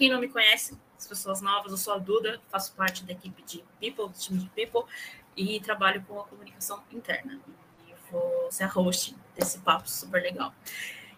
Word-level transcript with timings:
quem 0.00 0.08
não 0.08 0.18
me 0.18 0.28
conhece, 0.28 0.80
as 0.96 1.06
pessoas 1.06 1.42
novas, 1.42 1.72
eu 1.72 1.76
sou 1.76 1.92
a 1.92 1.98
Duda, 1.98 2.40
faço 2.48 2.72
parte 2.72 3.04
da 3.04 3.12
equipe 3.12 3.42
de 3.42 3.62
People, 3.78 4.08
do 4.10 4.18
time 4.18 4.38
de 4.38 4.48
People, 4.48 4.90
e 5.36 5.60
trabalho 5.60 6.02
com 6.08 6.18
a 6.18 6.24
comunicação 6.24 6.82
interna. 6.90 7.38
E 7.86 7.92
vou 8.10 8.50
ser 8.50 8.64
a 8.64 8.66
host 8.68 9.14
desse 9.36 9.58
papo 9.58 9.90
super 9.90 10.22
legal. 10.22 10.54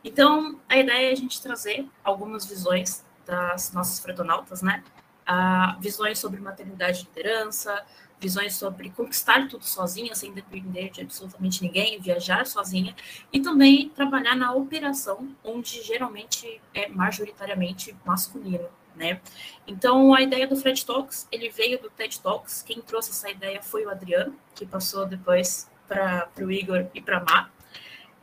Então, 0.02 0.60
a 0.68 0.76
ideia 0.76 1.10
é 1.10 1.12
a 1.12 1.14
gente 1.14 1.40
trazer 1.40 1.88
algumas 2.02 2.44
visões 2.44 3.04
das 3.24 3.72
nossas 3.72 4.00
fretonautas, 4.00 4.62
né? 4.62 4.82
Ah, 5.24 5.76
visões 5.80 6.18
sobre 6.18 6.40
maternidade 6.40 7.02
e 7.02 7.04
liderança, 7.04 7.86
visões 8.22 8.54
sobre 8.54 8.90
conquistar 8.90 9.48
tudo 9.48 9.64
sozinha, 9.64 10.14
sem 10.14 10.32
depender 10.32 10.90
de 10.90 11.00
absolutamente 11.00 11.60
ninguém, 11.60 12.00
viajar 12.00 12.46
sozinha, 12.46 12.94
e 13.32 13.40
também 13.40 13.88
trabalhar 13.88 14.36
na 14.36 14.54
operação, 14.54 15.28
onde 15.42 15.82
geralmente 15.82 16.60
é 16.72 16.88
majoritariamente 16.88 17.96
masculino, 18.06 18.68
né? 18.94 19.20
Então, 19.66 20.14
a 20.14 20.22
ideia 20.22 20.46
do 20.46 20.54
Fred 20.54 20.86
Talks, 20.86 21.26
ele 21.32 21.50
veio 21.50 21.82
do 21.82 21.90
TED 21.90 22.20
Talks, 22.20 22.62
quem 22.62 22.80
trouxe 22.80 23.10
essa 23.10 23.28
ideia 23.28 23.60
foi 23.60 23.84
o 23.84 23.90
Adriano, 23.90 24.38
que 24.54 24.64
passou 24.64 25.04
depois 25.04 25.68
para 25.88 26.30
o 26.38 26.50
Igor 26.50 26.86
e 26.94 27.00
para 27.02 27.18
a 27.18 27.24
Má. 27.24 27.50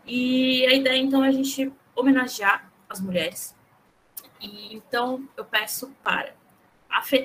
E 0.05 0.65
a 0.65 0.73
ideia, 0.73 0.97
então, 0.97 1.23
é 1.23 1.27
a 1.27 1.31
gente 1.31 1.71
homenagear 1.93 2.71
as 2.87 3.01
mulheres. 3.01 3.53
E, 4.39 4.73
então, 4.73 5.27
eu 5.35 5.43
peço 5.43 5.93
para 6.01 6.33
a 6.89 7.01
Fê 7.01 7.21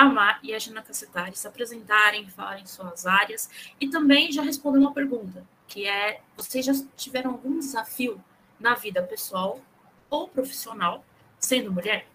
a 0.00 0.04
Má 0.06 0.38
e 0.42 0.54
a 0.54 0.58
Jana 0.58 0.80
Cacetari 0.80 1.36
se 1.36 1.46
apresentarem, 1.46 2.26
falarem 2.30 2.64
suas 2.64 3.06
áreas 3.06 3.50
e 3.78 3.86
também 3.90 4.32
já 4.32 4.40
responder 4.40 4.78
uma 4.78 4.94
pergunta, 4.94 5.44
que 5.68 5.86
é: 5.86 6.22
vocês 6.34 6.64
já 6.64 6.72
tiveram 6.96 7.32
algum 7.32 7.58
desafio 7.58 8.18
na 8.58 8.74
vida 8.74 9.02
pessoal 9.02 9.60
ou 10.08 10.26
profissional 10.26 11.04
sendo 11.38 11.70
mulher? 11.70 12.06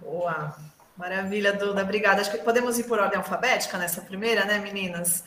Boa, 0.00 0.56
maravilha, 0.96 1.52
Duda, 1.52 1.82
obrigada. 1.82 2.22
Acho 2.22 2.30
que 2.30 2.38
podemos 2.38 2.78
ir 2.78 2.84
por 2.84 2.98
ordem 2.98 3.18
alfabética 3.18 3.76
nessa 3.76 4.00
primeira, 4.00 4.46
né, 4.46 4.58
meninas? 4.58 5.24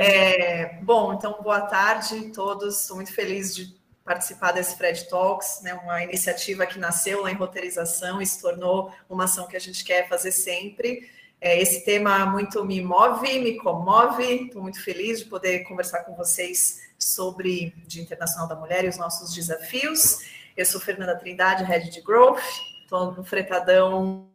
É, 0.00 0.80
bom, 0.82 1.14
então 1.14 1.40
boa 1.40 1.60
tarde 1.60 2.30
a 2.30 2.34
todos. 2.34 2.80
Estou 2.80 2.96
muito 2.96 3.12
feliz 3.12 3.54
de 3.54 3.72
participar 4.04 4.52
desse 4.52 4.76
Fred 4.76 5.08
Talks, 5.08 5.60
né, 5.62 5.72
uma 5.74 6.04
iniciativa 6.04 6.66
que 6.66 6.78
nasceu 6.78 7.22
lá 7.22 7.30
em 7.30 7.34
roteirização 7.34 8.20
e 8.20 8.26
se 8.26 8.40
tornou 8.40 8.92
uma 9.08 9.24
ação 9.24 9.46
que 9.46 9.56
a 9.56 9.60
gente 9.60 9.82
quer 9.82 10.08
fazer 10.08 10.30
sempre. 10.30 11.10
É, 11.40 11.60
esse 11.60 11.84
tema 11.84 12.26
muito 12.26 12.64
me 12.64 12.82
move, 12.82 13.38
me 13.38 13.56
comove, 13.56 14.46
estou 14.46 14.62
muito 14.62 14.82
feliz 14.82 15.20
de 15.20 15.26
poder 15.26 15.60
conversar 15.64 16.04
com 16.04 16.14
vocês 16.14 16.82
sobre 16.98 17.74
Dia 17.86 18.02
Internacional 18.02 18.46
da 18.46 18.54
Mulher 18.54 18.84
e 18.84 18.88
os 18.88 18.98
nossos 18.98 19.34
desafios. 19.34 20.18
Eu 20.56 20.66
sou 20.66 20.80
Fernanda 20.80 21.16
Trindade, 21.16 21.64
Head 21.64 21.90
de 21.90 22.00
Growth, 22.00 22.40
estou 22.82 23.12
no 23.12 23.24
Fretadão 23.24 24.28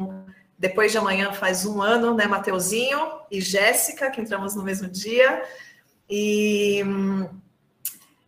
depois 0.59 0.91
de 0.91 0.97
amanhã 0.97 1.31
faz 1.31 1.65
um 1.65 1.81
ano, 1.81 2.13
né, 2.13 2.27
Mateuzinho 2.27 2.99
e 3.31 3.39
Jéssica, 3.39 4.11
que 4.11 4.19
entramos 4.19 4.55
no 4.55 4.61
mesmo 4.61 4.89
dia. 4.89 5.41
E 6.09 6.83
hum, 6.85 7.29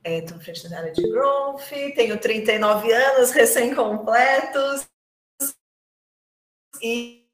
Estou 0.03 0.38
é, 0.38 0.39
frente 0.39 0.67
da 0.67 0.80
área 0.80 0.91
de 0.91 1.02
growth, 1.03 1.69
tenho 1.95 2.19
39 2.19 2.91
anos 2.91 3.31
recém-completos 3.31 4.88
e 6.81 7.27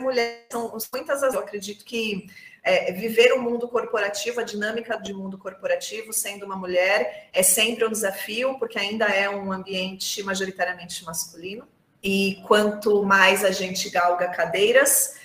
mulheres 0.00 0.46
são 0.50 0.76
muitas 0.92 1.20
vezes, 1.20 1.34
eu 1.34 1.40
acredito 1.40 1.84
que 1.84 2.28
é, 2.62 2.92
viver 2.92 3.32
o 3.32 3.42
mundo 3.42 3.68
corporativo, 3.68 4.40
a 4.40 4.44
dinâmica 4.44 4.96
de 4.96 5.12
mundo 5.12 5.36
corporativo, 5.36 6.12
sendo 6.12 6.46
uma 6.46 6.56
mulher, 6.56 7.28
é 7.32 7.42
sempre 7.42 7.84
um 7.84 7.90
desafio, 7.90 8.58
porque 8.58 8.78
ainda 8.78 9.06
é 9.06 9.28
um 9.28 9.52
ambiente 9.52 10.22
majoritariamente 10.22 11.04
masculino. 11.04 11.66
E 12.02 12.42
quanto 12.46 13.02
mais 13.02 13.44
a 13.44 13.50
gente 13.50 13.90
galga 13.90 14.28
cadeiras, 14.28 15.16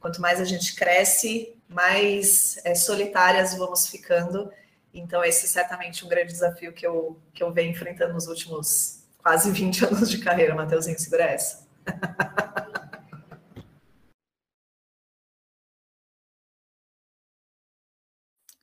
quanto 0.00 0.20
mais 0.20 0.40
a 0.40 0.44
gente 0.44 0.74
cresce, 0.74 1.54
mais 1.72 2.58
é, 2.64 2.74
solitárias 2.74 3.54
vamos 3.54 3.86
ficando. 3.86 4.52
Então, 4.94 5.24
esse 5.24 5.46
é 5.46 5.48
certamente 5.48 6.04
um 6.04 6.08
grande 6.08 6.32
desafio 6.32 6.72
que 6.72 6.86
eu, 6.86 7.18
que 7.32 7.42
eu 7.42 7.52
venho 7.52 7.70
enfrentando 7.70 8.12
nos 8.12 8.26
últimos 8.26 9.04
quase 9.18 9.50
20 9.50 9.84
anos 9.86 10.10
de 10.10 10.18
carreira. 10.18 10.54
Mateuzinho, 10.54 10.98
segura 10.98 11.24
essa. 11.24 11.66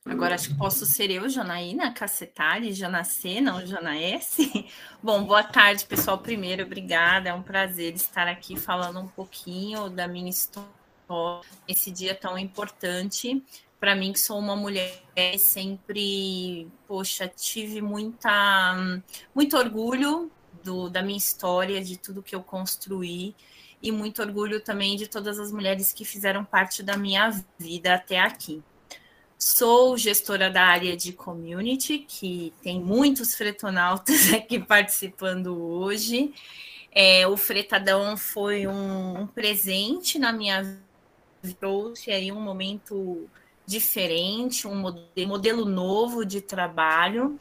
Agora 0.06 0.34
acho 0.34 0.48
que 0.48 0.56
posso 0.56 0.84
ser 0.86 1.10
eu, 1.10 1.28
Janaína 1.28 1.92
Cacetari, 1.92 2.72
Janacê, 2.72 3.40
não 3.40 3.64
Janaes. 3.64 4.36
Bom, 5.00 5.24
boa 5.24 5.44
tarde, 5.44 5.84
pessoal. 5.84 6.18
Primeiro, 6.18 6.64
obrigada. 6.64 7.28
É 7.28 7.34
um 7.34 7.42
prazer 7.42 7.94
estar 7.94 8.26
aqui 8.26 8.58
falando 8.58 8.98
um 8.98 9.06
pouquinho 9.06 9.88
da 9.88 10.08
minha 10.08 10.28
história 10.28 10.79
esse 11.66 11.90
dia 11.90 12.14
tão 12.14 12.38
importante. 12.38 13.42
Para 13.78 13.94
mim, 13.94 14.12
que 14.12 14.20
sou 14.20 14.38
uma 14.38 14.54
mulher, 14.54 15.02
sempre, 15.38 16.68
poxa, 16.86 17.26
tive 17.26 17.80
muita, 17.80 18.76
muito 19.34 19.56
orgulho 19.56 20.30
do, 20.62 20.90
da 20.90 21.02
minha 21.02 21.16
história, 21.16 21.82
de 21.82 21.96
tudo 21.96 22.22
que 22.22 22.34
eu 22.34 22.42
construí, 22.42 23.34
e 23.82 23.90
muito 23.90 24.20
orgulho 24.20 24.60
também 24.60 24.96
de 24.96 25.06
todas 25.06 25.38
as 25.38 25.50
mulheres 25.50 25.92
que 25.92 26.04
fizeram 26.04 26.44
parte 26.44 26.82
da 26.82 26.96
minha 26.96 27.30
vida 27.58 27.94
até 27.94 28.18
aqui. 28.20 28.62
Sou 29.38 29.96
gestora 29.96 30.50
da 30.50 30.64
área 30.64 30.94
de 30.94 31.14
community, 31.14 32.00
que 32.00 32.52
tem 32.62 32.78
muitos 32.78 33.34
fretonautas 33.34 34.30
aqui 34.34 34.58
participando 34.58 35.58
hoje. 35.58 36.34
É, 36.92 37.26
o 37.26 37.36
Fretadão 37.38 38.16
foi 38.18 38.66
um, 38.66 39.20
um 39.20 39.26
presente 39.26 40.18
na 40.18 40.32
minha 40.32 40.62
vida 40.62 40.89
trouxe 41.58 42.10
aí 42.10 42.30
um 42.30 42.40
momento 42.40 43.28
diferente, 43.66 44.66
um 44.66 44.74
modelo 45.26 45.64
novo 45.64 46.24
de 46.24 46.40
trabalho 46.40 47.38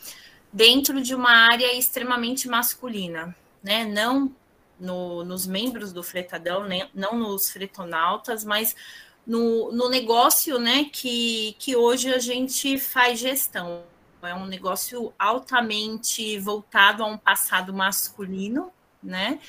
dentro 0.51 1.01
de 1.01 1.15
uma 1.15 1.31
área 1.51 1.73
extremamente 1.77 2.47
masculina, 2.47 3.35
né? 3.63 3.85
Não 3.85 4.31
no, 4.79 5.23
nos 5.23 5.45
membros 5.45 5.91
do 5.91 6.01
fretadão, 6.01 6.63
né? 6.63 6.89
não 6.93 7.17
nos 7.17 7.49
fretonautas, 7.49 8.45
mas 8.45 8.75
no, 9.25 9.71
no 9.71 9.89
negócio, 9.89 10.57
né? 10.57 10.85
Que, 10.85 11.55
que 11.59 11.75
hoje 11.75 12.13
a 12.13 12.19
gente 12.19 12.77
faz 12.77 13.19
gestão. 13.19 13.83
É 14.21 14.33
um 14.33 14.45
negócio 14.45 15.13
altamente 15.17 16.37
voltado 16.39 17.03
a 17.03 17.05
um 17.05 17.17
passado 17.17 17.73
masculino, 17.73 18.71
né? 19.01 19.39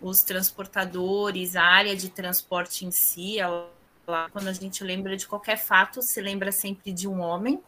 Os 0.00 0.22
transportadores, 0.22 1.56
a 1.56 1.62
área 1.62 1.96
de 1.96 2.08
transporte 2.08 2.84
em 2.84 2.90
si, 2.90 3.38
ela 3.38 3.75
lá, 4.06 4.30
quando 4.30 4.48
a 4.48 4.52
gente 4.52 4.82
lembra 4.84 5.16
de 5.16 5.26
qualquer 5.26 5.56
fato, 5.56 6.00
se 6.02 6.20
lembra 6.20 6.52
sempre 6.52 6.92
de 6.92 7.08
um 7.08 7.20
homem. 7.20 7.60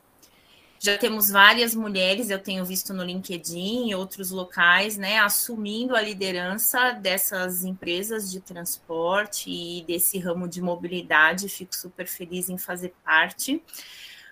Já 0.81 0.97
temos 0.97 1.29
várias 1.29 1.75
mulheres, 1.75 2.31
eu 2.31 2.39
tenho 2.39 2.65
visto 2.65 2.95
no 2.95 3.03
LinkedIn 3.03 3.89
e 3.89 3.95
outros 3.97 4.31
locais, 4.31 4.97
né, 4.97 5.19
assumindo 5.19 5.97
a 5.97 6.01
liderança 6.01 6.93
dessas 6.93 7.65
empresas 7.65 8.31
de 8.31 8.41
transporte 8.41 9.51
e 9.51 9.83
desse 9.83 10.21
ramo 10.21 10.47
de 10.47 10.63
mobilidade. 10.63 11.49
Fico 11.49 11.75
super 11.75 12.07
feliz 12.07 12.49
em 12.49 12.57
fazer 12.57 12.95
parte. 13.05 13.61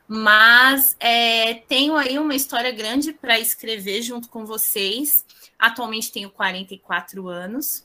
Mas 0.06 0.97
é, 1.00 1.55
tenho 1.55 1.97
aí 1.97 2.16
uma 2.16 2.37
história 2.37 2.71
grande 2.71 3.12
para 3.12 3.41
escrever 3.41 4.03
junto 4.03 4.28
com 4.28 4.47
vocês. 4.47 5.25
Atualmente 5.59 6.12
tenho 6.12 6.31
44 6.31 7.28
anos. 7.28 7.84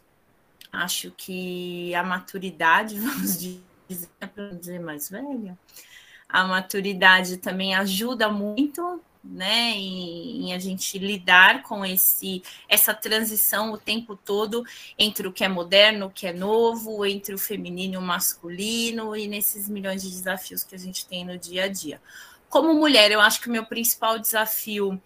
Acho 0.72 1.12
que 1.18 1.96
a 1.96 2.04
maturidade, 2.04 2.98
vamos 3.02 3.40
dizer, 3.40 3.71
para 4.20 4.50
dizer 4.52 4.80
mais 4.80 5.10
velha, 5.10 5.58
a 6.28 6.44
maturidade 6.46 7.38
também 7.38 7.76
ajuda 7.76 8.30
muito, 8.30 9.02
né, 9.24 9.72
em, 9.76 10.48
em, 10.48 10.54
a 10.54 10.60
gente 10.60 10.98
lidar 10.98 11.62
com 11.62 11.86
esse 11.86 12.42
essa 12.68 12.94
transição 12.94 13.72
o 13.72 13.78
tempo 13.78 14.16
todo 14.16 14.64
entre 14.98 15.28
o 15.28 15.32
que 15.32 15.44
é 15.44 15.48
moderno, 15.48 16.08
o 16.08 16.10
que 16.10 16.26
é 16.26 16.34
novo, 16.34 17.06
entre 17.06 17.36
o 17.36 17.38
feminino 17.38 17.96
e 17.96 17.98
o 17.98 18.02
masculino 18.02 19.16
e 19.16 19.28
nesses 19.28 19.70
milhões 19.70 20.02
de 20.02 20.10
desafios 20.10 20.64
que 20.64 20.74
a 20.74 20.80
gente 20.80 21.06
tem 21.06 21.24
no 21.24 21.38
dia 21.38 21.66
a 21.66 21.68
dia. 21.68 22.02
Como 22.50 22.74
mulher, 22.74 23.12
eu 23.12 23.22
acho 23.22 23.40
que 23.40 23.48
o 23.48 23.52
meu 23.52 23.66
principal 23.66 24.18
desafio 24.18 25.00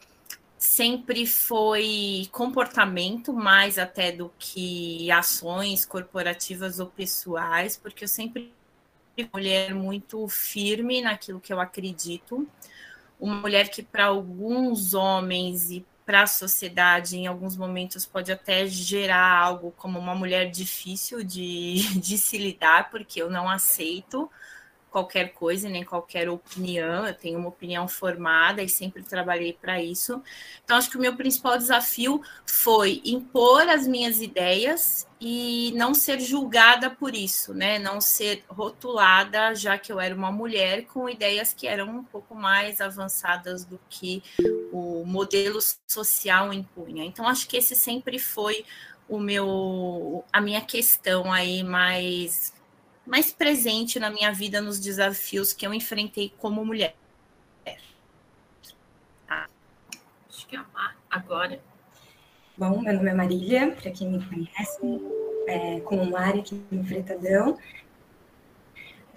sempre 0.58 1.28
foi 1.28 2.28
comportamento 2.32 3.34
mais 3.34 3.78
até 3.78 4.12
do 4.12 4.32
que 4.40 5.12
ações 5.12 5.86
corporativas 5.86 6.80
ou 6.80 6.88
pessoais, 6.88 7.78
porque 7.78 8.06
eu 8.06 8.08
sempre 8.08 8.55
mulher 9.32 9.74
muito 9.74 10.28
firme 10.28 11.02
naquilo 11.02 11.40
que 11.40 11.54
eu 11.54 11.60
acredito, 11.60 12.48
uma 13.20 13.36
mulher 13.36 13.70
que 13.70 13.82
para 13.82 14.06
alguns 14.06 14.94
homens 14.94 15.72
e 15.72 15.86
para 16.06 16.24
a 16.24 16.28
sociedade, 16.28 17.18
em 17.18 17.26
alguns 17.26 17.58
momentos, 17.58 18.06
pode 18.06 18.32
até 18.32 18.68
gerar 18.68 19.40
algo 19.40 19.72
como 19.72 19.98
uma 19.98 20.14
mulher 20.14 20.52
difícil 20.52 21.24
de, 21.24 21.76
de 22.00 22.18
se 22.18 22.38
lidar, 22.38 22.92
porque 22.92 23.22
eu 23.22 23.30
não 23.30 23.50
aceito 23.50 24.30
qualquer 24.96 25.34
coisa, 25.34 25.68
nem 25.68 25.84
qualquer 25.84 26.30
opinião. 26.30 27.06
Eu 27.06 27.14
tenho 27.14 27.38
uma 27.38 27.50
opinião 27.50 27.86
formada 27.86 28.64
e 28.64 28.70
sempre 28.70 29.04
trabalhei 29.04 29.52
para 29.52 29.84
isso. 29.84 30.24
Então, 30.64 30.78
acho 30.78 30.90
que 30.90 30.96
o 30.96 31.02
meu 31.02 31.18
principal 31.18 31.58
desafio 31.58 32.22
foi 32.46 33.02
impor 33.04 33.68
as 33.68 33.86
minhas 33.86 34.22
ideias 34.22 35.06
e 35.20 35.74
não 35.76 35.94
ser 35.94 36.22
julgada 36.22 36.90
por 36.90 37.14
isso, 37.14 37.54
né? 37.54 37.78
Não 37.78 38.00
ser 38.00 38.46
rotulada, 38.48 39.54
já 39.54 39.78
que 39.78 39.92
eu 39.92 40.00
era 40.00 40.16
uma 40.16 40.32
mulher 40.32 40.86
com 40.86 41.10
ideias 41.10 41.54
que 41.54 41.68
eram 41.68 41.90
um 41.90 42.04
pouco 42.06 42.34
mais 42.34 42.80
avançadas 42.80 43.66
do 43.66 43.78
que 43.90 44.24
o 44.72 45.04
modelo 45.06 45.60
social 45.86 46.54
impunha. 46.54 47.04
Então, 47.04 47.28
acho 47.28 47.50
que 47.50 47.58
esse 47.58 47.76
sempre 47.76 48.18
foi 48.18 48.64
o 49.10 49.20
meu 49.20 50.24
a 50.34 50.42
minha 50.42 50.62
questão 50.62 51.32
aí 51.32 51.64
mais 51.64 52.55
mais 53.06 53.32
presente 53.32 54.00
na 54.00 54.10
minha 54.10 54.32
vida 54.32 54.62
nos 54.62 54.80
desafios 54.80 55.54
que 55.54 55.66
eu 55.66 55.74
enfrentei 55.74 56.34
como 56.38 56.66
mulher. 56.66 56.96
Tá. 59.28 59.48
Acho 60.30 60.48
que 60.48 60.56
é 60.56 60.60
agora. 61.10 61.60
Bom, 62.58 62.82
meu 62.82 62.94
nome 62.94 63.10
é 63.10 63.14
Marília, 63.14 63.72
para 63.72 63.92
quem 63.92 64.10
me 64.10 64.26
conhece, 64.26 64.80
é, 65.48 65.80
como 65.82 66.10
Mari 66.10 66.40
aqui 66.40 66.62
no 66.72 66.86
Fretadão. 66.86 67.58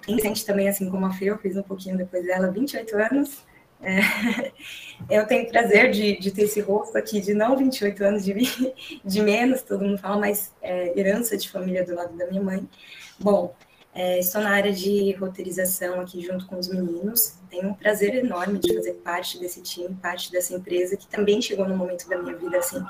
Recente 0.06 0.44
também, 0.44 0.68
assim 0.68 0.90
como 0.90 1.06
a 1.06 1.12
Fê, 1.12 1.26
eu 1.26 1.38
fiz 1.38 1.56
um 1.56 1.62
pouquinho 1.62 1.96
depois 1.96 2.24
dela, 2.24 2.50
28 2.50 2.96
anos. 2.96 3.44
É, 3.80 4.00
eu 5.08 5.24
tenho 5.26 5.48
prazer 5.48 5.92
de, 5.92 6.18
de, 6.18 6.32
ter 6.32 6.42
esse 6.42 6.60
rosto 6.60 6.98
aqui 6.98 7.20
de 7.20 7.32
não 7.32 7.56
28 7.56 8.04
anos 8.04 8.24
de, 8.24 8.34
de 9.04 9.22
menos, 9.22 9.62
todo 9.62 9.84
mundo 9.84 9.98
fala, 9.98 10.18
mas 10.18 10.52
é, 10.60 10.98
herança 10.98 11.36
de 11.36 11.48
família 11.48 11.84
do 11.84 11.94
lado 11.94 12.16
da 12.16 12.26
minha 12.26 12.42
mãe. 12.42 12.68
Bom, 13.20 13.54
é, 13.94 14.18
estou 14.18 14.40
na 14.40 14.50
área 14.50 14.72
de 14.72 15.12
roteirização 15.12 16.00
aqui 16.00 16.20
junto 16.20 16.46
com 16.46 16.58
os 16.58 16.68
meninos. 16.68 17.34
Tenho 17.50 17.70
um 17.70 17.74
prazer 17.74 18.14
enorme 18.14 18.58
de 18.58 18.74
fazer 18.74 18.94
parte 18.94 19.38
desse 19.38 19.62
time, 19.62 19.94
parte 20.00 20.30
dessa 20.30 20.54
empresa, 20.54 20.96
que 20.96 21.06
também 21.06 21.40
chegou 21.42 21.66
no 21.66 21.76
momento 21.76 22.08
da 22.08 22.16
minha 22.18 22.36
vida 22.36 22.58
assim, 22.58 22.84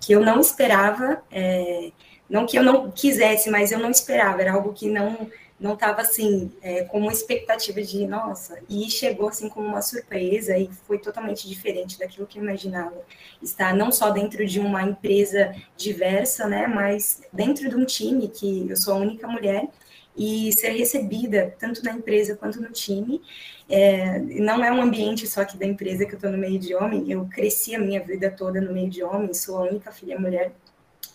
que 0.00 0.12
eu 0.12 0.20
não 0.20 0.40
esperava, 0.40 1.22
é, 1.30 1.92
não 2.28 2.46
que 2.46 2.58
eu 2.58 2.62
não 2.62 2.90
quisesse, 2.90 3.50
mas 3.50 3.72
eu 3.72 3.78
não 3.78 3.90
esperava, 3.90 4.40
era 4.40 4.52
algo 4.52 4.72
que 4.72 4.88
não 4.88 5.30
não 5.60 5.74
estava 5.74 6.00
assim, 6.00 6.50
é, 6.62 6.84
com 6.84 7.00
uma 7.00 7.12
expectativa 7.12 7.82
de, 7.82 8.06
nossa, 8.06 8.58
e 8.66 8.90
chegou 8.90 9.28
assim 9.28 9.46
como 9.46 9.66
uma 9.66 9.82
surpresa 9.82 10.56
e 10.56 10.70
foi 10.86 10.98
totalmente 10.98 11.46
diferente 11.46 11.98
daquilo 11.98 12.26
que 12.26 12.38
eu 12.38 12.42
imaginava. 12.42 12.96
Estar 13.42 13.74
não 13.74 13.92
só 13.92 14.08
dentro 14.08 14.46
de 14.46 14.58
uma 14.58 14.82
empresa 14.82 15.54
diversa, 15.76 16.48
né, 16.48 16.66
mas 16.66 17.20
dentro 17.30 17.68
de 17.68 17.76
um 17.76 17.84
time 17.84 18.26
que 18.28 18.70
eu 18.70 18.76
sou 18.76 18.94
a 18.94 18.96
única 18.96 19.28
mulher 19.28 19.68
e 20.16 20.52
ser 20.52 20.70
recebida 20.70 21.54
tanto 21.58 21.82
na 21.82 21.92
empresa 21.92 22.36
quanto 22.36 22.60
no 22.60 22.70
time. 22.70 23.20
É, 23.68 24.18
não 24.18 24.64
é 24.64 24.72
um 24.72 24.82
ambiente 24.82 25.26
só 25.26 25.42
aqui 25.42 25.56
da 25.56 25.66
empresa 25.66 26.04
que 26.04 26.12
eu 26.12 26.16
estou 26.16 26.30
no 26.30 26.38
meio 26.38 26.58
de 26.58 26.74
homem, 26.74 27.10
eu 27.10 27.26
cresci 27.26 27.74
a 27.74 27.78
minha 27.78 28.00
vida 28.00 28.30
toda 28.30 28.60
no 28.60 28.72
meio 28.72 28.90
de 28.90 29.02
homens, 29.02 29.42
sou 29.42 29.58
a 29.58 29.62
única 29.62 29.92
filha 29.92 30.18
mulher 30.18 30.52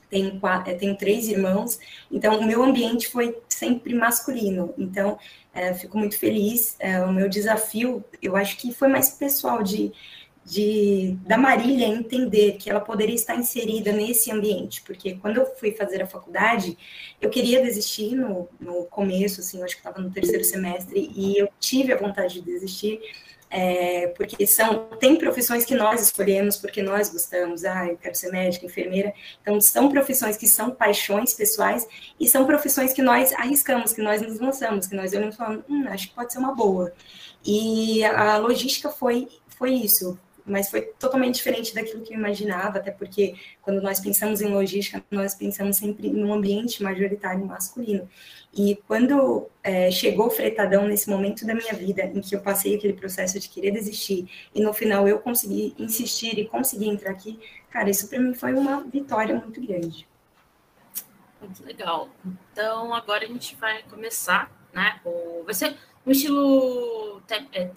tenho, 0.09 0.39
quatro, 0.39 0.71
é, 0.71 0.75
tenho 0.75 0.95
três 0.95 1.27
irmãos, 1.27 1.79
então 2.11 2.39
o 2.39 2.45
meu 2.45 2.63
ambiente 2.63 3.09
foi 3.09 3.37
sempre 3.49 3.93
masculino. 3.93 4.73
Então, 4.77 5.17
é, 5.53 5.73
fico 5.73 5.97
muito 5.97 6.17
feliz. 6.17 6.75
É, 6.79 7.03
o 7.03 7.11
meu 7.11 7.27
desafio, 7.27 8.03
eu 8.21 8.35
acho 8.35 8.57
que 8.57 8.73
foi 8.73 8.87
mais 8.87 9.09
pessoal 9.11 9.63
de, 9.63 9.91
de 10.45 11.17
da 11.25 11.37
Marília 11.37 11.87
entender 11.87 12.53
que 12.53 12.69
ela 12.69 12.79
poderia 12.79 13.15
estar 13.15 13.35
inserida 13.35 13.91
nesse 13.91 14.31
ambiente, 14.31 14.83
porque 14.83 15.15
quando 15.15 15.37
eu 15.37 15.45
fui 15.55 15.71
fazer 15.71 16.03
a 16.03 16.07
faculdade, 16.07 16.77
eu 17.19 17.31
queria 17.31 17.63
desistir 17.63 18.15
no, 18.15 18.47
no 18.59 18.85
começo, 18.85 19.41
assim, 19.41 19.63
acho 19.63 19.73
que 19.73 19.79
estava 19.79 19.99
no 19.99 20.11
terceiro 20.11 20.43
semestre, 20.43 21.11
e 21.15 21.37
eu 21.37 21.49
tive 21.59 21.91
a 21.91 21.97
vontade 21.97 22.35
de 22.35 22.41
desistir 22.41 22.99
é, 23.49 24.07
porque 24.07 24.45
são 24.45 24.89
tem 24.99 25.15
profissões 25.15 25.63
que 25.63 25.75
nós 25.75 26.01
escolhemos 26.01 26.57
porque 26.57 26.81
nós 26.81 27.09
gostamos, 27.09 27.63
ah, 27.63 27.87
eu 27.87 27.97
quero 27.97 28.13
ser 28.13 28.31
médica, 28.31 28.65
enfermeira, 28.65 29.13
então 29.41 29.59
são 29.61 29.89
profissões 29.89 30.35
que 30.35 30.47
são 30.47 30.71
paixões 30.71 31.33
pessoais 31.33 31.87
e 32.19 32.27
são 32.27 32.45
profissões 32.45 32.91
que 32.91 33.01
nós 33.01 33.31
arriscamos, 33.33 33.93
que 33.93 34.01
nós 34.01 34.21
nos 34.21 34.39
lançamos, 34.39 34.87
que 34.87 34.95
nós 34.95 35.13
olhamos 35.13 35.35
e 35.35 35.37
falamos, 35.37 35.63
hum, 35.69 35.85
acho 35.87 36.09
que 36.09 36.15
pode 36.15 36.33
ser 36.33 36.39
uma 36.39 36.53
boa. 36.53 36.93
E 37.45 38.03
a 38.03 38.37
logística 38.37 38.89
foi 38.89 39.27
foi 39.57 39.71
isso, 39.71 40.19
mas 40.45 40.69
foi 40.69 40.81
totalmente 40.99 41.35
diferente 41.35 41.73
daquilo 41.73 42.03
que 42.03 42.13
eu 42.13 42.17
imaginava, 42.17 42.77
até 42.77 42.91
porque 42.91 43.35
quando 43.61 43.81
nós 43.81 43.99
pensamos 43.99 44.41
em 44.41 44.47
logística, 44.47 45.03
nós 45.09 45.33
pensamos 45.33 45.77
sempre 45.77 46.09
num 46.09 46.31
ambiente 46.33 46.83
majoritário 46.83 47.45
masculino. 47.45 48.07
E 48.53 48.75
quando 48.87 49.49
é, 49.63 49.89
chegou 49.89 50.27
o 50.27 50.31
fretadão 50.31 50.87
nesse 50.87 51.09
momento 51.09 51.45
da 51.45 51.55
minha 51.55 51.73
vida, 51.73 52.03
em 52.03 52.21
que 52.21 52.35
eu 52.35 52.41
passei 52.41 52.75
aquele 52.75 52.93
processo 52.93 53.39
de 53.39 53.49
querer 53.49 53.71
desistir, 53.71 54.29
e 54.53 54.61
no 54.61 54.71
final 54.73 55.07
eu 55.07 55.19
consegui 55.19 55.73
insistir 55.79 56.37
e 56.37 56.45
consegui 56.45 56.87
entrar 56.87 57.11
aqui, 57.11 57.39
cara, 57.69 57.89
isso 57.89 58.07
para 58.07 58.19
mim 58.19 58.33
foi 58.33 58.53
uma 58.53 58.81
vitória 58.83 59.35
muito 59.35 59.59
grande. 59.65 60.07
Muito 61.41 61.65
legal. 61.65 62.09
Então, 62.51 62.93
agora 62.93 63.25
a 63.25 63.27
gente 63.27 63.55
vai 63.55 63.83
começar, 63.83 64.51
né? 64.73 64.99
Vai 65.43 65.53
ser 65.53 65.75
um 66.05 66.11
estilo 66.11 67.21
TED, 67.27 67.49
é, 67.51 67.69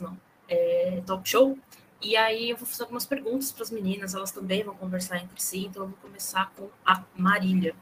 não, 0.00 0.18
é, 0.48 1.02
talk 1.06 1.28
show. 1.28 1.56
E 2.00 2.16
aí 2.16 2.50
eu 2.50 2.56
vou 2.56 2.66
fazer 2.66 2.82
algumas 2.82 3.06
perguntas 3.06 3.50
para 3.50 3.62
as 3.62 3.70
meninas, 3.70 4.14
elas 4.14 4.30
também 4.30 4.62
vão 4.62 4.74
conversar 4.74 5.18
entre 5.18 5.42
si, 5.42 5.66
então 5.66 5.84
eu 5.84 5.88
vou 5.88 5.98
começar 5.98 6.52
com 6.56 6.68
a 6.84 7.02
Marília. 7.16 7.74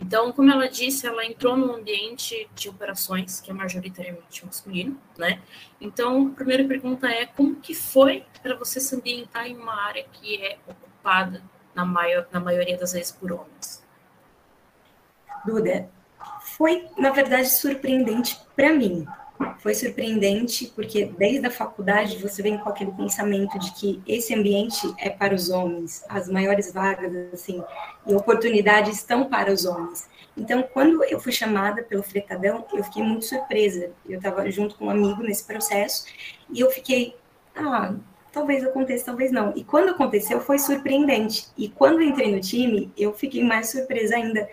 Então, 0.00 0.32
como 0.32 0.50
ela 0.50 0.68
disse, 0.68 1.06
ela 1.06 1.24
entrou 1.24 1.56
num 1.56 1.74
ambiente 1.74 2.48
de 2.56 2.68
operações 2.68 3.40
que 3.40 3.50
é 3.50 3.54
majoritariamente 3.54 4.44
masculino, 4.44 4.98
né? 5.16 5.40
Então, 5.80 6.28
a 6.28 6.30
primeira 6.34 6.66
pergunta 6.66 7.06
é 7.08 7.24
como 7.24 7.56
que 7.56 7.72
foi 7.72 8.24
para 8.42 8.56
você 8.56 8.80
se 8.80 8.96
ambientar 8.96 9.46
em 9.46 9.56
uma 9.56 9.74
área 9.74 10.04
que 10.10 10.42
é 10.42 10.58
ocupada 10.66 11.40
na, 11.72 11.84
maior, 11.84 12.26
na 12.32 12.40
maioria 12.40 12.76
das 12.76 12.92
vezes 12.92 13.12
por 13.12 13.30
homens? 13.30 13.84
Duda, 15.46 15.88
foi 16.40 16.88
na 16.98 17.10
verdade 17.10 17.48
surpreendente 17.50 18.40
para 18.56 18.72
mim, 18.72 19.06
foi 19.58 19.74
surpreendente 19.74 20.72
porque 20.74 21.06
desde 21.18 21.46
a 21.46 21.50
faculdade 21.50 22.16
você 22.18 22.42
vem 22.42 22.58
com 22.58 22.68
aquele 22.68 22.92
pensamento 22.92 23.58
de 23.58 23.72
que 23.72 24.02
esse 24.06 24.34
ambiente 24.34 24.92
é 24.98 25.10
para 25.10 25.34
os 25.34 25.50
homens, 25.50 26.04
as 26.08 26.28
maiores 26.28 26.72
vagas 26.72 27.12
assim 27.32 27.62
e 28.06 28.14
oportunidades 28.14 28.96
estão 28.96 29.28
para 29.28 29.52
os 29.52 29.64
homens. 29.64 30.08
Então, 30.36 30.62
quando 30.62 31.04
eu 31.04 31.20
fui 31.20 31.32
chamada 31.32 31.82
pelo 31.82 32.02
fretadão, 32.02 32.64
eu 32.72 32.82
fiquei 32.84 33.02
muito 33.02 33.26
surpresa. 33.26 33.90
Eu 34.08 34.16
estava 34.16 34.50
junto 34.50 34.76
com 34.76 34.86
um 34.86 34.90
amigo 34.90 35.22
nesse 35.22 35.44
processo 35.44 36.06
e 36.50 36.60
eu 36.60 36.70
fiquei, 36.70 37.16
ah, 37.54 37.94
talvez 38.32 38.64
aconteça, 38.64 39.04
talvez 39.06 39.30
não. 39.30 39.52
E 39.54 39.62
quando 39.62 39.90
aconteceu, 39.90 40.40
foi 40.40 40.58
surpreendente. 40.58 41.48
E 41.56 41.68
quando 41.68 42.02
entrei 42.02 42.34
no 42.34 42.40
time, 42.40 42.90
eu 42.96 43.12
fiquei 43.12 43.44
mais 43.44 43.70
surpresa 43.70 44.16
ainda, 44.16 44.48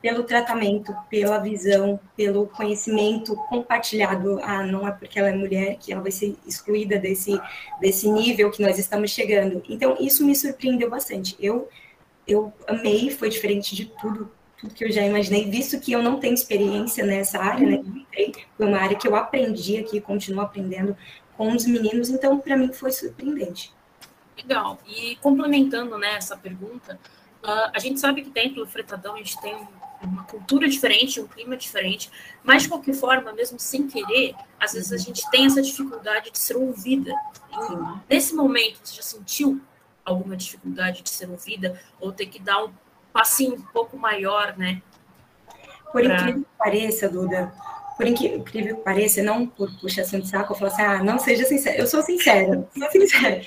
pelo 0.00 0.24
tratamento, 0.24 0.94
pela 1.08 1.38
visão, 1.38 2.00
pelo 2.16 2.46
conhecimento 2.46 3.36
compartilhado. 3.48 4.40
Ah, 4.42 4.62
não 4.64 4.86
é 4.86 4.92
porque 4.92 5.18
ela 5.18 5.28
é 5.28 5.34
mulher 5.34 5.76
que 5.78 5.92
ela 5.92 6.02
vai 6.02 6.10
ser 6.10 6.36
excluída 6.46 6.98
desse, 6.98 7.38
desse 7.80 8.10
nível 8.10 8.50
que 8.50 8.62
nós 8.62 8.78
estamos 8.78 9.10
chegando. 9.10 9.62
Então, 9.68 9.96
isso 10.00 10.24
me 10.24 10.34
surpreendeu 10.34 10.88
bastante. 10.88 11.36
Eu, 11.38 11.68
eu 12.26 12.52
amei, 12.66 13.10
foi 13.10 13.28
diferente 13.28 13.76
de 13.76 13.86
tudo, 14.00 14.30
tudo 14.58 14.74
que 14.74 14.84
eu 14.84 14.90
já 14.90 15.02
imaginei, 15.02 15.50
visto 15.50 15.78
que 15.78 15.92
eu 15.92 16.02
não 16.02 16.18
tenho 16.18 16.34
experiência 16.34 17.04
nessa 17.04 17.38
área, 17.38 17.66
né? 17.66 17.82
Foi 18.56 18.66
uma 18.66 18.78
área 18.78 18.96
que 18.96 19.06
eu 19.06 19.14
aprendi 19.14 19.76
aqui, 19.76 20.00
continuo 20.00 20.42
aprendendo 20.42 20.96
com 21.36 21.52
os 21.52 21.66
meninos, 21.66 22.08
então, 22.08 22.38
para 22.38 22.56
mim, 22.56 22.72
foi 22.72 22.90
surpreendente. 22.90 23.72
Legal. 24.36 24.78
E 24.86 25.16
complementando 25.16 25.98
né, 25.98 26.14
essa 26.16 26.36
pergunta, 26.36 26.98
uh, 27.42 27.70
a 27.74 27.78
gente 27.78 28.00
sabe 28.00 28.22
que 28.22 28.30
dentro 28.30 28.64
do 28.64 28.66
Fretadão 28.66 29.14
a 29.14 29.18
gente 29.18 29.40
tem 29.40 29.56
uma 30.02 30.24
cultura 30.24 30.68
diferente, 30.68 31.20
um 31.20 31.26
clima 31.26 31.56
diferente, 31.56 32.10
mas 32.42 32.62
de 32.62 32.68
qualquer 32.68 32.94
forma, 32.94 33.32
mesmo 33.32 33.58
sem 33.58 33.86
querer, 33.86 34.34
às 34.58 34.72
vezes 34.72 34.92
a 34.92 34.96
uhum. 34.96 35.00
gente 35.02 35.30
tem 35.30 35.46
essa 35.46 35.60
dificuldade 35.60 36.30
de 36.30 36.38
ser 36.38 36.56
ouvida. 36.56 37.12
Nesse 38.08 38.34
momento, 38.34 38.80
você 38.82 38.96
já 38.96 39.02
sentiu 39.02 39.60
alguma 40.04 40.36
dificuldade 40.36 41.02
de 41.02 41.10
ser 41.10 41.28
ouvida 41.28 41.80
ou 42.00 42.12
ter 42.12 42.26
que 42.26 42.40
dar 42.40 42.64
um 42.64 42.72
passinho 43.12 43.54
um 43.54 43.62
pouco 43.62 43.96
maior, 43.96 44.56
né? 44.56 44.82
Por 45.92 46.02
pra... 46.02 46.14
incrível 46.14 46.42
que 46.42 46.58
pareça, 46.58 47.08
Duda, 47.08 47.52
por 47.96 48.06
incrível 48.06 48.42
que 48.42 48.74
pareça, 48.82 49.22
não 49.22 49.46
por 49.46 49.70
puxação 49.78 50.20
de 50.20 50.28
saco, 50.28 50.52
eu 50.52 50.56
falo 50.56 50.72
assim, 50.72 50.82
ah, 50.82 51.04
não 51.04 51.18
seja 51.18 51.44
sincera. 51.44 51.76
Eu 51.76 51.86
sou 51.86 52.02
sincera, 52.02 52.66
sou 52.76 52.90
sincera. 52.90 53.42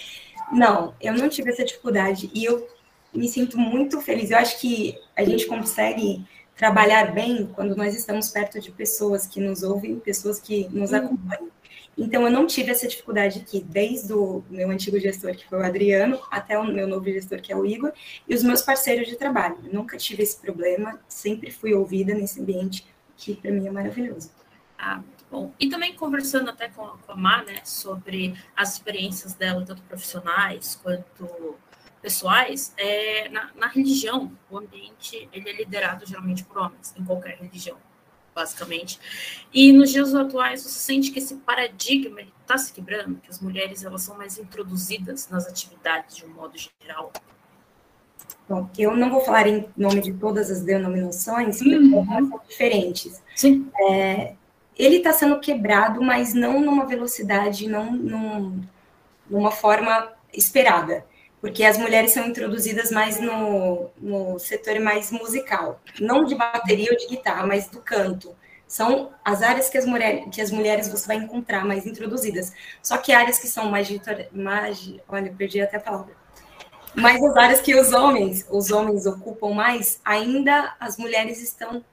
Não, 0.51 0.93
eu 1.01 1.13
não 1.13 1.27
tive 1.29 1.49
essa 1.49 1.65
dificuldade 1.65 2.29
e 2.33 2.45
eu 2.45 2.67
me 3.13 3.27
sinto 3.27 3.57
muito 3.57 3.99
feliz. 4.01 4.29
Eu 4.29 4.37
acho 4.37 4.59
que 4.59 4.95
a 5.15 5.23
gente 5.23 5.47
consegue 5.47 6.23
trabalhar 6.63 7.11
bem 7.11 7.45
quando 7.45 7.75
nós 7.75 7.93
estamos 7.93 8.29
perto 8.29 8.57
de 8.57 8.71
pessoas 8.71 9.27
que 9.27 9.41
nos 9.41 9.63
ouvem, 9.63 9.99
pessoas 9.99 10.39
que 10.39 10.69
nos 10.69 10.91
uhum. 10.91 10.97
acompanham. 10.97 11.51
Então, 11.97 12.23
eu 12.23 12.31
não 12.31 12.47
tive 12.47 12.71
essa 12.71 12.87
dificuldade 12.87 13.39
aqui, 13.39 13.61
desde 13.61 14.13
o 14.13 14.41
meu 14.49 14.69
antigo 14.71 14.97
gestor, 14.97 15.35
que 15.35 15.45
foi 15.45 15.59
o 15.59 15.61
Adriano, 15.61 16.21
até 16.31 16.57
o 16.57 16.63
meu 16.63 16.87
novo 16.87 17.03
gestor, 17.03 17.41
que 17.41 17.51
é 17.51 17.55
o 17.57 17.65
Igor, 17.65 17.91
e 18.29 18.33
os 18.33 18.43
meus 18.43 18.61
parceiros 18.61 19.09
de 19.09 19.17
trabalho. 19.17 19.57
Eu 19.65 19.73
nunca 19.73 19.97
tive 19.97 20.23
esse 20.23 20.39
problema, 20.39 20.97
sempre 21.05 21.51
fui 21.51 21.73
ouvida 21.73 22.13
nesse 22.13 22.39
ambiente, 22.39 22.87
que 23.17 23.35
para 23.35 23.51
mim 23.51 23.67
é 23.67 23.71
maravilhoso. 23.71 24.31
Ah, 24.77 24.95
muito 24.95 25.25
Bom, 25.29 25.51
e 25.59 25.67
também 25.67 25.95
conversando 25.95 26.49
até 26.49 26.69
com, 26.69 26.85
com 26.85 27.11
a 27.11 27.15
Má, 27.15 27.43
né, 27.43 27.59
sobre 27.65 28.35
as 28.55 28.73
experiências 28.73 29.33
dela, 29.33 29.65
tanto 29.65 29.81
profissionais 29.81 30.79
quanto 30.81 31.57
pessoais, 32.03 32.73
é, 32.77 33.29
na, 33.29 33.49
na, 33.55 33.67
religião, 33.67 34.29
o 34.51 34.57
ambiente 34.57 35.29
ele 35.31 35.49
é 35.49 35.53
liderado 35.53 36.05
geralmente 36.05 36.43
por 36.43 36.57
homens, 36.57 36.93
em 36.99 37.05
qualquer 37.05 37.37
religião, 37.37 37.77
basicamente. 38.35 38.99
E 39.53 39.71
nos 39.71 39.89
dias 39.89 40.13
atuais, 40.13 40.61
você 40.61 40.79
sente 40.79 41.11
que 41.11 41.19
esse 41.19 41.35
paradigma 41.37 42.19
está 42.41 42.57
se 42.57 42.73
quebrando, 42.73 43.21
que 43.21 43.29
as 43.29 43.39
mulheres 43.39 43.85
elas 43.85 44.01
são 44.01 44.17
mais 44.17 44.37
introduzidas 44.37 45.29
nas 45.29 45.47
atividades 45.47 46.17
de 46.17 46.25
um 46.25 46.33
modo 46.33 46.55
geral. 46.81 47.13
Bom, 48.49 48.69
eu 48.77 48.97
não 48.97 49.09
vou 49.09 49.21
falar 49.21 49.47
em 49.47 49.65
nome 49.77 50.01
de 50.01 50.11
todas 50.11 50.51
as 50.51 50.61
denominações, 50.61 51.59
porque 51.59 51.77
uhum. 51.77 52.05
são 52.05 52.41
diferentes. 52.49 53.23
Sim. 53.33 53.71
É, 53.79 54.35
ele 54.77 54.97
está 54.97 55.13
sendo 55.13 55.39
quebrado, 55.39 56.01
mas 56.01 56.33
não 56.33 56.59
numa 56.59 56.85
velocidade, 56.85 57.69
não 57.69 57.93
num, 57.93 58.61
numa 59.29 59.51
forma 59.51 60.11
esperada, 60.33 61.05
porque 61.43 61.65
as 61.65 61.77
mulheres 61.77 62.13
são 62.13 62.25
introduzidas 62.25 62.89
mais 62.89 63.19
no, 63.19 63.89
no 63.97 64.39
setor 64.39 64.79
mais 64.79 65.11
musical, 65.11 65.77
não 65.99 66.23
de 66.23 66.35
bateria 66.35 66.89
ou 66.89 66.97
de 66.97 67.05
guitarra, 67.05 67.45
mas 67.45 67.67
do 67.67 67.81
canto. 67.81 68.33
São 68.65 69.11
as 69.25 69.41
áreas 69.41 69.69
que 69.69 69.77
as, 69.77 69.85
mulher, 69.85 70.29
que 70.29 70.39
as 70.39 70.49
mulheres 70.49 70.87
você 70.87 71.05
vai 71.05 71.17
encontrar 71.17 71.65
mais 71.65 71.85
introduzidas. 71.85 72.53
Só 72.81 72.97
que 72.97 73.11
áreas 73.11 73.39
que 73.39 73.49
são 73.49 73.69
mais, 73.69 73.89
mais 74.31 74.95
olha, 75.05 75.35
perdi 75.37 75.59
até 75.59 75.75
a 75.75 75.81
palavra. 75.81 76.15
Mas 76.95 77.21
as 77.21 77.35
áreas 77.35 77.59
que 77.59 77.75
os 77.75 77.91
homens, 77.91 78.47
os 78.49 78.71
homens 78.71 79.05
ocupam 79.05 79.53
mais, 79.53 79.99
ainda 80.05 80.73
as 80.79 80.95
mulheres 80.95 81.43
estão 81.43 81.83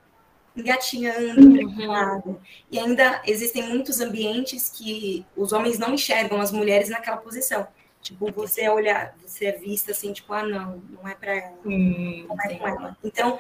engatinhando, 0.57 1.41
uhum. 1.41 2.37
E 2.71 2.79
ainda 2.79 3.21
existem 3.27 3.69
muitos 3.69 4.01
ambientes 4.01 4.69
que 4.69 5.27
os 5.37 5.53
homens 5.53 5.77
não 5.77 5.95
enxergam 5.95 6.41
as 6.41 6.53
mulheres 6.53 6.89
naquela 6.89 7.17
posição. 7.17 7.67
Tipo, 8.03 8.33
você 8.33 8.63
é 8.63 8.73
olhar, 8.73 9.15
você 9.25 9.47
é 9.47 9.53
vista 9.53 9.93
assim, 9.93 10.13
tipo, 10.13 10.33
ah, 10.33 10.43
não, 10.43 10.83
não 10.91 11.07
é 11.09 11.15
para 11.15 11.35
ela, 11.37 11.59
hum, 11.65 12.27
não 12.29 12.37
é 12.41 12.55
com 12.55 12.69
ela. 12.69 12.97
Então, 13.05 13.39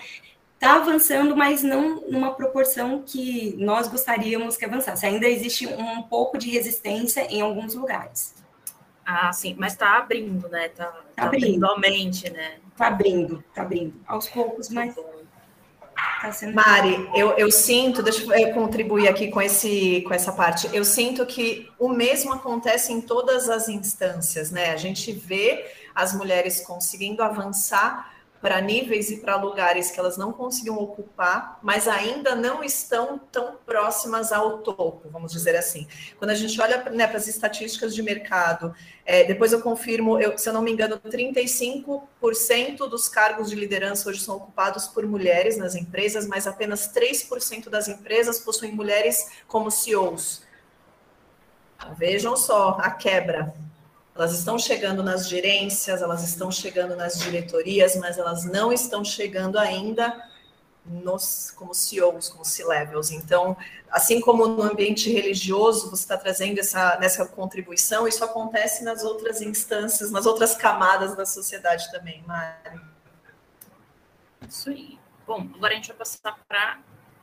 tá 0.58 0.76
avançando, 0.76 1.34
mas 1.34 1.62
não 1.62 2.02
numa 2.02 2.34
proporção 2.34 3.02
que 3.04 3.56
nós 3.56 3.88
gostaríamos 3.88 4.56
que 4.58 4.64
avançasse. 4.64 5.06
Ainda 5.06 5.26
existe 5.26 5.66
um 5.66 6.02
pouco 6.02 6.36
de 6.36 6.50
resistência 6.50 7.22
em 7.22 7.40
alguns 7.40 7.74
lugares. 7.74 8.34
Ah, 9.04 9.32
sim, 9.32 9.56
mas 9.58 9.72
está 9.72 9.96
abrindo, 9.96 10.48
né? 10.48 10.66
Está 10.66 10.86
tá, 10.86 10.92
tá 11.16 11.24
abrindo. 11.24 11.64
abrindo 11.64 11.66
a 11.66 11.78
mente, 11.78 12.30
né? 12.30 12.58
Está 12.70 12.88
abrindo, 12.88 13.42
está 13.48 13.62
abrindo. 13.62 13.94
Aos 14.06 14.28
poucos, 14.28 14.68
mas 14.68 14.94
Tá 16.20 16.30
Mari, 16.52 17.08
eu, 17.14 17.30
eu 17.38 17.50
sinto, 17.50 18.02
deixa 18.02 18.22
eu 18.38 18.52
contribuir 18.52 19.08
aqui 19.08 19.28
com, 19.28 19.40
esse, 19.40 20.02
com 20.02 20.12
essa 20.12 20.30
parte. 20.30 20.68
Eu 20.70 20.84
sinto 20.84 21.24
que 21.24 21.70
o 21.78 21.88
mesmo 21.88 22.32
acontece 22.34 22.92
em 22.92 23.00
todas 23.00 23.48
as 23.48 23.70
instâncias, 23.70 24.50
né? 24.50 24.70
A 24.70 24.76
gente 24.76 25.12
vê 25.12 25.64
as 25.94 26.12
mulheres 26.12 26.60
conseguindo 26.60 27.22
avançar 27.22 28.12
para 28.40 28.60
níveis 28.60 29.10
e 29.10 29.18
para 29.18 29.36
lugares 29.36 29.90
que 29.90 30.00
elas 30.00 30.16
não 30.16 30.32
conseguiam 30.32 30.78
ocupar, 30.78 31.58
mas 31.62 31.86
ainda 31.86 32.34
não 32.34 32.64
estão 32.64 33.18
tão 33.30 33.56
próximas 33.66 34.32
ao 34.32 34.58
topo, 34.58 35.10
vamos 35.10 35.30
dizer 35.30 35.54
assim. 35.54 35.86
Quando 36.18 36.30
a 36.30 36.34
gente 36.34 36.58
olha 36.60 36.82
né, 36.90 37.06
para 37.06 37.18
as 37.18 37.28
estatísticas 37.28 37.94
de 37.94 38.02
mercado, 38.02 38.74
é, 39.04 39.24
depois 39.24 39.52
eu 39.52 39.60
confirmo, 39.60 40.18
eu, 40.18 40.38
se 40.38 40.48
eu 40.48 40.54
não 40.54 40.62
me 40.62 40.72
engano, 40.72 40.98
35% 40.98 42.88
dos 42.88 43.08
cargos 43.08 43.50
de 43.50 43.56
liderança 43.56 44.08
hoje 44.08 44.20
são 44.20 44.36
ocupados 44.36 44.88
por 44.88 45.04
mulheres 45.04 45.58
nas 45.58 45.74
empresas, 45.74 46.26
mas 46.26 46.46
apenas 46.46 46.90
3% 46.92 47.68
das 47.68 47.88
empresas 47.88 48.40
possuem 48.40 48.72
mulheres 48.72 49.30
como 49.46 49.70
CEOs. 49.70 50.48
Vejam 51.96 52.36
só 52.36 52.78
a 52.80 52.90
quebra 52.90 53.54
elas 54.20 54.38
estão 54.38 54.58
chegando 54.58 55.02
nas 55.02 55.26
gerências, 55.26 56.02
elas 56.02 56.22
estão 56.22 56.52
chegando 56.52 56.94
nas 56.94 57.18
diretorias, 57.18 57.96
mas 57.96 58.18
elas 58.18 58.44
não 58.44 58.70
estão 58.70 59.02
chegando 59.02 59.58
ainda 59.58 60.28
nos, 60.84 61.50
como 61.52 61.72
CEOs, 61.74 62.28
como 62.28 62.44
C-levels. 62.44 63.10
Então, 63.10 63.56
assim 63.90 64.20
como 64.20 64.46
no 64.46 64.62
ambiente 64.62 65.10
religioso, 65.10 65.88
você 65.88 66.02
está 66.02 66.18
trazendo 66.18 66.58
essa, 66.60 66.98
nessa 66.98 67.24
contribuição, 67.24 68.06
isso 68.06 68.22
acontece 68.22 68.84
nas 68.84 69.02
outras 69.02 69.40
instâncias, 69.40 70.10
nas 70.10 70.26
outras 70.26 70.54
camadas 70.54 71.16
da 71.16 71.24
sociedade 71.24 71.90
também, 71.90 72.22
Mari. 72.26 72.78
Isso 74.46 74.68
aí. 74.68 74.98
Bom, 75.26 75.48
agora 75.54 75.72
a 75.72 75.76
gente 75.76 75.88
vai 75.88 75.96
passar 75.96 76.38
para 76.46 76.78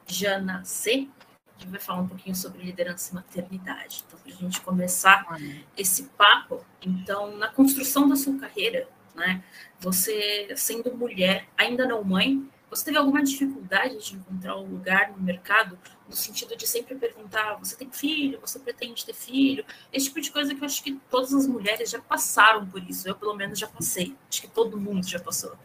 Jana 0.07 0.63
C 0.65 1.07
a 1.57 1.59
gente 1.59 1.71
vai 1.71 1.79
falar 1.79 2.01
um 2.01 2.07
pouquinho 2.07 2.35
sobre 2.35 2.63
liderança 2.63 3.11
e 3.11 3.15
maternidade. 3.15 4.03
Então, 4.05 4.19
para 4.19 4.31
a 4.31 4.35
gente 4.35 4.61
começar 4.61 5.25
esse 5.75 6.03
papo, 6.03 6.63
então, 6.81 7.35
na 7.35 7.47
construção 7.49 8.07
da 8.07 8.15
sua 8.15 8.37
carreira, 8.37 8.87
né, 9.15 9.43
você 9.79 10.53
sendo 10.55 10.95
mulher, 10.95 11.47
ainda 11.57 11.87
não 11.87 12.03
mãe, 12.03 12.47
você 12.69 12.85
teve 12.85 12.97
alguma 12.97 13.23
dificuldade 13.23 13.97
de 13.97 14.15
encontrar 14.15 14.57
um 14.57 14.65
lugar 14.69 15.11
no 15.11 15.23
mercado, 15.23 15.79
no 16.07 16.15
sentido 16.15 16.55
de 16.55 16.67
sempre 16.67 16.95
perguntar: 16.95 17.55
você 17.55 17.75
tem 17.75 17.89
filho? 17.89 18.39
Você 18.41 18.59
pretende 18.59 19.05
ter 19.05 19.13
filho? 19.13 19.65
Esse 19.91 20.07
tipo 20.07 20.19
de 20.19 20.29
coisa 20.29 20.53
que 20.53 20.61
eu 20.61 20.65
acho 20.65 20.83
que 20.83 20.99
todas 21.09 21.33
as 21.33 21.47
mulheres 21.47 21.89
já 21.89 21.99
passaram 21.99 22.67
por 22.67 22.83
isso. 22.83 23.07
Eu, 23.07 23.15
pelo 23.15 23.33
menos, 23.33 23.57
já 23.57 23.67
passei. 23.67 24.15
Acho 24.29 24.41
que 24.41 24.49
todo 24.49 24.77
mundo 24.77 25.07
já 25.07 25.19
passou. 25.19 25.55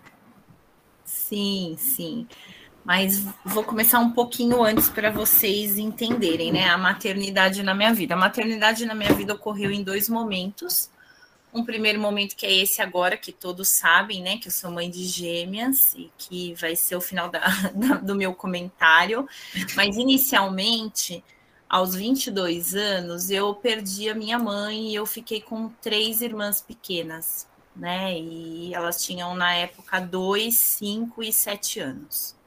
Sim, 1.05 1.75
sim 1.77 2.27
mas 2.85 3.25
vou 3.45 3.63
começar 3.63 4.01
um 4.01 4.11
pouquinho 4.11 4.63
antes 4.63 4.89
para 4.89 5.11
vocês 5.11 5.79
entenderem, 5.79 6.53
né? 6.53 6.69
A 6.69 6.77
maternidade 6.77 7.63
na 7.63 7.75
minha 7.75 7.95
vida. 7.95 8.15
A 8.15 8.17
maternidade 8.17 8.85
na 8.85 8.95
minha 8.95 9.13
vida 9.13 9.35
ocorreu 9.35 9.71
em 9.71 9.85
dois 9.85 10.09
momentos. 10.09 10.91
Um 11.55 11.65
primeiro 11.65 12.01
momento 12.01 12.35
que 12.35 12.45
é 12.45 12.53
esse 12.53 12.83
agora, 12.83 13.17
que 13.17 13.31
todos 13.31 13.69
sabem, 13.69 14.21
né? 14.21 14.39
Que 14.39 14.49
eu 14.49 14.53
sou 14.53 14.71
mãe 14.71 14.91
de 14.91 15.05
gêmeas 15.05 15.95
e 15.95 16.11
que 16.19 16.55
vai 16.55 16.75
ser 16.75 16.97
o 16.97 17.01
final 17.01 17.29
da, 17.29 17.41
da, 17.73 17.95
do 17.99 18.17
meu 18.17 18.35
comentário. 18.35 19.29
Mas 19.77 19.97
inicialmente, 19.97 21.23
aos 21.69 21.95
22 21.95 22.75
anos, 22.75 23.31
eu 23.31 23.55
perdi 23.55 24.09
a 24.09 24.15
minha 24.15 24.41
mãe 24.41 24.91
e 24.91 24.95
eu 24.97 25.07
fiquei 25.07 25.41
com 25.41 25.69
três 25.81 26.21
irmãs 26.21 26.61
pequenas, 26.61 27.47
né? 27.77 28.19
E 28.19 28.75
elas 28.75 29.05
tinham 29.05 29.37
na 29.37 29.55
época 29.55 30.01
dois, 30.01 30.57
cinco 30.57 31.23
e 31.23 31.33
sete 31.33 31.79
anos. 31.79 32.42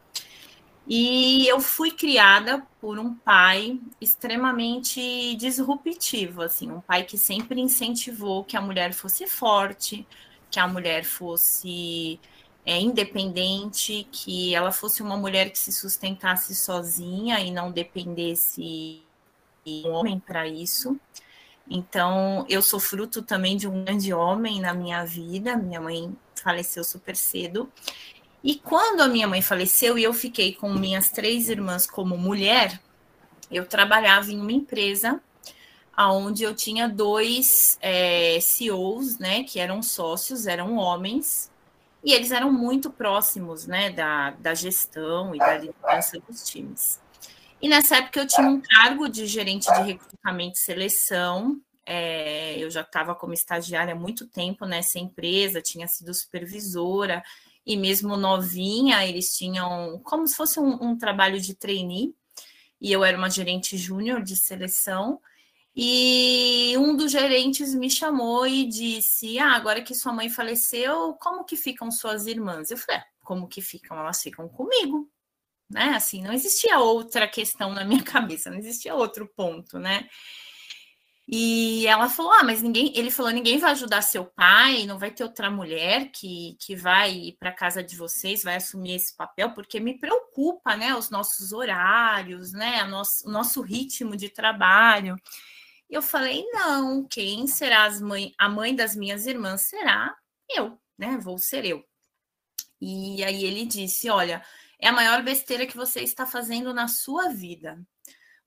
E 0.88 1.48
eu 1.48 1.60
fui 1.60 1.92
criada 1.92 2.66
por 2.80 3.00
um 3.00 3.16
pai 3.16 3.80
extremamente 4.00 5.36
disruptivo, 5.36 6.44
assim, 6.44 6.72
um 6.72 6.80
pai 6.80 7.04
que 7.04 7.18
sempre 7.18 7.60
incentivou 7.60 8.44
que 8.44 8.56
a 8.56 8.62
mulher 8.62 8.94
fosse 8.94 9.26
forte, 9.26 10.08
que 10.52 10.60
a 10.60 10.68
mulher 10.68 11.04
fosse 11.04 12.20
é, 12.66 12.80
independente, 12.80 14.08
que 14.12 14.54
ela 14.54 14.72
fosse 14.72 15.02
uma 15.02 15.18
mulher 15.18 15.50
que 15.50 15.58
se 15.58 15.72
sustentasse 15.72 16.56
sozinha 16.56 17.40
e 17.40 17.52
não 17.52 17.72
dependesse 17.72 19.02
de 19.66 19.84
um 19.86 19.92
homem 19.92 20.20
para 20.20 20.48
isso. 20.48 21.00
Então, 21.70 22.46
eu 22.48 22.62
sou 22.62 22.80
fruto 22.80 23.24
também 23.24 23.58
de 23.58 23.68
um 23.68 23.84
grande 23.84 24.14
homem 24.14 24.62
na 24.62 24.74
minha 24.74 25.04
vida. 25.04 25.58
Minha 25.58 25.82
mãe 25.82 26.16
faleceu 26.36 26.84
super 26.84 27.16
cedo. 27.16 27.72
E 28.46 28.54
quando 28.54 29.02
a 29.02 29.08
minha 29.08 29.28
mãe 29.28 29.42
faleceu 29.42 29.98
e 29.98 30.04
eu 30.04 30.14
fiquei 30.14 30.54
com 30.54 30.72
minhas 30.72 31.10
três 31.10 31.50
irmãs 31.50 31.88
como 31.88 32.16
mulher, 32.16 32.80
eu 33.50 33.66
trabalhava 33.66 34.32
em 34.32 34.40
uma 34.40 34.52
empresa 34.52 35.20
onde 35.98 36.44
eu 36.44 36.54
tinha 36.54 36.88
dois 36.88 37.80
é, 37.82 38.40
CEOs, 38.40 39.18
né, 39.18 39.44
que 39.44 39.60
eram 39.60 39.82
sócios, 39.82 40.46
eram 40.46 40.76
homens, 40.76 41.52
e 42.04 42.14
eles 42.14 42.30
eram 42.30 42.52
muito 42.52 42.92
próximos, 42.92 43.66
né, 43.66 43.90
da, 43.90 44.30
da 44.32 44.54
gestão 44.54 45.34
e 45.34 45.40
da 45.40 45.58
liderança 45.58 46.20
dos 46.20 46.48
times. 46.48 47.02
E 47.60 47.68
nessa 47.68 47.96
época 47.96 48.20
eu 48.20 48.28
tinha 48.28 48.48
um 48.48 48.62
cargo 48.62 49.08
de 49.08 49.26
gerente 49.26 49.74
de 49.74 49.82
recrutamento 49.82 50.60
e 50.60 50.62
seleção, 50.62 51.60
é, 51.84 52.60
eu 52.60 52.70
já 52.70 52.82
estava 52.82 53.16
como 53.16 53.34
estagiária 53.34 53.96
há 53.96 53.98
muito 53.98 54.28
tempo 54.28 54.68
nessa 54.68 55.00
empresa, 55.00 55.64
tinha 55.64 55.88
sido 55.88 56.14
supervisora, 56.14 57.24
e 57.66 57.76
mesmo 57.76 58.16
novinha, 58.16 59.06
eles 59.06 59.36
tinham 59.36 60.00
como 60.04 60.28
se 60.28 60.36
fosse 60.36 60.60
um, 60.60 60.84
um 60.84 60.98
trabalho 60.98 61.40
de 61.42 61.56
trainee, 61.56 62.14
e 62.80 62.92
eu 62.92 63.04
era 63.04 63.18
uma 63.18 63.30
gerente 63.30 63.78
júnior 63.78 64.22
de 64.22 64.36
seleção. 64.36 65.20
E 65.76 66.74
um 66.78 66.96
dos 66.96 67.12
gerentes 67.12 67.74
me 67.74 67.90
chamou 67.90 68.48
e 68.48 68.66
disse: 68.66 69.40
Ah, 69.40 69.56
agora 69.56 69.82
que 69.82 69.94
sua 69.94 70.14
mãe 70.14 70.30
faleceu, 70.30 71.14
como 71.16 71.44
que 71.44 71.56
ficam 71.58 71.92
suas 71.92 72.28
irmãs? 72.28 72.72
Eu 72.72 72.78
falei: 72.78 73.02
ah, 73.02 73.06
Como 73.22 73.48
que 73.48 73.62
ficam? 73.62 73.98
Elas 73.98 74.22
ficam 74.22 74.48
comigo. 74.48 75.10
Né? 75.70 75.90
Assim, 75.96 76.22
não 76.22 76.32
existia 76.32 76.80
outra 76.80 77.28
questão 77.28 77.74
na 77.74 77.84
minha 77.84 78.04
cabeça, 78.06 78.50
não 78.50 78.58
existia 78.58 78.96
outro 78.96 79.28
ponto, 79.36 79.80
né? 79.80 80.08
E 81.28 81.88
ela 81.88 82.08
falou: 82.08 82.32
Ah, 82.34 82.44
mas 82.44 82.62
ninguém. 82.62 82.92
Ele 82.96 83.10
falou: 83.10 83.32
ninguém 83.32 83.58
vai 83.58 83.72
ajudar 83.72 84.02
seu 84.04 84.26
pai, 84.26 84.86
não 84.86 85.00
vai 85.00 85.12
ter 85.12 85.24
outra 85.24 85.50
mulher 85.50 86.12
que, 86.12 86.56
que 86.60 86.76
vai 86.76 87.36
para 87.40 87.52
casa 87.52 87.84
de 87.84 87.96
vocês, 87.96 88.44
vai 88.44 88.58
assumir 88.58 88.96
esse 88.96 89.16
papel, 89.16 89.52
porque 89.54 89.80
me 89.80 89.98
preocupa, 90.00 90.76
né? 90.78 90.96
Os 90.96 91.10
nossos 91.10 91.52
horários, 91.52 92.54
né? 92.54 92.84
Nosso, 92.86 93.28
o 93.28 93.32
nosso 93.32 93.62
ritmo 93.62 94.16
de 94.16 94.30
trabalho. 94.30 95.16
E 95.90 95.96
eu 95.96 96.02
falei: 96.02 96.46
não, 96.52 97.04
quem 97.08 97.48
será 97.48 97.86
as 97.86 98.00
mãe, 98.02 98.34
a 98.38 98.48
mãe 98.50 98.76
das 98.76 98.96
minhas 98.96 99.26
irmãs 99.26 99.62
será 99.62 100.16
eu, 100.50 100.80
né? 100.98 101.18
Vou 101.18 101.38
ser 101.40 101.66
eu. 101.66 101.84
E 102.80 103.24
aí 103.24 103.46
ele 103.46 103.66
disse: 103.66 104.10
Olha, 104.10 104.44
é 104.80 104.90
a 104.90 104.94
maior 104.94 105.24
besteira 105.24 105.66
que 105.66 105.78
você 105.78 106.02
está 106.02 106.26
fazendo 106.26 106.74
na 106.74 106.88
sua 106.88 107.30
vida. 107.30 107.80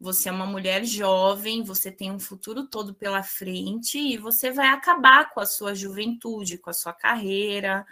Você 0.00 0.28
é 0.28 0.33
uma 0.33 0.47
mulher 0.47 0.85
jovem, 0.85 1.62
você 1.62 1.90
tem 1.90 2.12
um 2.12 2.21
futuro 2.21 2.67
todo 2.67 2.95
pela 2.95 3.23
frente 3.23 3.99
e 3.99 4.17
você 4.17 4.52
vai 4.52 4.69
acabar 4.69 5.31
com 5.31 5.40
a 5.40 5.47
sua 5.47 5.75
juventude, 5.75 6.59
com 6.59 6.71
a 6.71 6.75
sua 6.75 6.93
carreira. 6.93 7.85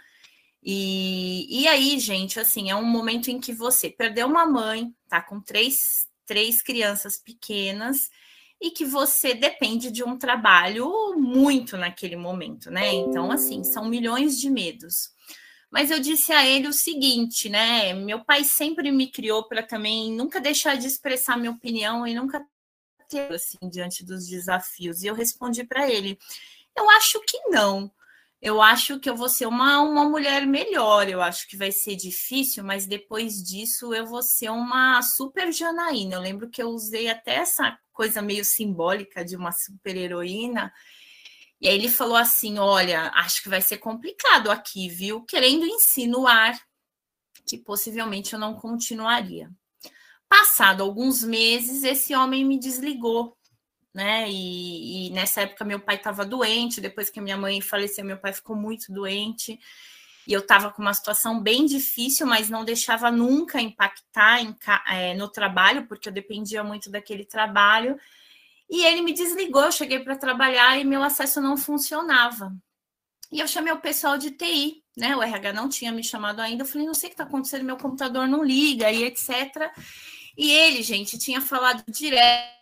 E, 0.63 1.61
e 1.63 1.67
aí, 1.67 1.99
gente, 1.99 2.39
assim, 2.39 2.69
é 2.69 2.75
um 2.75 2.85
momento 2.85 3.29
em 3.29 3.39
que 3.39 3.53
você 3.53 3.89
perdeu 3.89 4.27
uma 4.27 4.45
mãe, 4.45 4.93
tá 5.09 5.21
com 5.21 5.41
três, 5.41 6.07
três 6.25 6.61
crianças 6.61 7.17
pequenas 7.17 8.09
e 8.61 8.71
que 8.71 8.85
você 8.85 9.33
depende 9.33 9.91
de 9.91 10.03
um 10.03 10.17
trabalho 10.17 11.15
muito 11.17 11.77
naquele 11.77 12.15
momento, 12.15 12.71
né? 12.71 12.93
Então, 12.93 13.31
assim, 13.31 13.63
são 13.63 13.85
milhões 13.85 14.39
de 14.39 14.49
medos. 14.49 15.11
Mas 15.71 15.91
eu 15.91 15.99
disse 15.99 16.31
a 16.31 16.45
ele 16.45 16.67
o 16.67 16.73
seguinte, 16.73 17.49
né? 17.49 17.93
Meu 17.93 18.23
pai 18.23 18.43
sempre 18.43 18.91
me 18.91 19.11
criou 19.11 19.47
para 19.47 19.61
também 19.61 20.11
nunca 20.13 20.39
deixar 20.39 20.75
de 20.77 20.87
expressar 20.87 21.37
minha 21.37 21.51
opinião 21.51 22.07
e 22.07 22.13
nunca 22.13 22.45
ter 23.09 23.31
assim 23.33 23.57
diante 23.69 24.05
dos 24.05 24.27
desafios. 24.27 25.03
E 25.03 25.07
eu 25.07 25.15
respondi 25.15 25.63
para 25.65 25.89
ele: 25.89 26.17
eu 26.77 26.89
acho 26.91 27.19
que 27.21 27.37
não. 27.49 27.91
Eu 28.39 28.61
acho 28.61 28.99
que 28.99 29.09
eu 29.09 29.15
vou 29.15 29.27
ser 29.27 29.47
uma, 29.47 29.81
uma 29.81 30.07
mulher 30.07 30.45
melhor. 30.45 31.09
Eu 31.09 31.21
acho 31.21 31.47
que 31.47 31.57
vai 31.57 31.71
ser 31.71 31.95
difícil, 31.95 32.63
mas 32.63 32.85
depois 32.85 33.43
disso 33.43 33.93
eu 33.93 34.05
vou 34.05 34.21
ser 34.21 34.49
uma 34.51 35.01
super 35.01 35.51
Janaína. 35.51 36.15
Eu 36.15 36.21
lembro 36.21 36.49
que 36.49 36.61
eu 36.61 36.69
usei 36.69 37.09
até 37.09 37.35
essa 37.35 37.77
coisa 37.91 38.21
meio 38.21 38.45
simbólica 38.45 39.25
de 39.25 39.35
uma 39.35 39.51
super 39.51 39.97
heroína 39.97 40.71
e 41.59 41.67
aí 41.67 41.75
ele 41.75 41.89
falou 41.89 42.15
assim: 42.15 42.59
Olha, 42.59 43.11
acho 43.15 43.41
que 43.41 43.49
vai 43.49 43.61
ser 43.61 43.77
complicado 43.77 44.51
aqui, 44.51 44.89
viu? 44.89 45.23
Querendo 45.23 45.65
insinuar 45.65 46.59
que 47.45 47.57
possivelmente 47.57 48.33
eu 48.33 48.39
não 48.39 48.53
continuaria. 48.53 49.49
Passado 50.27 50.83
alguns 50.83 51.23
meses, 51.23 51.83
esse 51.83 52.13
homem 52.13 52.43
me 52.43 52.59
desligou, 52.59 53.37
né? 53.93 54.29
E, 54.29 55.07
e 55.07 55.09
nessa 55.11 55.41
época 55.41 55.63
meu 55.63 55.79
pai 55.79 55.95
estava 55.95 56.25
doente. 56.25 56.81
Depois 56.81 57.09
que 57.09 57.21
minha 57.21 57.37
mãe 57.37 57.61
faleceu, 57.61 58.03
meu 58.03 58.17
pai 58.17 58.33
ficou 58.33 58.55
muito 58.55 58.91
doente. 58.91 59.57
E 60.27 60.33
eu 60.33 60.41
estava 60.41 60.69
com 60.69 60.81
uma 60.81 60.93
situação 60.93 61.41
bem 61.41 61.65
difícil, 61.65 62.27
mas 62.27 62.49
não 62.49 62.65
deixava 62.65 63.09
nunca 63.09 63.61
impactar 63.61 64.41
em, 64.41 64.53
é, 64.89 65.13
no 65.13 65.29
trabalho, 65.29 65.87
porque 65.87 66.09
eu 66.09 66.13
dependia 66.13 66.61
muito 66.65 66.91
daquele 66.91 67.25
trabalho. 67.25 67.97
E 68.69 68.83
ele 68.83 69.01
me 69.01 69.13
desligou, 69.13 69.63
eu 69.63 69.71
cheguei 69.71 69.99
para 69.99 70.15
trabalhar 70.15 70.77
e 70.77 70.83
meu 70.83 71.01
acesso 71.01 71.39
não 71.41 71.55
funcionava. 71.57 72.53
E 73.31 73.39
eu 73.39 73.47
chamei 73.47 73.73
o 73.73 73.79
pessoal 73.79 74.17
de 74.17 74.31
TI, 74.31 74.83
né? 74.95 75.15
O 75.15 75.21
RH 75.21 75.53
não 75.53 75.69
tinha 75.69 75.91
me 75.91 76.03
chamado 76.03 76.39
ainda. 76.39 76.63
Eu 76.63 76.67
falei, 76.67 76.87
não 76.87 76.93
sei 76.93 77.07
o 77.07 77.09
que 77.09 77.13
está 77.13 77.23
acontecendo, 77.23 77.63
meu 77.63 77.77
computador 77.77 78.27
não 78.27 78.43
liga 78.43 78.91
e 78.91 79.03
etc. 79.03 79.71
E 80.37 80.51
ele, 80.51 80.83
gente, 80.83 81.17
tinha 81.17 81.41
falado 81.41 81.83
direto, 81.89 82.55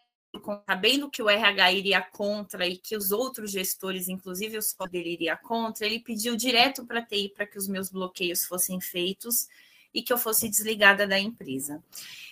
sabendo 0.67 1.09
que 1.09 1.21
o 1.21 1.29
RH 1.29 1.71
iria 1.71 2.01
contra 2.01 2.67
e 2.67 2.77
que 2.77 2.95
os 2.95 3.11
outros 3.11 3.51
gestores, 3.51 4.07
inclusive 4.07 4.57
o 4.57 4.61
só 4.61 4.85
dele, 4.85 5.13
iria 5.13 5.37
contra, 5.37 5.85
ele 5.85 5.99
pediu 5.99 6.35
direto 6.35 6.85
para 6.85 6.99
a 6.99 7.05
TI 7.05 7.29
para 7.29 7.45
que 7.45 7.57
os 7.57 7.67
meus 7.67 7.89
bloqueios 7.89 8.45
fossem 8.45 8.81
feitos 8.81 9.47
e 9.95 10.03
que 10.03 10.11
eu 10.11 10.17
fosse 10.17 10.49
desligada 10.49 11.07
da 11.07 11.17
empresa. 11.17 11.81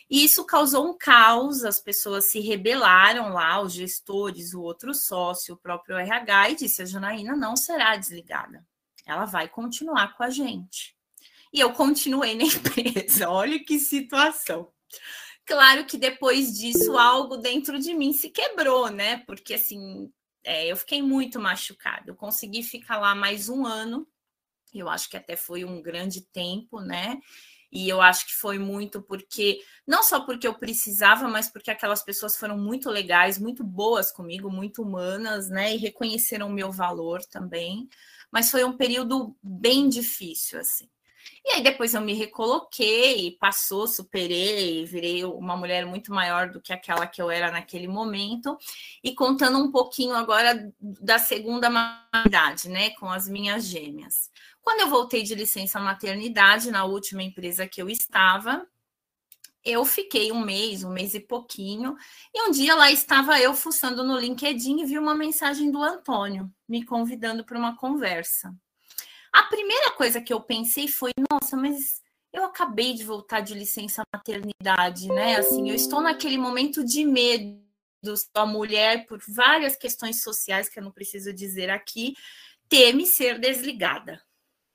E 0.09 0.25
isso 0.25 0.45
causou 0.45 0.89
um 0.89 0.97
caos, 0.97 1.63
as 1.63 1.79
pessoas 1.79 2.25
se 2.25 2.41
rebelaram 2.41 3.29
lá, 3.29 3.61
os 3.61 3.71
gestores, 3.71 4.53
o 4.53 4.61
outro 4.61 4.93
sócio, 4.93 5.55
o 5.55 5.57
próprio 5.57 5.95
RH, 5.95 6.49
e 6.49 6.55
disse: 6.57 6.81
a 6.81 6.85
Janaína 6.85 7.37
não 7.37 7.55
será 7.55 7.95
desligada, 7.95 8.63
ela 9.05 9.23
vai 9.23 9.47
continuar 9.47 10.17
com 10.17 10.23
a 10.23 10.29
gente. 10.29 10.93
E 11.53 11.59
eu 11.59 11.71
continuei 11.71 12.35
na 12.35 12.43
empresa, 12.51 13.29
olha 13.29 13.63
que 13.63 13.79
situação. 13.79 14.69
Claro 15.45 15.85
que 15.85 15.97
depois 15.97 16.57
disso, 16.57 16.97
algo 16.97 17.37
dentro 17.37 17.79
de 17.79 17.93
mim 17.93 18.11
se 18.11 18.29
quebrou, 18.29 18.89
né? 18.89 19.17
Porque 19.25 19.53
assim, 19.53 20.11
é, 20.43 20.67
eu 20.67 20.75
fiquei 20.75 21.01
muito 21.01 21.39
machucada. 21.39 22.03
Eu 22.07 22.15
consegui 22.15 22.61
ficar 22.61 22.97
lá 22.97 23.15
mais 23.15 23.49
um 23.49 23.65
ano, 23.65 24.07
eu 24.73 24.89
acho 24.89 25.09
que 25.09 25.17
até 25.17 25.35
foi 25.35 25.63
um 25.63 25.81
grande 25.81 26.21
tempo, 26.21 26.79
né? 26.79 27.19
E 27.73 27.89
eu 27.89 28.01
acho 28.01 28.27
que 28.27 28.33
foi 28.33 28.59
muito 28.59 29.01
porque, 29.01 29.59
não 29.87 30.03
só 30.03 30.21
porque 30.25 30.47
eu 30.47 30.53
precisava, 30.53 31.27
mas 31.27 31.49
porque 31.51 31.71
aquelas 31.71 32.03
pessoas 32.03 32.37
foram 32.37 32.57
muito 32.57 32.89
legais, 32.89 33.39
muito 33.39 33.63
boas 33.63 34.11
comigo, 34.11 34.49
muito 34.51 34.83
humanas, 34.83 35.49
né? 35.49 35.73
E 35.73 35.77
reconheceram 35.77 36.47
o 36.49 36.53
meu 36.53 36.71
valor 36.71 37.21
também. 37.25 37.89
Mas 38.31 38.51
foi 38.51 38.63
um 38.63 38.77
período 38.77 39.35
bem 39.41 39.89
difícil, 39.89 40.59
assim. 40.59 40.87
E 41.45 41.51
aí 41.51 41.63
depois 41.63 41.93
eu 41.93 42.01
me 42.01 42.13
recoloquei, 42.13 43.37
passou, 43.39 43.87
superei, 43.87 44.85
virei 44.85 45.25
uma 45.25 45.57
mulher 45.57 45.85
muito 45.85 46.13
maior 46.13 46.49
do 46.49 46.61
que 46.61 46.71
aquela 46.71 47.05
que 47.05 47.21
eu 47.21 47.29
era 47.29 47.51
naquele 47.51 47.87
momento. 47.87 48.57
E 49.03 49.13
contando 49.13 49.57
um 49.57 49.71
pouquinho 49.71 50.15
agora 50.15 50.71
da 50.79 51.19
segunda 51.19 51.69
maternidade, 51.69 52.69
né, 52.69 52.91
com 52.91 53.09
as 53.09 53.27
minhas 53.27 53.65
gêmeas. 53.65 54.31
Quando 54.61 54.81
eu 54.81 54.89
voltei 54.89 55.23
de 55.23 55.35
licença 55.35 55.79
maternidade, 55.79 56.71
na 56.71 56.85
última 56.85 57.21
empresa 57.21 57.67
que 57.67 57.81
eu 57.81 57.89
estava, 57.89 58.65
eu 59.63 59.85
fiquei 59.85 60.31
um 60.31 60.41
mês, 60.43 60.83
um 60.83 60.91
mês 60.91 61.13
e 61.13 61.19
pouquinho, 61.19 61.95
e 62.33 62.47
um 62.47 62.51
dia 62.51 62.75
lá 62.75 62.91
estava 62.91 63.39
eu 63.39 63.53
fuçando 63.53 64.03
no 64.03 64.17
LinkedIn 64.17 64.81
e 64.81 64.85
vi 64.85 64.97
uma 64.97 65.15
mensagem 65.15 65.71
do 65.71 65.81
Antônio 65.81 66.51
me 66.67 66.83
convidando 66.85 67.45
para 67.45 67.57
uma 67.57 67.75
conversa. 67.77 68.53
A 69.33 69.43
primeira 69.43 69.91
coisa 69.91 70.21
que 70.21 70.31
eu 70.31 70.39
pensei 70.39 70.87
foi: 70.87 71.11
nossa, 71.31 71.57
mas 71.57 72.01
eu 72.31 72.45
acabei 72.45 72.93
de 72.93 73.03
voltar 73.03 73.41
de 73.41 73.53
licença 73.53 74.03
maternidade, 74.13 75.07
né? 75.07 75.37
Assim, 75.37 75.69
eu 75.69 75.75
estou 75.75 76.01
naquele 76.01 76.37
momento 76.37 76.83
de 76.85 77.03
medo 77.03 77.61
da 78.33 78.45
mulher 78.45 79.05
por 79.05 79.19
várias 79.27 79.75
questões 79.75 80.21
sociais 80.21 80.69
que 80.69 80.79
eu 80.79 80.83
não 80.83 80.91
preciso 80.91 81.33
dizer 81.33 81.69
aqui, 81.69 82.13
teme 82.69 83.05
ser 83.05 83.39
desligada 83.39 84.21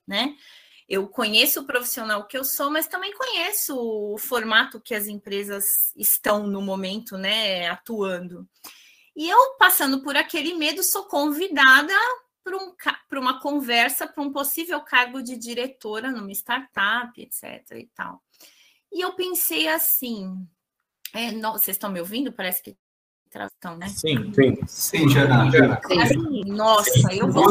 né? 0.09 0.35
Eu 0.89 1.07
conheço 1.07 1.61
o 1.61 1.67
profissional 1.67 2.27
que 2.27 2.37
eu 2.37 2.43
sou, 2.43 2.71
mas 2.71 2.87
também 2.87 3.13
conheço 3.13 3.77
o 3.79 4.17
formato 4.17 4.81
que 4.81 4.95
as 4.95 5.07
empresas 5.07 5.93
estão 5.95 6.47
no 6.47 6.63
momento, 6.63 7.19
né, 7.19 7.69
atuando. 7.69 8.49
E 9.15 9.29
eu, 9.29 9.57
passando 9.59 10.03
por 10.03 10.17
aquele 10.17 10.55
medo, 10.55 10.83
sou 10.83 11.05
convidada 11.05 11.93
para 12.49 13.21
um, 13.21 13.23
uma 13.23 13.41
conversa 13.41 14.07
para 14.07 14.23
um 14.23 14.33
possível 14.33 14.81
cargo 14.81 15.23
de 15.23 15.37
diretora 15.37 16.11
numa 16.11 16.33
startup, 16.33 17.21
etc. 17.21 17.63
e 17.73 17.89
tal. 17.95 18.23
E 18.93 19.05
eu 19.05 19.13
pensei 19.13 19.69
assim: 19.69 20.47
é, 21.13 21.31
não, 21.33 21.53
vocês 21.53 21.77
estão 21.77 21.91
me 21.91 22.01
ouvindo? 22.01 22.33
Parece 22.33 22.63
que 22.63 22.77
estão, 23.27 23.77
né? 23.77 23.89
Sim, 23.89 24.33
sim. 24.33 24.57
Sim, 24.67 25.09
Jana. 25.09 25.49
Assim, 26.03 26.45
nossa, 26.47 27.13
eu 27.13 27.31
vou. 27.31 27.45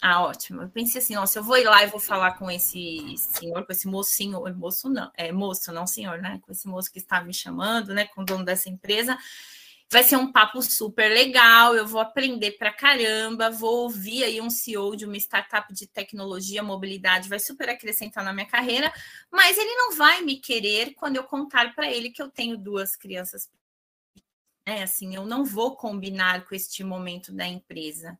Ah, 0.00 0.22
ótimo. 0.22 0.62
Eu 0.62 0.68
pensei 0.68 1.00
assim, 1.00 1.14
nossa, 1.14 1.38
eu 1.38 1.42
vou 1.42 1.56
ir 1.56 1.64
lá 1.64 1.82
e 1.82 1.88
vou 1.88 1.98
falar 1.98 2.32
com 2.32 2.50
esse 2.50 3.14
senhor, 3.16 3.64
com 3.64 3.72
esse 3.72 3.88
mocinho, 3.88 4.42
moço 4.54 4.90
não, 4.90 5.10
é 5.16 5.32
moço, 5.32 5.72
não 5.72 5.86
senhor, 5.86 6.18
né? 6.18 6.38
Com 6.42 6.52
esse 6.52 6.68
moço 6.68 6.92
que 6.92 6.98
está 6.98 7.22
me 7.22 7.32
chamando, 7.32 7.94
né? 7.94 8.06
Com 8.06 8.20
o 8.20 8.24
dono 8.24 8.44
dessa 8.44 8.68
empresa. 8.68 9.16
Vai 9.90 10.02
ser 10.02 10.16
um 10.16 10.32
papo 10.32 10.60
super 10.62 11.08
legal, 11.12 11.76
eu 11.76 11.86
vou 11.86 12.00
aprender 12.00 12.52
pra 12.52 12.72
caramba, 12.72 13.50
vou 13.50 13.84
ouvir 13.84 14.24
aí 14.24 14.40
um 14.40 14.50
CEO 14.50 14.96
de 14.96 15.04
uma 15.04 15.16
startup 15.16 15.72
de 15.72 15.86
tecnologia, 15.86 16.60
mobilidade, 16.60 17.28
vai 17.28 17.38
super 17.38 17.68
acrescentar 17.68 18.24
na 18.24 18.32
minha 18.32 18.46
carreira, 18.46 18.92
mas 19.30 19.56
ele 19.56 19.74
não 19.76 19.96
vai 19.96 20.22
me 20.22 20.40
querer 20.40 20.92
quando 20.94 21.16
eu 21.16 21.24
contar 21.24 21.72
para 21.74 21.90
ele 21.90 22.10
que 22.10 22.20
eu 22.20 22.28
tenho 22.28 22.58
duas 22.58 22.96
crianças. 22.96 23.48
É 24.66 24.82
assim, 24.82 25.14
eu 25.14 25.24
não 25.24 25.44
vou 25.44 25.76
combinar 25.76 26.44
com 26.44 26.54
este 26.54 26.82
momento 26.82 27.32
da 27.32 27.46
empresa 27.46 28.18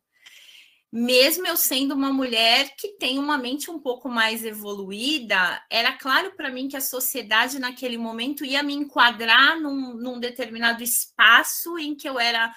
mesmo 0.91 1.45
eu 1.45 1.57
sendo 1.57 1.93
uma 1.93 2.11
mulher 2.11 2.73
que 2.77 2.97
tem 2.97 3.19
uma 3.19 3.37
mente 3.37 3.69
um 3.69 3.79
pouco 3.79 4.07
mais 4.07 4.45
evoluída, 4.45 5.61
era 5.69 5.91
claro 5.91 6.35
para 6.35 6.49
mim 6.49 6.67
que 6.67 6.77
a 6.77 6.81
sociedade 6.81 7.59
naquele 7.59 7.97
momento 7.97 8.45
ia 8.45 8.63
me 8.63 8.73
enquadrar 8.73 9.59
num, 9.59 9.93
num, 9.95 10.19
determinado 10.19 10.81
espaço 10.81 11.77
em 11.77 11.95
que 11.95 12.07
eu 12.07 12.19
era 12.19 12.53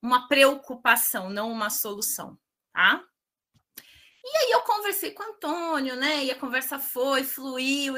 uma 0.00 0.28
preocupação, 0.28 1.30
não 1.30 1.50
uma 1.50 1.70
solução, 1.70 2.38
tá? 2.72 3.02
E 4.26 4.36
aí 4.38 4.50
eu 4.52 4.60
conversei 4.62 5.10
com 5.10 5.22
o 5.22 5.26
Antônio, 5.26 5.96
né? 5.96 6.24
E 6.24 6.30
a 6.30 6.34
conversa 6.34 6.78
foi, 6.78 7.22
fluiu. 7.24 7.92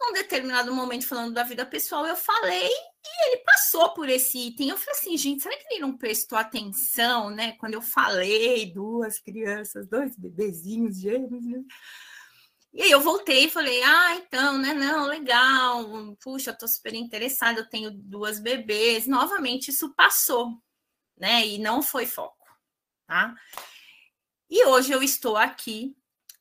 Num 0.00 0.12
determinado 0.12 0.72
momento, 0.72 1.08
falando 1.08 1.34
da 1.34 1.42
vida 1.42 1.66
pessoal, 1.66 2.06
eu 2.06 2.14
falei 2.14 2.68
e 2.68 3.28
ele 3.28 3.38
passou 3.38 3.92
por 3.94 4.08
esse 4.08 4.38
item. 4.38 4.68
Eu 4.68 4.78
falei 4.78 5.00
assim, 5.00 5.16
gente, 5.16 5.42
será 5.42 5.56
que 5.56 5.64
ele 5.68 5.80
não 5.80 5.96
prestou 5.96 6.38
atenção, 6.38 7.30
né? 7.30 7.52
Quando 7.58 7.74
eu 7.74 7.82
falei, 7.82 8.72
duas 8.72 9.18
crianças, 9.18 9.88
dois 9.88 10.16
bebezinhos 10.16 11.00
gêmeos. 11.00 11.44
Né? 11.44 11.64
E 12.72 12.82
aí 12.84 12.90
eu 12.92 13.00
voltei 13.00 13.46
e 13.46 13.50
falei, 13.50 13.82
ah, 13.82 14.14
então, 14.14 14.56
né? 14.56 14.72
Não, 14.72 15.06
legal. 15.06 16.16
Puxa, 16.22 16.52
tô 16.52 16.68
super 16.68 16.94
interessada, 16.94 17.58
eu 17.58 17.68
tenho 17.68 17.90
duas 17.90 18.38
bebês. 18.38 19.08
Novamente, 19.08 19.72
isso 19.72 19.92
passou, 19.96 20.62
né? 21.18 21.44
E 21.44 21.58
não 21.58 21.82
foi 21.82 22.06
foco, 22.06 22.46
tá? 23.04 23.34
E 24.54 24.66
hoje 24.66 24.92
eu 24.92 25.02
estou 25.02 25.34
aqui 25.34 25.96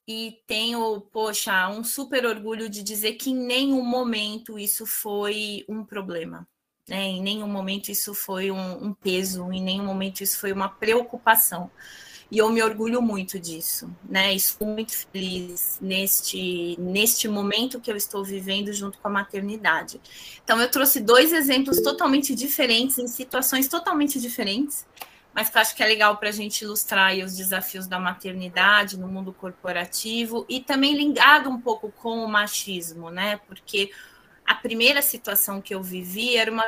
e 0.05 0.43
tenho, 0.45 0.99
poxa, 1.13 1.69
um 1.69 1.81
super 1.81 2.25
orgulho 2.25 2.67
de 2.67 2.83
dizer 2.83 3.13
que 3.13 3.29
em 3.29 3.35
nenhum 3.35 3.85
momento 3.85 4.59
isso 4.59 4.85
foi 4.85 5.63
um 5.65 5.85
problema. 5.85 6.45
Né? 6.89 7.03
Em 7.03 7.21
nenhum 7.21 7.47
momento 7.47 7.89
isso 7.89 8.13
foi 8.13 8.51
um, 8.51 8.87
um 8.87 8.93
peso, 8.93 9.49
em 9.53 9.63
nenhum 9.63 9.85
momento 9.85 10.19
isso 10.19 10.37
foi 10.37 10.51
uma 10.51 10.67
preocupação. 10.67 11.71
E 12.29 12.39
eu 12.39 12.49
me 12.49 12.61
orgulho 12.61 13.01
muito 13.01 13.39
disso, 13.39 13.89
né? 14.03 14.33
Estou 14.33 14.67
muito 14.67 14.93
feliz 14.93 15.77
neste, 15.81 16.77
neste 16.79 17.29
momento 17.29 17.79
que 17.79 17.91
eu 17.91 17.95
estou 17.95 18.23
vivendo 18.23 18.71
junto 18.71 18.97
com 18.99 19.07
a 19.07 19.11
maternidade. 19.11 20.01
Então, 20.41 20.61
eu 20.61 20.71
trouxe 20.71 21.01
dois 21.01 21.33
exemplos 21.33 21.81
totalmente 21.81 22.33
diferentes, 22.33 22.97
em 22.97 23.07
situações 23.07 23.67
totalmente 23.67 24.17
diferentes, 24.17 24.85
mas 25.33 25.49
que 25.49 25.57
eu 25.57 25.61
acho 25.61 25.75
que 25.75 25.83
é 25.83 25.87
legal 25.87 26.17
para 26.17 26.29
a 26.29 26.33
gente 26.33 26.63
ilustrar 26.63 27.15
os 27.17 27.35
desafios 27.35 27.87
da 27.87 27.99
maternidade 27.99 28.99
no 28.99 29.07
mundo 29.07 29.31
corporativo 29.31 30.45
e 30.49 30.59
também 30.59 30.95
ligado 30.95 31.49
um 31.49 31.59
pouco 31.59 31.91
com 31.91 32.23
o 32.23 32.27
machismo, 32.27 33.09
né? 33.09 33.39
Porque 33.47 33.91
a 34.45 34.55
primeira 34.55 35.01
situação 35.01 35.61
que 35.61 35.73
eu 35.73 35.81
vivi 35.81 36.35
era 36.35 36.51
uma 36.51 36.65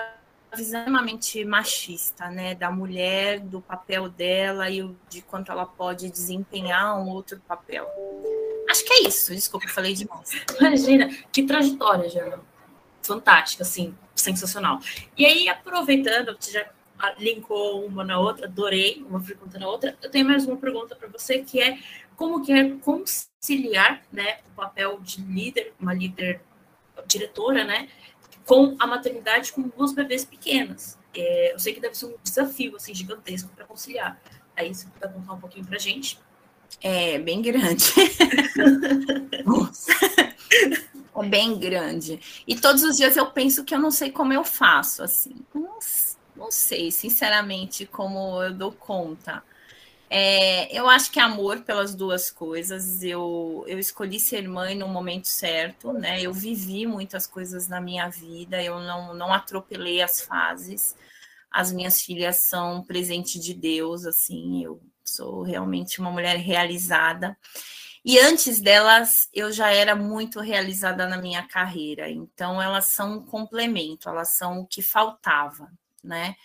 visão 0.55 0.79
extremamente 0.79 1.43
machista, 1.43 2.29
né? 2.29 2.55
Da 2.55 2.71
mulher, 2.71 3.39
do 3.39 3.59
papel 3.59 4.07
dela 4.07 4.69
e 4.69 4.89
de 5.09 5.21
quanto 5.21 5.51
ela 5.51 5.65
pode 5.65 6.09
desempenhar 6.09 6.97
um 6.99 7.09
outro 7.09 7.41
papel. 7.41 7.85
Acho 8.69 8.85
que 8.85 8.93
é 8.93 9.07
isso. 9.07 9.33
Desculpa, 9.35 9.67
falei 9.67 9.93
demais. 9.93 10.31
Imagina, 10.59 11.09
que 11.31 11.43
trajetória, 11.43 12.09
Jana. 12.09 12.39
Fantástica, 13.01 13.63
assim, 13.63 13.93
sensacional. 14.15 14.79
E 15.17 15.25
aí, 15.25 15.49
aproveitando, 15.49 16.37
já 16.39 16.65
linkou 17.17 17.85
uma 17.85 18.03
na 18.03 18.19
outra, 18.19 18.45
adorei, 18.45 19.03
uma 19.07 19.21
pergunta 19.21 19.59
na 19.59 19.67
outra. 19.67 19.97
Eu 20.01 20.09
tenho 20.09 20.25
mais 20.25 20.45
uma 20.45 20.57
pergunta 20.57 20.95
para 20.95 21.07
você, 21.07 21.39
que 21.39 21.59
é 21.59 21.77
como 22.15 22.43
que 22.43 22.51
é 22.51 22.69
conciliar 22.77 24.01
né, 24.11 24.39
o 24.47 24.55
papel 24.55 24.99
de 25.01 25.21
líder, 25.21 25.73
uma 25.79 25.93
líder 25.93 26.41
diretora, 27.07 27.63
né, 27.63 27.89
com 28.45 28.75
a 28.79 28.87
maternidade 28.87 29.51
com 29.53 29.61
duas 29.63 29.93
bebês 29.93 30.25
pequenas. 30.25 30.97
É, 31.15 31.53
eu 31.53 31.59
sei 31.59 31.73
que 31.73 31.79
deve 31.79 31.95
ser 31.95 32.07
um 32.07 32.15
desafio 32.23 32.75
assim 32.75 32.93
gigantesco 32.93 33.49
para 33.55 33.65
conciliar. 33.65 34.19
Aí 34.55 34.73
você 34.73 34.87
pode 34.99 35.13
contar 35.13 35.33
um 35.33 35.39
pouquinho 35.39 35.65
para 35.65 35.77
gente. 35.77 36.19
É 36.81 37.19
bem 37.19 37.41
grande. 37.41 37.85
é 41.15 41.23
bem 41.29 41.57
grande. 41.57 42.43
E 42.47 42.55
todos 42.55 42.83
os 42.83 42.97
dias 42.97 43.15
eu 43.15 43.27
penso 43.27 43.63
que 43.63 43.73
eu 43.73 43.79
não 43.79 43.91
sei 43.91 44.11
como 44.11 44.33
eu 44.33 44.43
faço 44.43 45.03
assim. 45.03 45.35
Não 45.53 45.79
sei, 45.79 46.02
sinceramente, 46.91 47.85
como 47.85 48.41
eu 48.43 48.53
dou 48.53 48.71
conta. 48.71 49.43
É, 50.15 50.71
eu 50.77 50.87
acho 50.87 51.11
que 51.11 51.19
amor 51.19 51.61
pelas 51.61 51.95
duas 51.95 52.29
coisas. 52.29 53.01
Eu, 53.03 53.63
eu 53.67 53.79
escolhi 53.79 54.19
ser 54.19 54.47
mãe 54.47 54.75
no 54.75 54.87
momento 54.87 55.27
certo, 55.27 55.91
né? 55.91 56.21
Eu 56.21 56.31
vivi 56.31 56.85
muitas 56.85 57.25
coisas 57.25 57.67
na 57.67 57.81
minha 57.81 58.07
vida, 58.09 58.61
eu 58.61 58.79
não, 58.79 59.13
não 59.15 59.33
atropelei 59.33 60.01
as 60.03 60.21
fases. 60.21 60.95
As 61.51 61.71
minhas 61.71 62.01
filhas 62.01 62.37
são 62.37 62.83
presente 62.83 63.39
de 63.39 63.53
Deus, 63.53 64.05
assim, 64.05 64.63
eu 64.63 64.81
sou 65.03 65.43
realmente 65.43 65.99
uma 65.99 66.11
mulher 66.11 66.37
realizada. 66.37 67.37
E 68.05 68.19
antes 68.19 68.59
delas, 68.59 69.29
eu 69.33 69.51
já 69.51 69.71
era 69.71 69.95
muito 69.95 70.39
realizada 70.39 71.07
na 71.07 71.17
minha 71.17 71.47
carreira. 71.47 72.09
Então, 72.09 72.61
elas 72.61 72.87
são 72.87 73.17
um 73.17 73.25
complemento, 73.25 74.09
elas 74.09 74.29
são 74.37 74.59
o 74.61 74.67
que 74.67 74.81
faltava 74.81 75.71
né? 76.03 76.35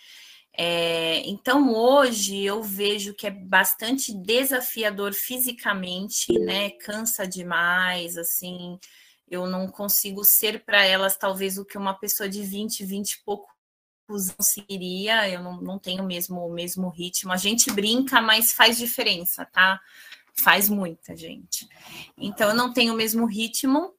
É, 0.61 1.19
então 1.25 1.73
hoje 1.73 2.43
eu 2.43 2.61
vejo 2.61 3.13
que 3.13 3.27
é 3.27 3.31
bastante 3.31 4.13
desafiador 4.13 5.13
fisicamente, 5.13 6.37
né? 6.39 6.71
Cansa 6.71 7.27
demais, 7.27 8.17
assim. 8.17 8.77
Eu 9.29 9.47
não 9.47 9.67
consigo 9.67 10.23
ser 10.25 10.65
para 10.65 10.83
elas 10.83 11.15
talvez 11.15 11.57
o 11.57 11.65
que 11.65 11.77
uma 11.77 11.93
pessoa 11.93 12.27
de 12.27 12.41
20, 12.41 12.83
20 12.83 13.11
e 13.11 13.23
pouco 13.23 13.47
conseguiria. 14.07 15.29
Eu 15.29 15.43
não, 15.43 15.61
não 15.61 15.79
tenho 15.79 16.03
mesmo 16.03 16.45
o 16.45 16.53
mesmo 16.53 16.89
ritmo. 16.89 17.31
A 17.31 17.37
gente 17.37 17.71
brinca, 17.71 18.19
mas 18.21 18.51
faz 18.51 18.77
diferença, 18.77 19.45
tá? 19.45 19.79
Faz 20.33 20.67
muita 20.67 21.15
gente. 21.15 21.67
Então 22.17 22.49
eu 22.49 22.55
não 22.55 22.73
tenho 22.73 22.93
o 22.93 22.97
mesmo 22.97 23.25
ritmo 23.25 23.93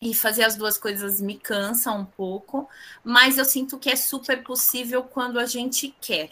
e 0.00 0.14
fazer 0.14 0.44
as 0.44 0.56
duas 0.56 0.78
coisas 0.78 1.20
me 1.20 1.38
cansa 1.38 1.92
um 1.92 2.04
pouco, 2.04 2.68
mas 3.04 3.36
eu 3.36 3.44
sinto 3.44 3.78
que 3.78 3.90
é 3.90 3.96
super 3.96 4.42
possível 4.42 5.02
quando 5.04 5.38
a 5.38 5.46
gente 5.46 5.94
quer, 6.00 6.30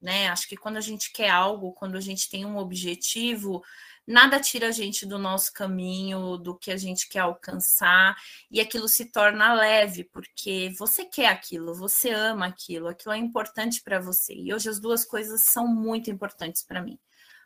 né? 0.00 0.28
Acho 0.28 0.46
que 0.48 0.56
quando 0.56 0.76
a 0.76 0.80
gente 0.80 1.10
quer 1.12 1.30
algo, 1.30 1.72
quando 1.72 1.96
a 1.96 2.00
gente 2.00 2.28
tem 2.28 2.44
um 2.44 2.58
objetivo, 2.58 3.64
nada 4.06 4.38
tira 4.38 4.68
a 4.68 4.70
gente 4.70 5.06
do 5.06 5.18
nosso 5.18 5.52
caminho, 5.52 6.36
do 6.36 6.56
que 6.56 6.70
a 6.70 6.76
gente 6.76 7.08
quer 7.08 7.20
alcançar, 7.20 8.16
e 8.50 8.60
aquilo 8.60 8.88
se 8.88 9.06
torna 9.06 9.54
leve, 9.54 10.04
porque 10.04 10.72
você 10.78 11.04
quer 11.04 11.28
aquilo, 11.28 11.74
você 11.74 12.10
ama 12.10 12.46
aquilo, 12.46 12.88
aquilo 12.88 13.14
é 13.14 13.18
importante 13.18 13.82
para 13.82 13.98
você. 13.98 14.34
E 14.34 14.54
hoje 14.54 14.68
as 14.68 14.78
duas 14.78 15.04
coisas 15.04 15.42
são 15.44 15.66
muito 15.66 16.10
importantes 16.10 16.62
para 16.62 16.82
mim. 16.82 16.98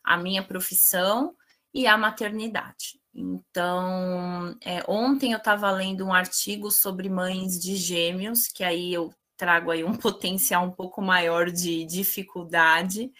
A 0.05 0.17
minha 0.17 0.43
profissão 0.43 1.37
e 1.73 1.87
a 1.87 1.97
maternidade. 1.97 3.00
Então, 3.15 4.57
é, 4.65 4.83
ontem 4.89 5.33
eu 5.33 5.39
estava 5.39 5.71
lendo 5.71 6.05
um 6.07 6.13
artigo 6.13 6.71
sobre 6.71 7.09
mães 7.09 7.59
de 7.59 7.77
gêmeos, 7.77 8.47
que 8.47 8.63
aí 8.63 8.93
eu 8.93 9.13
trago 9.37 9.71
aí 9.71 9.83
um 9.83 9.95
potencial 9.97 10.65
um 10.65 10.71
pouco 10.71 11.03
maior 11.03 11.51
de 11.51 11.85
dificuldade. 11.85 13.11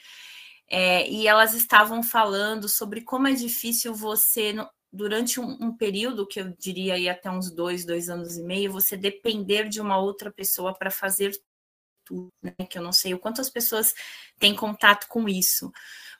É, 0.69 1.09
e 1.11 1.27
elas 1.27 1.55
estavam 1.55 2.03
falando 2.03 2.69
sobre 2.69 3.01
como 3.03 3.27
é 3.27 3.33
difícil 3.33 3.93
você, 3.93 4.55
durante 4.93 5.41
um, 5.41 5.59
um, 5.61 5.77
período, 5.77 6.27
que 6.27 6.41
eu 6.41 6.55
diria 6.59 6.95
aí 6.95 7.09
até 7.09 7.31
uns 7.31 7.51
dois, 7.51 7.85
dois 7.85 8.09
anos 8.09 8.37
e 8.37 8.43
meio, 8.43 8.71
você 8.71 8.97
depender 8.97 9.69
de 9.69 9.81
uma 9.81 9.99
outra 9.99 10.31
pessoa 10.31 10.73
para 10.73 10.91
fazer 10.91 11.33
tudo, 12.05 12.29
né? 12.43 12.55
Que 12.69 12.79
eu 12.79 12.83
não 12.83 12.93
sei 12.93 13.15
o 13.15 13.19
quanto 13.19 13.41
as 13.41 13.51
pessoas 13.51 13.95
têm 14.39 14.55
contato 14.55 15.09
com 15.09 15.29
isso 15.29 15.73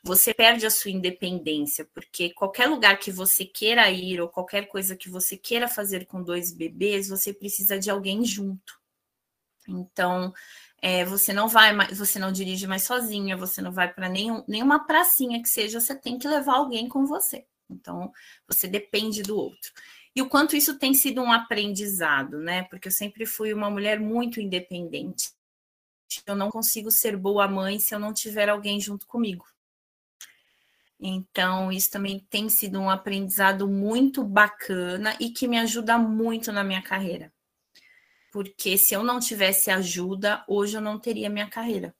você 0.03 0.33
perde 0.33 0.65
a 0.65 0.71
sua 0.71 0.91
independência, 0.91 1.85
porque 1.93 2.31
qualquer 2.31 2.67
lugar 2.67 2.97
que 2.97 3.11
você 3.11 3.45
queira 3.45 3.89
ir 3.91 4.19
ou 4.19 4.27
qualquer 4.27 4.67
coisa 4.67 4.95
que 4.95 5.09
você 5.09 5.37
queira 5.37 5.67
fazer 5.67 6.05
com 6.05 6.23
dois 6.23 6.51
bebês, 6.51 7.07
você 7.07 7.33
precisa 7.33 7.77
de 7.77 7.89
alguém 7.89 8.25
junto. 8.25 8.79
Então, 9.67 10.33
é, 10.81 11.05
você 11.05 11.31
não 11.31 11.47
vai 11.47 11.71
mais, 11.73 11.97
você 11.97 12.17
não 12.17 12.31
dirige 12.31 12.65
mais 12.65 12.83
sozinha, 12.83 13.37
você 13.37 13.61
não 13.61 13.71
vai 13.71 13.93
para 13.93 14.09
nenhum, 14.09 14.43
nenhuma 14.47 14.85
pracinha 14.87 15.41
que 15.41 15.49
seja, 15.49 15.79
você 15.79 15.95
tem 15.95 16.17
que 16.17 16.27
levar 16.27 16.55
alguém 16.55 16.89
com 16.89 17.05
você. 17.05 17.45
Então, 17.69 18.11
você 18.47 18.67
depende 18.67 19.21
do 19.21 19.37
outro. 19.37 19.71
E 20.15 20.21
o 20.21 20.27
quanto 20.27 20.55
isso 20.55 20.77
tem 20.77 20.93
sido 20.93 21.21
um 21.21 21.31
aprendizado, 21.31 22.39
né? 22.39 22.63
Porque 22.63 22.87
eu 22.87 22.91
sempre 22.91 23.25
fui 23.25 23.53
uma 23.53 23.69
mulher 23.69 23.99
muito 23.99 24.41
independente. 24.41 25.31
Eu 26.25 26.35
não 26.35 26.49
consigo 26.49 26.91
ser 26.91 27.15
boa 27.15 27.47
mãe 27.47 27.79
se 27.79 27.95
eu 27.95 27.99
não 27.99 28.13
tiver 28.13 28.49
alguém 28.49 28.79
junto 28.79 29.07
comigo. 29.07 29.45
Então, 31.03 31.71
isso 31.71 31.89
também 31.89 32.19
tem 32.29 32.47
sido 32.47 32.79
um 32.79 32.87
aprendizado 32.87 33.67
muito 33.67 34.23
bacana 34.23 35.17
e 35.19 35.31
que 35.31 35.47
me 35.47 35.57
ajuda 35.57 35.97
muito 35.97 36.51
na 36.51 36.63
minha 36.63 36.81
carreira. 36.81 37.33
Porque 38.31 38.77
se 38.77 38.93
eu 38.93 39.03
não 39.03 39.19
tivesse 39.19 39.71
ajuda, 39.71 40.45
hoje 40.47 40.77
eu 40.77 40.81
não 40.81 40.99
teria 40.99 41.29
minha 41.29 41.49
carreira, 41.49 41.95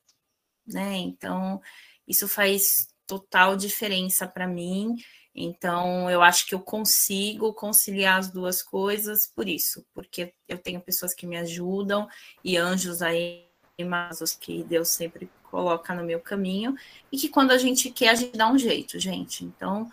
né? 0.66 0.98
Então, 0.98 1.60
isso 2.08 2.28
faz 2.28 2.88
total 3.08 3.58
diferença 3.58 4.28
para 4.28 4.48
mim. 4.48 4.96
Então, 5.34 6.10
eu 6.10 6.22
acho 6.22 6.46
que 6.46 6.54
eu 6.54 6.62
consigo 6.62 7.54
conciliar 7.54 8.20
as 8.20 8.32
duas 8.32 8.62
coisas 8.62 9.28
por 9.28 9.50
isso, 9.50 9.86
porque 9.94 10.34
eu 10.48 10.58
tenho 10.58 10.80
pessoas 10.80 11.14
que 11.14 11.26
me 11.26 11.38
ajudam 11.38 12.08
e 12.44 12.56
anjos 12.56 13.02
aí, 13.02 13.51
mas 13.84 14.38
que 14.40 14.64
Deus 14.64 14.90
sempre 14.90 15.30
coloca 15.50 15.94
no 15.94 16.04
meu 16.04 16.20
caminho 16.20 16.76
e 17.12 17.18
que 17.18 17.28
quando 17.28 17.52
a 17.52 17.58
gente 17.58 17.90
quer, 17.90 18.10
a 18.10 18.16
gente 18.16 18.38
dá 18.38 18.50
um 18.50 18.58
jeito, 18.58 18.98
gente. 18.98 19.44
Então, 19.44 19.92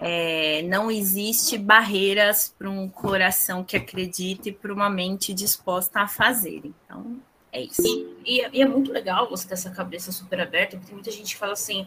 é, 0.00 0.62
não 0.62 0.90
existe 0.90 1.56
barreiras 1.56 2.54
para 2.58 2.68
um 2.68 2.88
coração 2.88 3.64
que 3.64 3.76
acredita 3.76 4.48
e 4.48 4.52
para 4.52 4.72
uma 4.72 4.90
mente 4.90 5.32
disposta 5.32 6.00
a 6.00 6.08
fazer. 6.08 6.62
Então, 6.64 7.18
é 7.52 7.62
isso. 7.62 7.82
E, 8.24 8.40
e, 8.40 8.48
e, 8.52 8.62
é 8.62 8.66
muito 8.66 8.92
legal 8.92 9.30
você 9.30 9.48
ter 9.48 9.54
essa 9.54 9.70
cabeça 9.70 10.12
super 10.12 10.40
aberta, 10.40 10.76
porque 10.76 10.86
tem 10.86 10.94
muita 10.94 11.10
gente 11.10 11.34
que 11.34 11.38
fala 11.38 11.52
assim. 11.52 11.86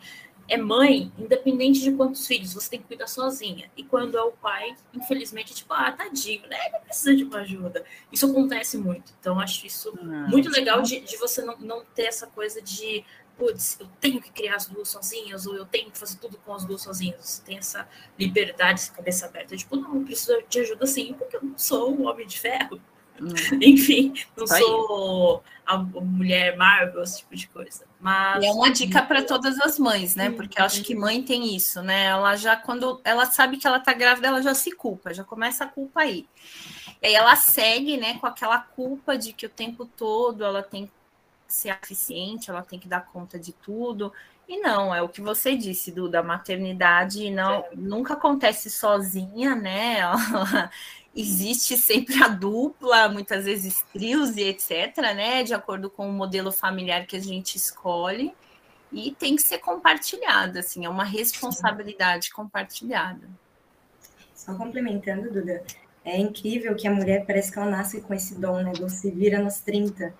É 0.49 0.57
mãe, 0.57 1.12
independente 1.17 1.79
de 1.81 1.91
quantos 1.91 2.25
filhos, 2.25 2.53
você 2.53 2.71
tem 2.71 2.81
que 2.81 2.88
cuidar 2.88 3.07
sozinha. 3.07 3.69
E 3.77 3.83
quando 3.83 4.17
é 4.17 4.21
o 4.21 4.31
pai, 4.31 4.75
infelizmente, 4.93 5.53
tipo, 5.53 5.71
ah, 5.73 5.91
tadinho, 5.91 6.47
né? 6.47 6.57
Ele 6.67 6.79
precisa 6.79 7.15
de 7.15 7.23
uma 7.23 7.39
ajuda. 7.39 7.85
Isso 8.12 8.25
acontece 8.25 8.77
muito. 8.77 9.13
Então, 9.19 9.39
acho 9.39 9.65
isso 9.65 9.93
ah, 10.01 10.27
muito 10.27 10.49
legal 10.49 10.81
de, 10.81 10.99
de 10.99 11.17
você 11.17 11.43
não, 11.43 11.57
não 11.59 11.85
ter 11.85 12.05
essa 12.05 12.25
coisa 12.25 12.62
de, 12.62 13.05
putz, 13.38 13.77
eu 13.79 13.88
tenho 14.01 14.19
que 14.19 14.31
criar 14.31 14.55
as 14.55 14.65
duas 14.65 14.89
sozinhas, 14.89 15.45
ou 15.45 15.55
eu 15.55 15.65
tenho 15.65 15.91
que 15.91 15.97
fazer 15.97 16.17
tudo 16.17 16.38
com 16.39 16.53
as 16.53 16.65
duas 16.65 16.81
sozinhas. 16.81 17.23
Você 17.23 17.43
tem 17.43 17.57
essa 17.57 17.88
liberdade, 18.17 18.81
essa 18.81 18.91
cabeça 18.91 19.25
aberta. 19.27 19.55
Tipo, 19.55 19.75
não, 19.75 19.95
eu 19.95 20.03
preciso 20.03 20.43
de 20.49 20.59
ajuda 20.59 20.85
sim, 20.88 21.13
porque 21.13 21.38
eu 21.38 21.43
não 21.43 21.57
sou 21.57 21.95
um 21.95 22.07
homem 22.07 22.25
de 22.25 22.39
ferro. 22.39 22.81
Hum. 23.21 23.60
Enfim, 23.62 24.13
não 24.36 24.47
sou 24.47 25.43
a 25.65 25.77
mulher 25.77 26.58
Marvel, 26.58 27.03
esse 27.03 27.19
tipo 27.19 27.36
de 27.36 27.47
coisa. 27.47 27.86
Mas 27.99 28.43
e 28.43 28.47
é 28.47 28.51
uma 28.51 28.71
dica 28.71 29.01
para 29.01 29.23
todas 29.23 29.60
as 29.60 29.77
mães, 29.77 30.15
né? 30.15 30.32
Porque 30.32 30.60
eu 30.60 30.65
acho 30.65 30.82
que 30.84 30.95
mãe 30.95 31.21
tem 31.21 31.55
isso, 31.55 31.82
né? 31.82 32.05
Ela 32.05 32.36
já 32.36 32.55
quando 32.55 32.99
ela 33.03 33.25
sabe 33.25 33.58
que 33.58 33.67
ela 33.67 33.79
tá 33.79 33.93
grávida, 33.93 34.27
ela 34.27 34.41
já 34.41 34.53
se 34.53 34.71
culpa, 34.71 35.13
já 35.13 35.23
começa 35.23 35.65
a 35.65 35.67
culpa 35.67 36.01
aí. 36.01 36.27
E 37.01 37.08
aí 37.08 37.13
ela 37.13 37.36
segue, 37.36 37.97
né, 37.97 38.17
com 38.19 38.27
aquela 38.27 38.60
culpa 38.60 39.17
de 39.17 39.32
que 39.32 39.45
o 39.45 39.49
tempo 39.49 39.86
todo 39.86 40.43
ela 40.43 40.62
tem 40.62 40.88
que 40.88 40.91
ser 41.47 41.69
eficiente, 41.69 42.49
ela 42.49 42.62
tem 42.62 42.79
que 42.79 42.88
dar 42.88 43.05
conta 43.05 43.39
de 43.39 43.53
tudo. 43.53 44.12
E 44.47 44.60
não, 44.60 44.93
é 44.93 44.99
o 44.99 45.08
que 45.08 45.21
você 45.21 45.55
disse, 45.55 45.91
do 45.91 46.10
da 46.10 46.23
maternidade, 46.23 47.29
não 47.29 47.63
nunca 47.75 48.13
acontece 48.15 48.69
sozinha, 48.69 49.55
né? 49.55 49.99
existe 51.19 51.77
sempre 51.77 52.23
a 52.23 52.27
dupla, 52.29 53.10
muitas 53.10 53.45
vezes 53.45 53.84
trios 53.91 54.38
e 54.38 54.43
etc, 54.43 54.95
né? 54.97 55.43
De 55.43 55.53
acordo 55.53 55.89
com 55.89 56.10
o 56.10 56.13
modelo 56.13 56.51
familiar 56.51 57.05
que 57.05 57.17
a 57.17 57.19
gente 57.19 57.55
escolhe. 57.55 58.34
E 58.91 59.12
tem 59.12 59.36
que 59.36 59.41
ser 59.41 59.60
compartilhada, 59.60 60.62
assim, 60.62 60.86
é 60.86 60.89
uma 60.89 61.03
responsabilidade 61.03 62.32
compartilhada. 62.32 63.27
Só 64.34 64.55
complementando, 64.55 65.32
Duda, 65.32 65.63
é 66.03 66.17
incrível 66.17 66.73
que 66.75 66.88
a 66.88 66.91
mulher 66.91 67.25
parece 67.25 67.51
que 67.51 67.60
ela 67.60 67.69
nasce 67.69 68.01
com 68.01 68.13
esse 68.13 68.36
dom, 68.36 68.62
né? 68.63 68.71
Do 68.71 68.89
se 68.89 69.12
vira 69.12 69.39
nos 69.39 69.60
30. 69.60 70.13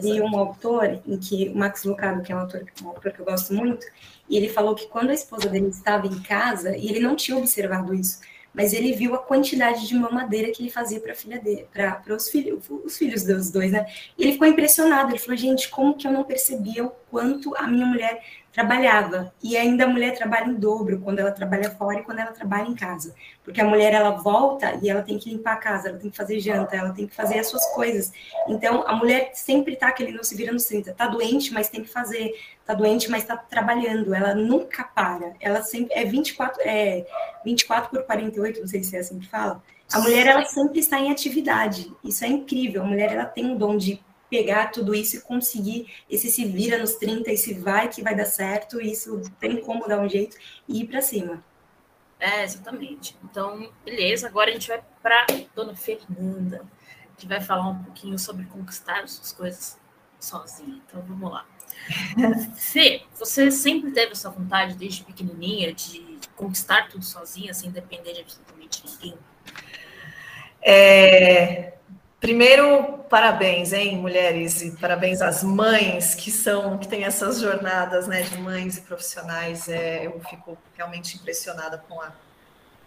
E 0.00 0.20
um 0.20 0.36
autor, 0.38 1.00
em 1.06 1.18
que 1.18 1.48
o 1.48 1.56
Max 1.56 1.84
Lucado, 1.84 2.22
que 2.22 2.32
é 2.32 2.36
um 2.36 2.40
autor, 2.40 2.64
um 2.82 2.88
autor 2.88 3.12
que 3.12 3.20
eu 3.20 3.24
gosto 3.24 3.52
muito, 3.54 3.86
e 4.28 4.36
ele 4.36 4.48
falou 4.48 4.74
que 4.74 4.86
quando 4.86 5.10
a 5.10 5.14
esposa 5.14 5.48
dele 5.48 5.68
estava 5.68 6.06
em 6.06 6.20
casa, 6.22 6.76
e 6.76 6.88
ele 6.88 7.00
não 7.00 7.16
tinha 7.16 7.36
observado 7.36 7.94
isso, 7.94 8.20
mas 8.54 8.72
ele 8.72 8.92
viu 8.92 9.14
a 9.14 9.18
quantidade 9.18 9.86
de 9.86 9.94
mamadeira 9.94 10.50
que 10.52 10.62
ele 10.62 10.70
fazia 10.70 11.00
para 11.00 11.14
filha 11.14 11.38
dele, 11.40 11.66
para 11.72 12.14
os 12.14 12.28
filhos, 12.28 12.68
os 12.68 12.96
filhos 12.96 13.24
dos 13.24 13.50
dois, 13.50 13.72
né? 13.72 13.86
Ele 14.18 14.32
ficou 14.32 14.46
impressionado. 14.46 15.10
Ele 15.10 15.18
falou: 15.18 15.36
gente, 15.36 15.68
como 15.68 15.94
que 15.94 16.06
eu 16.06 16.12
não 16.12 16.24
percebia 16.24 16.84
o 16.84 16.90
quanto 17.10 17.54
a 17.56 17.66
minha 17.66 17.86
mulher 17.86 18.22
trabalhava. 18.52 19.32
E 19.42 19.56
ainda 19.56 19.84
a 19.84 19.88
mulher 19.88 20.14
trabalha 20.14 20.46
em 20.46 20.54
dobro 20.54 21.00
quando 21.00 21.18
ela 21.18 21.32
trabalha 21.32 21.70
fora 21.70 22.00
e 22.00 22.02
quando 22.02 22.18
ela 22.18 22.32
trabalha 22.32 22.68
em 22.68 22.74
casa. 22.74 23.14
Porque 23.42 23.60
a 23.60 23.64
mulher 23.64 23.94
ela 23.94 24.10
volta 24.10 24.78
e 24.82 24.90
ela 24.90 25.02
tem 25.02 25.18
que 25.18 25.30
limpar 25.30 25.54
a 25.54 25.56
casa, 25.56 25.88
ela 25.88 25.98
tem 25.98 26.10
que 26.10 26.16
fazer 26.16 26.38
janta, 26.38 26.76
ela 26.76 26.92
tem 26.92 27.06
que 27.06 27.14
fazer 27.14 27.38
as 27.38 27.46
suas 27.46 27.66
coisas. 27.74 28.12
Então 28.46 28.86
a 28.86 28.94
mulher 28.94 29.30
sempre 29.34 29.74
tá 29.74 29.88
aquele 29.88 30.12
não 30.12 30.22
se 30.22 30.36
vira 30.36 30.52
no 30.52 30.62
30, 30.62 30.92
tá 30.92 31.06
doente, 31.06 31.52
mas 31.52 31.70
tem 31.70 31.82
que 31.82 31.88
fazer, 31.88 32.34
tá 32.66 32.74
doente, 32.74 33.10
mas 33.10 33.24
tá 33.24 33.36
trabalhando, 33.36 34.14
ela 34.14 34.34
nunca 34.34 34.84
para. 34.84 35.34
Ela 35.40 35.62
sempre 35.62 35.94
é 35.94 36.04
24 36.04 36.60
é 36.64 37.06
24 37.44 37.90
por 37.90 38.02
48, 38.04 38.60
não 38.60 38.66
sei 38.66 38.82
se 38.82 38.96
é 38.96 39.00
assim 39.00 39.18
que 39.18 39.28
fala. 39.28 39.62
A 39.92 40.00
mulher 40.00 40.26
ela 40.26 40.44
sempre 40.44 40.78
está 40.78 40.98
em 40.98 41.10
atividade. 41.10 41.92
Isso 42.02 42.24
é 42.24 42.28
incrível. 42.28 42.82
A 42.82 42.86
mulher 42.86 43.12
ela 43.12 43.26
tem 43.26 43.44
um 43.44 43.56
dom 43.56 43.76
de 43.76 44.02
pegar 44.30 44.70
tudo 44.70 44.94
isso 44.94 45.16
e 45.16 45.20
conseguir 45.20 45.92
esse 46.08 46.30
se 46.30 46.46
vira 46.46 46.78
nos 46.78 46.94
30 46.94 47.30
e 47.30 47.36
se 47.36 47.52
vai 47.52 47.88
que 47.88 48.00
vai 48.00 48.14
dar 48.14 48.24
certo, 48.24 48.80
isso 48.80 49.20
tem 49.38 49.60
como 49.60 49.86
dar 49.86 50.00
um 50.00 50.08
jeito 50.08 50.38
e 50.66 50.80
ir 50.80 50.86
para 50.86 51.02
cima. 51.02 51.44
É, 52.18 52.42
exatamente. 52.42 53.14
Então, 53.24 53.70
beleza, 53.84 54.28
agora 54.28 54.48
a 54.48 54.54
gente 54.54 54.68
vai 54.68 54.82
para 55.02 55.26
Dona 55.54 55.76
Fernanda, 55.76 56.64
que 57.18 57.26
vai 57.26 57.42
falar 57.42 57.68
um 57.68 57.82
pouquinho 57.84 58.18
sobre 58.18 58.46
conquistar 58.46 59.00
as 59.00 59.12
suas 59.12 59.32
coisas 59.32 59.78
sozinha. 60.18 60.80
Então, 60.86 61.02
vamos 61.02 61.30
lá. 61.30 61.44
Fê, 62.56 63.02
você 63.18 63.50
sempre 63.50 63.90
teve 63.90 64.12
essa 64.12 64.30
vontade 64.30 64.74
desde 64.74 65.04
pequenininha 65.04 65.72
de 65.72 66.18
conquistar 66.36 66.88
tudo 66.88 67.04
sozinha, 67.04 67.52
sem 67.52 67.70
depender 67.70 68.14
de 68.14 68.20
absolutamente 68.20 68.82
ninguém? 68.86 69.18
É, 70.60 71.72
Primeiro, 72.22 72.98
parabéns, 73.10 73.72
hein, 73.72 73.96
mulheres, 73.96 74.62
e 74.62 74.76
parabéns 74.76 75.20
às 75.20 75.42
mães 75.42 76.14
que 76.14 76.30
são, 76.30 76.78
que 76.78 76.86
têm 76.86 77.02
essas 77.02 77.40
jornadas, 77.40 78.06
né, 78.06 78.22
de 78.22 78.38
mães 78.38 78.76
e 78.76 78.82
profissionais. 78.82 79.68
É, 79.68 80.06
eu 80.06 80.20
fico 80.30 80.56
realmente 80.76 81.16
impressionada 81.16 81.78
com 81.78 82.00
a 82.00 82.12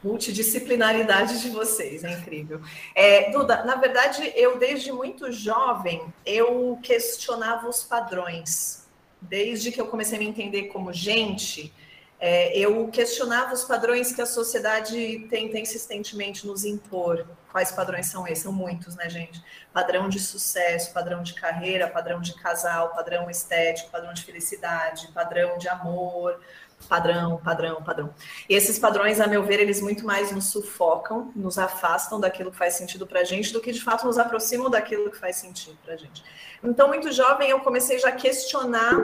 multidisciplinaridade 0.01 1.41
de 1.41 1.49
vocês, 1.49 2.05
é 2.05 2.11
incrível. 2.11 2.61
É, 2.95 3.29
Duda, 3.31 3.65
na 3.65 3.75
verdade, 3.75 4.31
eu 4.37 4.57
desde 4.57 4.89
muito 4.93 5.29
jovem 5.33 6.01
eu 6.25 6.79
questionava 6.81 7.67
os 7.67 7.83
padrões. 7.83 8.84
Desde 9.29 9.71
que 9.71 9.79
eu 9.79 9.87
comecei 9.87 10.17
a 10.17 10.19
me 10.19 10.27
entender 10.27 10.63
como 10.63 10.93
gente, 10.93 11.73
é, 12.19 12.57
eu 12.57 12.87
questionava 12.87 13.53
os 13.53 13.63
padrões 13.63 14.13
que 14.13 14.21
a 14.21 14.25
sociedade 14.25 15.27
tenta 15.29 15.59
insistentemente 15.59 16.47
nos 16.47 16.63
impor. 16.63 17.27
Quais 17.51 17.71
padrões 17.71 18.07
são 18.07 18.27
esses? 18.27 18.43
São 18.43 18.53
muitos, 18.53 18.95
né, 18.95 19.09
gente? 19.09 19.41
Padrão 19.73 20.07
de 20.09 20.19
sucesso, 20.19 20.93
padrão 20.93 21.23
de 21.23 21.33
carreira, 21.33 21.87
padrão 21.87 22.21
de 22.21 22.33
casal, 22.33 22.89
padrão 22.89 23.29
estético, 23.29 23.91
padrão 23.91 24.13
de 24.13 24.23
felicidade, 24.23 25.09
padrão 25.13 25.57
de 25.57 25.67
amor, 25.67 26.39
padrão, 26.87 27.37
padrão, 27.43 27.81
padrão. 27.83 28.13
E 28.49 28.53
esses 28.53 28.77
padrões, 28.77 29.19
a 29.19 29.27
meu 29.27 29.43
ver, 29.43 29.59
eles 29.59 29.81
muito 29.81 30.05
mais 30.05 30.31
nos 30.31 30.51
sufocam, 30.51 31.31
nos 31.35 31.57
afastam 31.57 32.19
daquilo 32.19 32.51
que 32.51 32.57
faz 32.57 32.75
sentido 32.75 33.07
para 33.07 33.21
a 33.21 33.23
gente, 33.23 33.51
do 33.51 33.59
que 33.59 33.71
de 33.71 33.81
fato 33.81 34.05
nos 34.05 34.17
aproximam 34.17 34.69
daquilo 34.69 35.09
que 35.09 35.17
faz 35.17 35.37
sentido 35.37 35.77
para 35.83 35.95
a 35.95 35.97
gente. 35.97 36.23
Então, 36.63 36.87
muito 36.87 37.11
jovem, 37.11 37.49
eu 37.49 37.59
comecei 37.59 37.99
já 37.99 38.09
a 38.09 38.11
questionar 38.11 38.95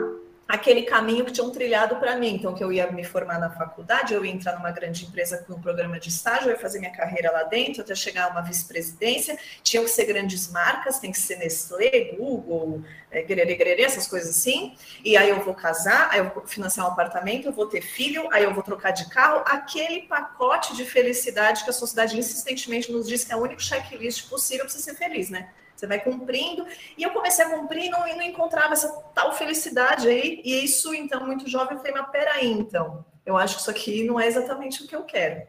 aquele 0.48 0.82
caminho 0.82 1.24
que 1.24 1.32
tinham 1.32 1.50
trilhado 1.50 1.96
para 1.96 2.16
mim. 2.16 2.34
Então, 2.34 2.54
que 2.54 2.62
eu 2.62 2.72
ia 2.72 2.90
me 2.90 3.04
formar 3.04 3.38
na 3.38 3.50
faculdade, 3.50 4.12
eu 4.12 4.24
ia 4.24 4.32
entrar 4.32 4.54
numa 4.56 4.70
grande 4.70 5.04
empresa 5.04 5.38
com 5.38 5.54
um 5.54 5.60
programa 5.60 5.98
de 5.98 6.08
estágio, 6.08 6.48
eu 6.48 6.52
ia 6.52 6.58
fazer 6.58 6.78
minha 6.78 6.92
carreira 6.92 7.30
lá 7.30 7.44
dentro, 7.44 7.82
até 7.82 7.94
chegar 7.94 8.26
a 8.26 8.28
uma 8.28 8.42
vice-presidência. 8.42 9.38
Tinham 9.62 9.84
que 9.84 9.90
ser 9.90 10.04
grandes 10.04 10.50
marcas, 10.50 10.98
tem 10.98 11.10
que 11.10 11.18
ser 11.18 11.36
Nestlé, 11.36 12.14
Google, 12.16 12.82
é, 13.10 13.22
grerê, 13.22 13.54
grerê, 13.54 13.82
essas 13.82 14.06
coisas 14.06 14.30
assim. 14.30 14.76
E 15.04 15.16
aí 15.16 15.30
eu 15.30 15.40
vou 15.40 15.54
casar, 15.54 16.08
aí 16.10 16.18
eu 16.18 16.30
vou 16.30 16.46
financiar 16.46 16.86
um 16.86 16.90
apartamento, 16.90 17.46
eu 17.46 17.52
vou 17.52 17.66
ter 17.66 17.80
filho, 17.80 18.28
aí 18.32 18.44
eu 18.44 18.52
vou 18.52 18.62
trocar 18.62 18.90
de 18.90 19.08
carro. 19.08 19.42
Aquele 19.46 20.02
pacote 20.02 20.76
de 20.76 20.84
felicidade 20.84 21.64
que 21.64 21.70
a 21.70 21.72
sociedade 21.72 22.18
insistentemente 22.18 22.92
nos 22.92 23.08
diz 23.08 23.24
que 23.24 23.32
é 23.32 23.36
o 23.36 23.40
único 23.40 23.62
checklist 23.62 24.28
possível 24.28 24.64
para 24.64 24.74
você 24.74 24.80
ser 24.80 24.94
feliz, 24.94 25.30
né? 25.30 25.48
Você 25.82 25.86
vai 25.88 25.98
cumprindo. 25.98 26.64
E 26.96 27.02
eu 27.02 27.10
comecei 27.10 27.44
a 27.44 27.50
cumprir 27.50 27.86
e 27.86 27.90
não, 27.90 28.00
não 28.00 28.22
encontrava 28.22 28.72
essa 28.72 28.88
tal 29.12 29.32
felicidade 29.34 30.06
aí. 30.06 30.40
E 30.44 30.64
isso, 30.64 30.94
então, 30.94 31.26
muito 31.26 31.50
jovem, 31.50 31.72
eu 31.72 31.78
falei, 31.78 31.92
mas 31.92 32.10
peraí, 32.10 32.52
então. 32.52 33.04
Eu 33.26 33.36
acho 33.36 33.56
que 33.56 33.60
isso 33.62 33.70
aqui 33.70 34.04
não 34.04 34.20
é 34.20 34.28
exatamente 34.28 34.84
o 34.84 34.86
que 34.86 34.94
eu 34.94 35.02
quero. 35.02 35.42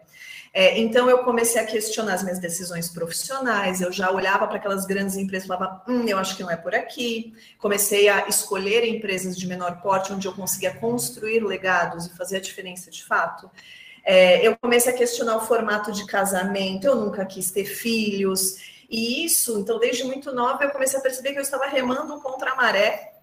É, 0.52 0.80
então 0.80 1.10
eu 1.10 1.20
comecei 1.24 1.62
a 1.62 1.66
questionar 1.66 2.14
as 2.14 2.24
minhas 2.24 2.38
decisões 2.38 2.88
profissionais, 2.88 3.82
eu 3.82 3.92
já 3.92 4.12
olhava 4.12 4.48
para 4.48 4.58
aquelas 4.58 4.86
grandes 4.86 5.18
empresas 5.18 5.46
e 5.46 5.48
falava, 5.48 5.84
hum, 5.88 6.06
eu 6.08 6.18
acho 6.20 6.36
que 6.38 6.44
não 6.44 6.52
é 6.52 6.56
por 6.56 6.74
aqui. 6.74 7.34
Comecei 7.60 8.10
a 8.10 8.28
escolher 8.28 8.84
empresas 8.88 9.38
de 9.38 9.48
menor 9.48 9.82
porte, 9.82 10.14
onde 10.14 10.28
eu 10.28 10.34
conseguia 10.34 10.74
construir 10.76 11.44
legados 11.44 12.08
e 12.08 12.16
fazer 12.16 12.38
a 12.38 12.42
diferença 12.42 12.90
de 12.90 13.04
fato. 13.04 13.50
É, 14.04 14.46
eu 14.46 14.58
comecei 14.58 14.92
a 14.92 14.98
questionar 14.98 15.38
o 15.38 15.42
formato 15.42 15.92
de 15.92 16.06
casamento, 16.08 16.86
eu 16.86 16.96
nunca 16.96 17.24
quis 17.24 17.52
ter 17.52 17.66
filhos, 17.66 18.58
e 18.94 19.26
isso, 19.26 19.58
então, 19.58 19.80
desde 19.80 20.04
muito 20.04 20.32
nova, 20.32 20.64
eu 20.64 20.70
comecei 20.70 21.00
a 21.00 21.02
perceber 21.02 21.32
que 21.32 21.40
eu 21.40 21.42
estava 21.42 21.66
remando 21.66 22.22
contra 22.22 22.52
a 22.52 22.56
maré, 22.56 23.14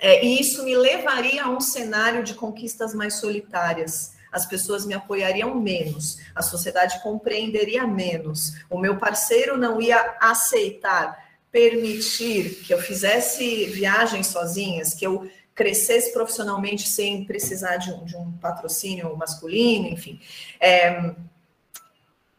é, 0.00 0.24
e 0.24 0.40
isso 0.40 0.64
me 0.64 0.74
levaria 0.74 1.44
a 1.44 1.50
um 1.50 1.60
cenário 1.60 2.24
de 2.24 2.32
conquistas 2.32 2.94
mais 2.94 3.16
solitárias. 3.16 4.14
As 4.32 4.46
pessoas 4.46 4.86
me 4.86 4.94
apoiariam 4.94 5.54
menos, 5.54 6.16
a 6.34 6.40
sociedade 6.40 7.02
compreenderia 7.02 7.86
menos, 7.86 8.54
o 8.70 8.78
meu 8.78 8.96
parceiro 8.96 9.58
não 9.58 9.78
ia 9.78 10.16
aceitar, 10.22 11.22
permitir 11.52 12.62
que 12.64 12.72
eu 12.72 12.78
fizesse 12.78 13.66
viagens 13.66 14.28
sozinhas, 14.28 14.94
que 14.94 15.06
eu 15.06 15.30
crescesse 15.54 16.14
profissionalmente 16.14 16.88
sem 16.88 17.26
precisar 17.26 17.76
de 17.76 17.92
um, 17.92 18.06
de 18.06 18.16
um 18.16 18.32
patrocínio 18.38 19.14
masculino, 19.18 19.86
enfim. 19.88 20.18
É, 20.58 21.12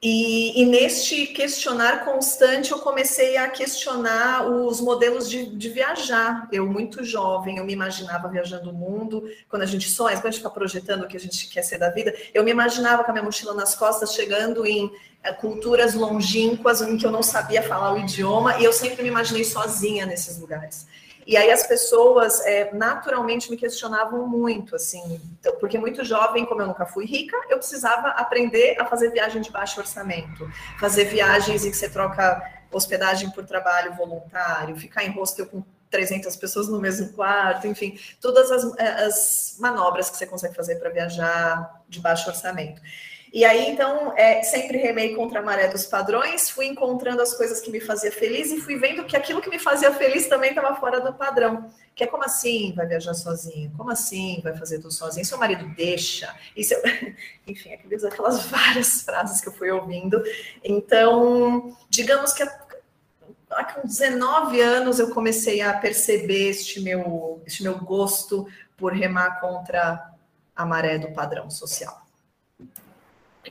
e, 0.03 0.59
e, 0.59 0.65
neste 0.65 1.27
questionar 1.27 2.03
constante, 2.03 2.71
eu 2.71 2.79
comecei 2.79 3.37
a 3.37 3.47
questionar 3.47 4.47
os 4.49 4.81
modelos 4.81 5.29
de, 5.29 5.45
de, 5.45 5.69
viajar. 5.69 6.49
Eu, 6.51 6.65
muito 6.65 7.03
jovem, 7.03 7.57
eu 7.57 7.63
me 7.63 7.73
imaginava 7.73 8.27
viajando 8.27 8.71
o 8.71 8.73
mundo. 8.73 9.23
Quando 9.47 9.61
a 9.61 9.65
gente 9.67 9.87
sonha, 9.87 10.15
quando 10.15 10.25
a 10.25 10.31
gente 10.31 10.39
fica 10.39 10.49
projetando 10.49 11.03
o 11.03 11.07
que 11.07 11.15
a 11.15 11.19
gente 11.19 11.47
quer 11.49 11.61
ser 11.61 11.77
da 11.77 11.91
vida, 11.91 12.15
eu 12.33 12.43
me 12.43 12.49
imaginava 12.49 13.03
com 13.03 13.11
a 13.11 13.13
minha 13.13 13.23
mochila 13.23 13.53
nas 13.53 13.75
costas, 13.75 14.15
chegando 14.15 14.65
em 14.65 14.91
é, 15.21 15.31
culturas 15.33 15.93
longínquas, 15.93 16.81
em 16.81 16.97
que 16.97 17.05
eu 17.05 17.11
não 17.11 17.21
sabia 17.21 17.61
falar 17.61 17.93
o 17.93 17.99
idioma, 17.99 18.57
e 18.59 18.63
eu 18.63 18.73
sempre 18.73 19.03
me 19.03 19.09
imaginei 19.09 19.43
sozinha 19.43 20.07
nesses 20.07 20.39
lugares. 20.39 20.87
E 21.25 21.37
aí 21.37 21.51
as 21.51 21.65
pessoas 21.65 22.39
é, 22.41 22.73
naturalmente 22.73 23.49
me 23.49 23.57
questionavam 23.57 24.27
muito, 24.27 24.75
assim, 24.75 25.21
então, 25.39 25.55
porque 25.59 25.77
muito 25.77 26.03
jovem, 26.03 26.45
como 26.45 26.61
eu 26.61 26.67
nunca 26.67 26.85
fui 26.85 27.05
rica, 27.05 27.37
eu 27.49 27.57
precisava 27.57 28.09
aprender 28.09 28.79
a 28.79 28.85
fazer 28.85 29.11
viagem 29.11 29.41
de 29.41 29.51
baixo 29.51 29.79
orçamento, 29.79 30.49
fazer 30.79 31.05
viagens 31.05 31.65
em 31.65 31.71
que 31.71 31.77
você 31.77 31.89
troca 31.89 32.41
hospedagem 32.71 33.29
por 33.31 33.45
trabalho 33.45 33.93
voluntário, 33.93 34.75
ficar 34.75 35.03
em 35.03 35.11
hostel 35.11 35.45
com 35.45 35.63
300 35.89 36.35
pessoas 36.37 36.69
no 36.69 36.79
mesmo 36.79 37.09
quarto, 37.09 37.67
enfim, 37.67 37.99
todas 38.19 38.49
as, 38.49 38.63
as 38.79 39.55
manobras 39.59 40.09
que 40.09 40.17
você 40.17 40.25
consegue 40.25 40.55
fazer 40.55 40.77
para 40.77 40.89
viajar 40.89 41.81
de 41.87 41.99
baixo 41.99 42.29
orçamento. 42.29 42.81
E 43.33 43.45
aí, 43.45 43.69
então, 43.69 44.13
é, 44.17 44.43
sempre 44.43 44.77
remei 44.77 45.15
contra 45.15 45.39
a 45.39 45.43
maré 45.43 45.69
dos 45.69 45.85
padrões, 45.85 46.49
fui 46.49 46.65
encontrando 46.65 47.21
as 47.21 47.33
coisas 47.33 47.61
que 47.61 47.71
me 47.71 47.79
fazia 47.79 48.11
feliz 48.11 48.51
e 48.51 48.59
fui 48.59 48.75
vendo 48.75 49.05
que 49.05 49.15
aquilo 49.15 49.41
que 49.41 49.49
me 49.49 49.57
fazia 49.57 49.89
feliz 49.93 50.27
também 50.27 50.49
estava 50.49 50.75
fora 50.75 50.99
do 50.99 51.13
padrão. 51.13 51.71
Que 51.95 52.03
é 52.03 52.07
como 52.07 52.25
assim 52.25 52.73
vai 52.75 52.85
viajar 52.85 53.13
sozinho? 53.13 53.71
Como 53.77 53.89
assim 53.89 54.41
vai 54.43 54.53
fazer 54.57 54.79
tudo 54.79 54.91
sozinho? 54.91 55.25
Seu 55.25 55.37
marido 55.37 55.65
deixa? 55.75 56.35
E 56.57 56.63
seu... 56.63 56.77
Enfim, 57.47 57.73
aquelas, 57.73 58.03
aquelas 58.03 58.45
várias 58.51 59.01
frases 59.01 59.39
que 59.39 59.47
eu 59.47 59.53
fui 59.53 59.71
ouvindo. 59.71 60.21
Então, 60.61 61.73
digamos 61.89 62.33
que 62.33 62.45
com 62.45 63.87
19 63.87 64.59
anos 64.61 64.99
eu 64.99 65.13
comecei 65.13 65.61
a 65.61 65.73
perceber 65.73 66.49
este 66.49 66.81
meu, 66.81 67.41
este 67.45 67.63
meu 67.63 67.77
gosto 67.79 68.45
por 68.75 68.93
remar 68.93 69.39
contra 69.39 70.11
a 70.53 70.65
maré 70.65 70.97
do 70.97 71.13
padrão 71.13 71.49
social. 71.49 72.10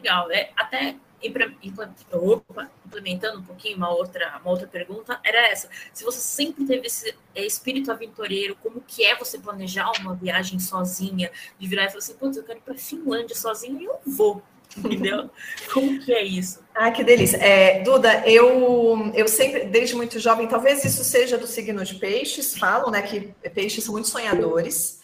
Legal, 0.01 0.31
é, 0.31 0.51
até 0.57 0.97
implementando 1.23 3.41
um 3.41 3.43
pouquinho 3.43 3.77
uma 3.77 3.91
outra, 3.91 4.39
uma 4.41 4.51
outra 4.51 4.67
pergunta, 4.67 5.21
era 5.23 5.49
essa. 5.49 5.69
Se 5.93 6.03
você 6.03 6.19
sempre 6.19 6.65
teve 6.65 6.87
esse 6.87 7.15
é, 7.35 7.45
espírito 7.45 7.93
aventureiro, 7.93 8.57
como 8.63 8.81
que 8.81 9.05
é 9.05 9.15
você 9.15 9.39
planejar 9.39 9.91
uma 10.01 10.15
viagem 10.15 10.59
sozinha, 10.59 11.31
de 11.59 11.69
virar 11.69 11.85
e 11.85 11.89
falar 11.89 11.99
assim, 11.99 12.15
putz, 12.15 12.37
eu 12.37 12.45
quero 12.45 12.59
ir 12.59 12.63
para 12.63 12.75
Finlândia 12.75 13.37
sozinha 13.37 13.81
e 13.81 13.85
eu 13.85 13.99
vou. 14.07 14.43
Entendeu? 14.77 15.29
Como 15.75 15.99
que 15.99 16.13
é 16.13 16.23
isso? 16.23 16.61
Ah, 16.73 16.93
que 16.93 17.03
delícia. 17.03 17.39
É, 17.39 17.83
Duda, 17.83 18.23
eu, 18.25 19.11
eu 19.15 19.27
sempre, 19.27 19.65
desde 19.65 19.97
muito 19.97 20.21
jovem, 20.21 20.47
talvez 20.47 20.85
isso 20.85 21.03
seja 21.03 21.37
do 21.37 21.45
signo 21.45 21.85
de 21.85 21.97
peixes, 21.97 22.57
falo, 22.57 22.89
né, 22.89 23.03
que 23.03 23.35
peixes 23.51 23.83
são 23.83 23.93
muito 23.93 24.07
sonhadores. 24.07 25.01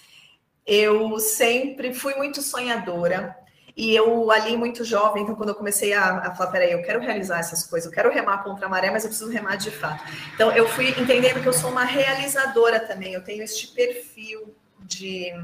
Eu 0.64 1.18
sempre 1.18 1.92
fui 1.92 2.14
muito 2.14 2.42
sonhadora. 2.42 3.36
E 3.76 3.94
eu 3.94 4.30
ali 4.30 4.56
muito 4.56 4.84
jovem, 4.84 5.22
então 5.22 5.34
quando 5.34 5.50
eu 5.50 5.54
comecei 5.54 5.92
a, 5.92 6.18
a 6.18 6.34
falar, 6.34 6.50
peraí, 6.50 6.72
eu 6.72 6.82
quero 6.82 6.98
realizar 6.98 7.40
essas 7.40 7.66
coisas, 7.66 7.86
eu 7.86 7.94
quero 7.94 8.10
remar 8.10 8.42
contra 8.42 8.66
a 8.66 8.68
maré, 8.68 8.90
mas 8.90 9.04
eu 9.04 9.10
preciso 9.10 9.30
remar 9.30 9.56
de 9.56 9.70
fato. 9.70 10.02
Então 10.34 10.50
eu 10.52 10.66
fui 10.66 10.88
entendendo 10.98 11.42
que 11.42 11.48
eu 11.48 11.52
sou 11.52 11.70
uma 11.70 11.84
realizadora 11.84 12.80
também, 12.80 13.12
eu 13.12 13.22
tenho 13.22 13.42
este 13.42 13.68
perfil 13.68 14.54
de 14.80 15.34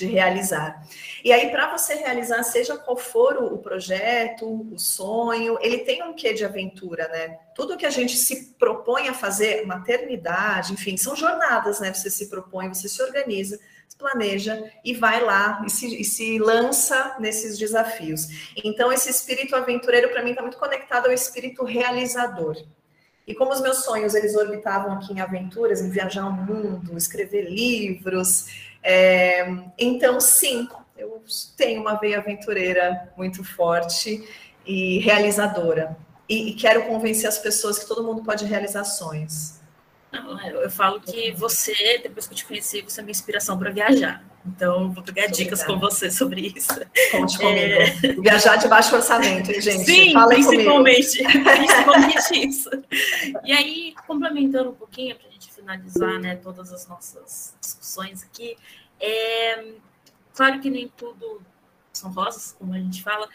de 0.00 0.06
realizar. 0.06 0.82
E 1.22 1.30
aí, 1.32 1.50
para 1.50 1.70
você 1.76 1.94
realizar, 1.94 2.42
seja 2.42 2.76
qual 2.78 2.96
for 2.96 3.36
o, 3.36 3.58
projeto, 3.58 4.46
o 4.72 4.78
sonho, 4.78 5.58
ele 5.60 5.78
tem 5.78 6.02
um 6.02 6.14
quê 6.14 6.32
de 6.32 6.44
aventura, 6.44 7.06
né? 7.08 7.38
Tudo 7.54 7.76
que 7.76 7.84
a 7.84 7.90
gente 7.90 8.16
se 8.16 8.54
propõe 8.58 9.08
a 9.08 9.14
fazer, 9.14 9.66
maternidade, 9.66 10.72
enfim, 10.72 10.96
são 10.96 11.14
jornadas, 11.14 11.80
né? 11.80 11.92
Você 11.92 12.10
se 12.10 12.28
propõe, 12.28 12.68
você 12.68 12.88
se 12.88 13.02
organiza, 13.02 13.60
planeja 13.96 14.70
e 14.84 14.94
vai 14.94 15.22
lá 15.22 15.62
e 15.66 15.70
se, 15.70 16.00
e 16.00 16.04
se 16.04 16.38
lança 16.38 17.16
nesses 17.18 17.58
desafios. 17.58 18.52
Então, 18.64 18.92
esse 18.92 19.10
espírito 19.10 19.54
aventureiro, 19.54 20.08
para 20.08 20.22
mim, 20.22 20.30
está 20.30 20.42
muito 20.42 20.58
conectado 20.58 21.06
ao 21.06 21.12
espírito 21.12 21.64
realizador. 21.64 22.56
E 23.26 23.34
como 23.34 23.52
os 23.52 23.60
meus 23.60 23.84
sonhos 23.84 24.14
eles 24.14 24.34
orbitavam 24.34 24.94
aqui 24.94 25.12
em 25.12 25.20
aventuras, 25.20 25.80
em 25.80 25.90
viajar 25.90 26.26
o 26.26 26.32
mundo, 26.32 26.96
escrever 26.96 27.48
livros, 27.48 28.46
é, 28.82 29.46
então, 29.78 30.20
sim, 30.20 30.68
eu 30.96 31.22
tenho 31.56 31.80
uma 31.80 31.94
veia 31.94 32.18
aventureira 32.18 33.12
muito 33.16 33.44
forte 33.44 34.26
e 34.66 34.98
realizadora. 34.98 35.96
E, 36.28 36.50
e 36.50 36.54
quero 36.54 36.86
convencer 36.86 37.28
as 37.28 37.38
pessoas 37.38 37.78
que 37.78 37.86
todo 37.86 38.04
mundo 38.04 38.22
pode 38.22 38.44
realizar 38.44 38.84
sonhos. 38.84 39.59
Não, 40.12 40.40
eu 40.40 40.70
falo 40.70 41.00
que 41.00 41.30
você, 41.32 41.98
depois 42.02 42.26
que 42.26 42.32
eu 42.32 42.36
te 42.36 42.44
conheci, 42.44 42.82
você 42.82 43.00
é 43.00 43.04
minha 43.04 43.12
inspiração 43.12 43.58
para 43.58 43.70
viajar. 43.70 44.24
Então, 44.44 44.90
vou 44.90 45.04
pegar 45.04 45.26
dicas 45.26 45.62
com 45.62 45.78
você 45.78 46.10
sobre 46.10 46.52
isso. 46.56 46.72
Conte 47.12 47.38
comigo. 47.38 47.58
É... 47.58 48.12
Viajar 48.20 48.56
de 48.56 48.68
baixo 48.68 48.96
orçamento, 48.96 49.50
hein, 49.52 49.60
gente? 49.60 49.84
Sim, 49.84 50.12
Falem 50.12 50.42
principalmente, 50.42 51.22
principalmente 51.22 52.48
isso. 52.48 52.70
E 53.44 53.52
aí, 53.52 53.94
complementando 54.06 54.70
um 54.70 54.74
pouquinho, 54.74 55.14
para 55.16 55.28
a 55.28 55.30
gente 55.30 55.52
finalizar 55.52 56.18
né, 56.18 56.36
todas 56.36 56.72
as 56.72 56.88
nossas 56.88 57.54
discussões 57.60 58.24
aqui, 58.24 58.56
é, 58.98 59.74
claro 60.34 60.58
que 60.60 60.70
nem 60.70 60.88
tudo 60.88 61.42
são 61.92 62.10
rosas, 62.10 62.56
como 62.58 62.74
a 62.74 62.78
gente 62.78 63.02
fala. 63.02 63.28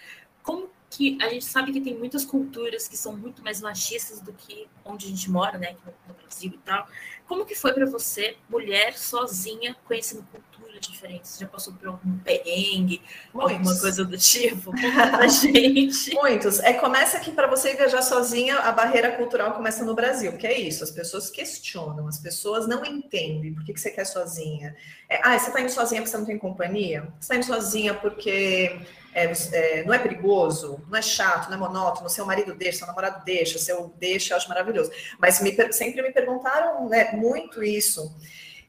Como 0.43 0.69
que 0.95 1.17
a 1.21 1.29
gente 1.29 1.43
sabe 1.43 1.73
que 1.73 1.81
tem 1.81 1.97
muitas 1.97 2.23
culturas 2.23 2.87
que 2.87 2.95
são 2.95 3.15
muito 3.15 3.43
mais 3.43 3.59
machistas 3.61 4.21
do 4.21 4.31
que 4.31 4.67
onde 4.83 5.05
a 5.05 5.09
gente 5.09 5.29
mora, 5.29 5.57
né, 5.57 5.75
no 6.07 6.13
Brasil 6.13 6.51
e 6.53 6.57
tal. 6.59 6.87
Como 7.27 7.45
que 7.45 7.55
foi 7.55 7.73
para 7.73 7.85
você, 7.85 8.37
mulher 8.47 8.97
sozinha, 8.97 9.75
conhecendo 9.85 10.23
culturas 10.31 10.87
diferentes? 10.87 11.31
Você 11.31 11.43
já 11.43 11.49
passou 11.49 11.73
por 11.73 11.87
algum 11.87 12.17
perrengue, 12.19 13.01
Muitos. 13.33 13.51
alguma 13.51 13.79
coisa 13.79 14.05
do 14.05 14.17
tipo? 14.17 14.71
Conta 14.71 15.27
gente. 15.27 16.13
Muitos. 16.13 16.59
É, 16.59 16.73
começa 16.73 17.19
que 17.19 17.31
para 17.31 17.47
você 17.47 17.75
viajar 17.75 18.01
sozinha, 18.01 18.59
a 18.59 18.71
barreira 18.71 19.17
cultural 19.17 19.53
começa 19.53 19.83
no 19.83 19.95
Brasil, 19.95 20.37
que 20.37 20.47
é 20.47 20.57
isso, 20.57 20.83
as 20.83 20.91
pessoas 20.91 21.29
questionam, 21.29 22.07
as 22.07 22.19
pessoas 22.19 22.67
não 22.67 22.85
entendem 22.85 23.53
por 23.53 23.65
que, 23.65 23.73
que 23.73 23.81
você 23.81 23.91
quer 23.91 24.05
sozinha. 24.05 24.75
É, 25.09 25.19
ah, 25.23 25.37
você 25.37 25.47
está 25.47 25.59
indo 25.59 25.71
sozinha 25.71 26.01
porque 26.01 26.11
você 26.11 26.17
não 26.17 26.25
tem 26.25 26.37
companhia? 26.37 27.01
Você 27.19 27.21
está 27.21 27.35
indo 27.35 27.45
sozinha 27.45 27.93
porque 27.95 28.79
é, 29.15 29.31
é, 29.53 29.83
não 29.85 29.93
é 29.93 29.97
perigoso, 29.97 30.81
não 30.89 30.97
é 30.99 31.01
chato, 31.01 31.47
não 31.47 31.55
é 31.55 31.59
monótono, 31.59 32.09
seu 32.09 32.25
marido 32.25 32.53
deixa, 32.53 32.79
seu 32.79 32.87
namorado 32.87 33.23
deixa, 33.23 33.57
seu 33.57 33.93
deixa, 33.97 34.33
eu 34.33 34.37
acho 34.37 34.49
maravilhoso. 34.49 34.91
Mas 35.17 35.39
me, 35.41 35.55
sempre 35.71 36.01
me 36.01 36.11
perguntaram 36.11 36.89
né, 36.89 37.13
muito 37.13 37.63
isso. 37.63 38.13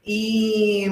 E 0.05 0.87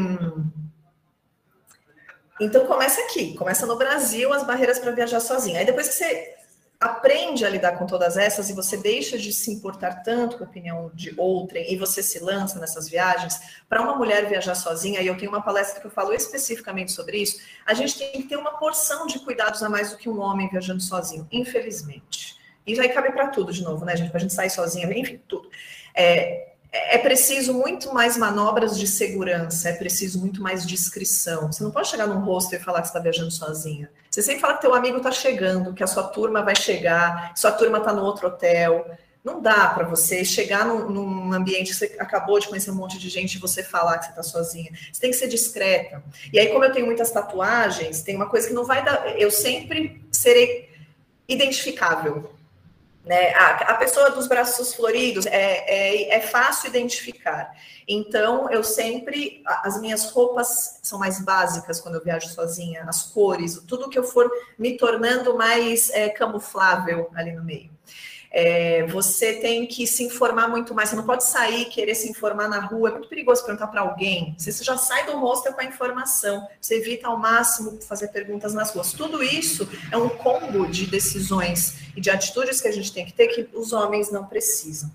então 2.39 2.67
começa 2.67 2.99
aqui, 3.01 3.33
começa 3.35 3.65
no 3.65 3.77
Brasil 3.77 4.33
as 4.33 4.45
barreiras 4.45 4.77
para 4.77 4.91
viajar 4.91 5.21
sozinha. 5.21 5.59
Aí 5.59 5.65
depois 5.65 5.87
que 5.87 5.93
você 5.93 6.35
aprende 6.79 7.45
a 7.45 7.49
lidar 7.49 7.77
com 7.77 7.85
todas 7.85 8.17
essas 8.17 8.49
e 8.49 8.53
você 8.53 8.77
deixa 8.77 9.17
de 9.17 9.31
se 9.31 9.51
importar 9.51 10.03
tanto 10.03 10.38
com 10.38 10.43
a 10.43 10.47
opinião 10.47 10.91
de 10.93 11.13
outrem 11.17 11.71
e 11.71 11.77
você 11.77 12.03
se 12.03 12.19
lança 12.19 12.59
nessas 12.59 12.89
viagens, 12.89 13.39
para 13.67 13.81
uma 13.81 13.95
mulher 13.95 14.27
viajar 14.27 14.55
sozinha, 14.55 15.01
e 15.01 15.07
eu 15.07 15.17
tenho 15.17 15.31
uma 15.31 15.41
palestra 15.41 15.79
que 15.79 15.88
eu 15.88 15.91
falo 15.91 16.13
especificamente 16.13 16.91
sobre 16.91 17.17
isso, 17.17 17.39
a 17.65 17.73
gente 17.73 17.97
tem 17.97 18.11
que 18.11 18.23
ter 18.23 18.38
uma 18.38 18.57
porção 18.57 19.07
de 19.07 19.19
cuidados 19.19 19.63
a 19.63 19.69
mais 19.69 19.91
do 19.91 19.97
que 19.97 20.09
um 20.09 20.19
homem 20.19 20.49
viajando 20.49 20.81
sozinho, 20.81 21.27
infelizmente. 21.31 22.35
Isso 22.65 22.81
aí 22.81 22.89
cabe 22.89 23.11
para 23.11 23.27
tudo 23.27 23.53
de 23.53 23.63
novo, 23.63 23.85
né, 23.85 23.95
gente? 23.95 24.09
Para 24.09 24.17
a 24.17 24.21
gente 24.21 24.33
sair 24.33 24.49
sozinha, 24.49 24.91
enfim, 24.97 25.21
tudo. 25.27 25.49
É, 25.93 26.44
é 26.75 26.97
preciso 26.97 27.53
muito 27.53 27.93
mais 27.93 28.17
manobras 28.17 28.77
de 28.77 28.85
segurança, 28.85 29.69
é 29.69 29.73
preciso 29.73 30.19
muito 30.19 30.41
mais 30.41 30.65
discrição. 30.65 31.51
Você 31.51 31.63
não 31.63 31.71
pode 31.71 31.88
chegar 31.88 32.05
num 32.05 32.19
hostel 32.19 32.59
e 32.59 32.63
falar 32.63 32.81
que 32.81 32.88
está 32.88 32.99
viajando 32.99 33.31
sozinha. 33.31 33.89
Você 34.09 34.21
sempre 34.21 34.41
fala 34.41 34.55
que 34.55 34.61
teu 34.61 34.73
amigo 34.73 34.97
está 34.97 35.11
chegando, 35.11 35.73
que 35.73 35.83
a 35.83 35.88
sua 35.88 36.03
turma 36.03 36.41
vai 36.41 36.55
chegar, 36.55 37.33
que 37.33 37.39
sua 37.39 37.51
turma 37.51 37.77
está 37.77 37.93
no 37.93 38.03
outro 38.03 38.27
hotel. 38.27 38.85
Não 39.23 39.41
dá 39.41 39.69
para 39.69 39.85
você 39.88 40.23
chegar 40.25 40.65
num, 40.65 40.89
num, 40.89 41.33
ambiente 41.33 41.69
que 41.69 41.75
você 41.75 41.95
acabou 41.97 42.39
de 42.39 42.47
conhecer 42.47 42.71
um 42.71 42.75
monte 42.75 42.99
de 42.99 43.09
gente 43.09 43.35
e 43.35 43.39
você 43.39 43.63
falar 43.63 43.97
que 43.97 44.05
você 44.05 44.11
está 44.11 44.23
sozinha. 44.23 44.71
Você 44.91 44.99
tem 44.99 45.11
que 45.11 45.17
ser 45.17 45.27
discreta. 45.27 46.03
E 46.31 46.38
aí, 46.38 46.47
como 46.49 46.63
eu 46.63 46.71
tenho 46.71 46.85
muitas 46.85 47.09
tatuagens, 47.09 48.03
tem 48.03 48.15
uma 48.15 48.29
coisa 48.29 48.47
que 48.47 48.53
não 48.53 48.65
vai 48.65 48.83
dar. 48.83 49.19
Eu 49.19 49.31
sempre 49.31 50.05
serei 50.11 50.69
identificável. 51.27 52.34
Né? 53.05 53.33
A, 53.35 53.51
a, 53.71 53.75
pessoa 53.75 54.09
dos 54.09 54.27
braços 54.27 54.73
floridos 54.73 55.27
é, 55.27 55.31
é, 55.31 56.15
é, 56.15 56.21
fácil 56.21 56.69
identificar. 56.69 57.51
Então, 57.87 58.49
eu 58.49 58.63
sempre. 58.63 59.43
As 59.45 59.79
minhas 59.79 60.09
roupas 60.09 60.79
são 60.81 60.97
mais 60.97 61.23
básicas 61.23 61.79
quando 61.79 61.95
eu 61.95 62.03
viajo 62.03 62.27
sozinha, 62.29 62.83
as 62.87 63.03
cores, 63.03 63.61
tudo 63.67 63.89
que 63.89 63.99
eu 63.99 64.03
for 64.03 64.27
me 64.57 64.75
tornando 64.75 65.37
mais 65.37 65.91
é, 65.91 66.09
camuflável 66.09 67.11
ali 67.13 67.31
no 67.31 67.43
meio. 67.43 67.69
É, 68.37 68.85
você 68.87 69.35
tem 69.35 69.65
que 69.65 69.87
se 69.87 70.03
informar 70.03 70.49
muito 70.49 70.75
mais. 70.75 70.89
Você 70.89 70.97
não 70.97 71.05
pode 71.05 71.23
sair 71.23 71.63
querer 71.65 71.95
se 71.95 72.09
informar 72.09 72.49
na 72.49 72.59
rua. 72.59 72.89
É 72.89 72.91
muito 72.91 73.07
perigoso 73.07 73.45
perguntar 73.45 73.67
para 73.67 73.79
alguém. 73.79 74.35
Você 74.37 74.61
já 74.61 74.75
sai 74.77 75.05
do 75.05 75.17
hostel 75.17 75.53
com 75.53 75.61
a 75.61 75.63
informação. 75.63 76.45
Você 76.59 76.75
evita 76.75 77.07
ao 77.07 77.17
máximo 77.17 77.79
fazer 77.81 78.09
perguntas 78.09 78.53
nas 78.53 78.71
ruas. 78.71 78.91
Tudo 78.91 79.23
isso 79.23 79.65
é 79.89 79.95
um 79.95 80.09
combo 80.09 80.67
de 80.67 80.85
decisões 80.85 81.77
e 81.95 82.01
de 82.01 82.09
atitudes 82.09 82.59
que 82.59 82.67
a 82.67 82.73
gente 82.73 82.91
tem 82.91 83.05
que 83.05 83.13
ter 83.13 83.27
que 83.27 83.47
os 83.57 83.71
homens 83.71 84.11
não 84.11 84.25
precisam. 84.25 84.91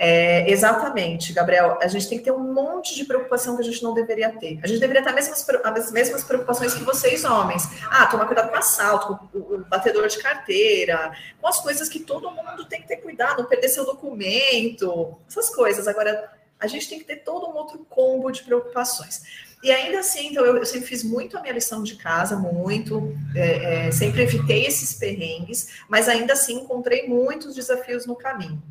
É, 0.00 0.48
exatamente, 0.48 1.32
Gabriel. 1.32 1.76
A 1.82 1.88
gente 1.88 2.08
tem 2.08 2.18
que 2.18 2.24
ter 2.24 2.30
um 2.30 2.52
monte 2.52 2.94
de 2.94 3.04
preocupação 3.04 3.56
que 3.56 3.62
a 3.62 3.64
gente 3.64 3.82
não 3.82 3.92
deveria 3.92 4.30
ter. 4.30 4.60
A 4.62 4.66
gente 4.68 4.78
deveria 4.78 5.02
ter 5.02 5.08
as 5.08 5.14
mesmas, 5.16 5.46
as 5.64 5.90
mesmas 5.90 6.22
preocupações 6.22 6.72
que 6.72 6.84
vocês, 6.84 7.24
homens. 7.24 7.64
Ah, 7.90 8.06
tomar 8.06 8.26
cuidado 8.26 8.48
com 8.48 8.56
assalto, 8.56 9.18
com 9.32 9.38
o, 9.38 9.64
batedor 9.64 10.06
de 10.06 10.18
carteira, 10.22 11.12
com 11.40 11.48
as 11.48 11.60
coisas 11.60 11.88
que 11.88 11.98
todo 11.98 12.30
mundo 12.30 12.64
tem 12.66 12.80
que 12.80 12.86
ter 12.86 12.98
cuidado, 12.98 13.42
não 13.42 13.48
perder 13.48 13.68
seu 13.68 13.84
documento, 13.84 15.18
essas 15.28 15.50
coisas. 15.50 15.88
Agora, 15.88 16.30
a 16.60 16.68
gente 16.68 16.88
tem 16.88 17.00
que 17.00 17.04
ter 17.04 17.16
todo 17.16 17.50
um 17.50 17.56
outro 17.56 17.84
combo 17.90 18.30
de 18.30 18.44
preocupações. 18.44 19.48
E 19.64 19.72
ainda 19.72 19.98
assim, 19.98 20.28
então, 20.28 20.44
eu, 20.44 20.56
eu 20.56 20.64
sempre 20.64 20.86
fiz 20.86 21.02
muito 21.02 21.36
a 21.36 21.40
minha 21.40 21.54
lição 21.54 21.82
de 21.82 21.96
casa, 21.96 22.36
muito, 22.36 23.16
é, 23.34 23.88
é, 23.88 23.90
sempre 23.90 24.22
evitei 24.22 24.64
esses 24.64 24.94
perrengues, 24.94 25.80
mas 25.88 26.08
ainda 26.08 26.34
assim 26.34 26.60
encontrei 26.60 27.08
muitos 27.08 27.56
desafios 27.56 28.06
no 28.06 28.14
caminho. 28.14 28.62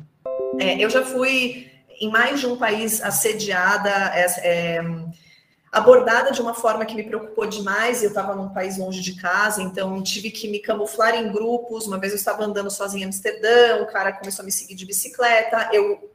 É, 0.58 0.82
eu 0.82 0.90
já 0.90 1.04
fui 1.04 1.70
em 2.00 2.10
mais 2.10 2.40
de 2.40 2.46
um 2.46 2.56
país 2.56 3.02
assediada, 3.02 3.90
é, 3.90 4.26
é, 4.42 4.82
abordada 5.70 6.30
de 6.30 6.40
uma 6.40 6.54
forma 6.54 6.84
que 6.84 6.94
me 6.94 7.04
preocupou 7.04 7.46
demais. 7.46 8.02
Eu 8.02 8.08
estava 8.08 8.34
num 8.34 8.48
país 8.48 8.78
longe 8.78 9.00
de 9.00 9.14
casa, 9.16 9.62
então 9.62 10.02
tive 10.02 10.30
que 10.30 10.48
me 10.48 10.58
camuflar 10.58 11.14
em 11.14 11.30
grupos. 11.30 11.86
Uma 11.86 11.98
vez 11.98 12.12
eu 12.12 12.18
estava 12.18 12.44
andando 12.44 12.70
sozinha 12.70 13.04
em 13.04 13.06
Amsterdã, 13.06 13.82
o 13.82 13.86
cara 13.86 14.12
começou 14.12 14.42
a 14.42 14.46
me 14.46 14.52
seguir 14.52 14.74
de 14.74 14.86
bicicleta. 14.86 15.70
Eu 15.72 16.10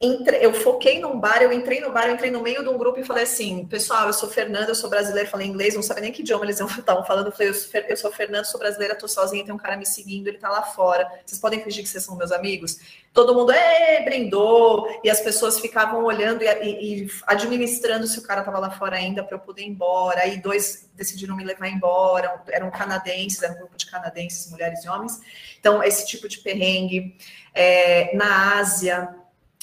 eu 0.00 0.54
foquei 0.54 1.00
num 1.00 1.18
bar, 1.18 1.42
eu 1.42 1.52
entrei 1.52 1.80
no 1.80 1.90
bar, 1.90 2.06
eu 2.06 2.14
entrei 2.14 2.30
no 2.30 2.40
meio 2.40 2.62
de 2.62 2.68
um 2.68 2.78
grupo 2.78 3.00
e 3.00 3.04
falei 3.04 3.24
assim, 3.24 3.66
pessoal, 3.66 4.06
eu 4.06 4.12
sou 4.12 4.28
Fernanda, 4.28 4.70
eu 4.70 4.74
sou 4.74 4.88
brasileira, 4.88 5.28
falei 5.28 5.48
inglês, 5.48 5.74
não 5.74 5.82
sabia 5.82 6.02
nem 6.02 6.12
que 6.12 6.22
idioma 6.22 6.44
eles 6.44 6.60
estavam 6.78 7.04
falando, 7.04 7.26
eu 7.26 7.32
falei, 7.32 7.48
eu 7.48 7.54
sou, 7.54 7.80
eu 7.80 7.96
sou 7.96 8.12
Fernanda, 8.12 8.44
sou 8.44 8.60
brasileira, 8.60 8.94
tô 8.94 9.08
sozinha, 9.08 9.44
tem 9.44 9.52
um 9.52 9.58
cara 9.58 9.76
me 9.76 9.84
seguindo, 9.84 10.28
ele 10.28 10.38
tá 10.38 10.48
lá 10.48 10.62
fora, 10.62 11.04
vocês 11.26 11.40
podem 11.40 11.60
fingir 11.64 11.82
que 11.82 11.88
vocês 11.88 12.04
são 12.04 12.14
meus 12.14 12.30
amigos? 12.30 12.78
Todo 13.12 13.34
mundo, 13.34 13.50
é, 13.50 14.04
brindou, 14.04 14.86
e 15.02 15.10
as 15.10 15.20
pessoas 15.20 15.58
ficavam 15.58 16.04
olhando 16.04 16.44
e, 16.44 16.46
e, 16.46 17.02
e 17.02 17.10
administrando 17.26 18.06
se 18.06 18.20
o 18.20 18.22
cara 18.22 18.44
tava 18.44 18.60
lá 18.60 18.70
fora 18.70 18.94
ainda 18.94 19.24
para 19.24 19.34
eu 19.34 19.40
poder 19.40 19.62
ir 19.62 19.68
embora, 19.68 20.20
aí 20.20 20.40
dois 20.40 20.88
decidiram 20.94 21.36
me 21.36 21.42
levar 21.42 21.66
embora, 21.66 22.40
eram 22.50 22.70
canadenses, 22.70 23.42
era 23.42 23.52
um 23.54 23.58
grupo 23.58 23.76
de 23.76 23.86
canadenses, 23.86 24.48
mulheres 24.48 24.84
e 24.84 24.88
homens, 24.88 25.20
então 25.58 25.82
esse 25.82 26.06
tipo 26.06 26.28
de 26.28 26.38
perrengue, 26.38 27.16
é, 27.52 28.14
na 28.14 28.60
Ásia, 28.60 29.17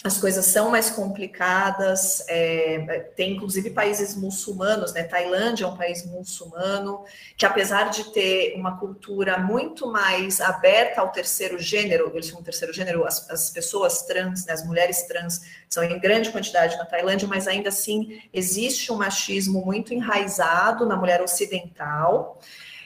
as 0.05 0.19
coisas 0.19 0.45
são 0.45 0.69
mais 0.69 0.91
complicadas. 0.91 2.23
É, 2.27 3.09
tem 3.15 3.33
inclusive 3.33 3.71
países 3.71 4.15
muçulmanos, 4.15 4.93
né? 4.93 5.01
Tailândia 5.01 5.65
é 5.65 5.67
um 5.67 5.75
país 5.75 6.05
muçulmano 6.05 7.03
que, 7.35 7.43
apesar 7.43 7.89
de 7.89 8.11
ter 8.13 8.53
uma 8.55 8.77
cultura 8.77 9.39
muito 9.39 9.91
mais 9.91 10.39
aberta 10.39 11.01
ao 11.01 11.11
terceiro 11.11 11.57
gênero, 11.57 12.11
eles 12.13 12.27
chamam 12.27 12.43
terceiro 12.43 12.71
gênero, 12.71 13.03
as, 13.03 13.27
as 13.31 13.49
pessoas 13.49 14.03
trans, 14.03 14.45
né? 14.45 14.53
as 14.53 14.63
mulheres 14.63 15.07
trans 15.07 15.41
são 15.67 15.83
em 15.83 15.99
grande 15.99 16.29
quantidade 16.29 16.77
na 16.77 16.85
Tailândia, 16.85 17.27
mas 17.27 17.47
ainda 17.47 17.69
assim 17.69 18.21
existe 18.31 18.91
um 18.91 18.97
machismo 18.97 19.65
muito 19.65 19.91
enraizado 19.91 20.85
na 20.85 20.95
mulher 20.95 21.19
ocidental. 21.19 22.39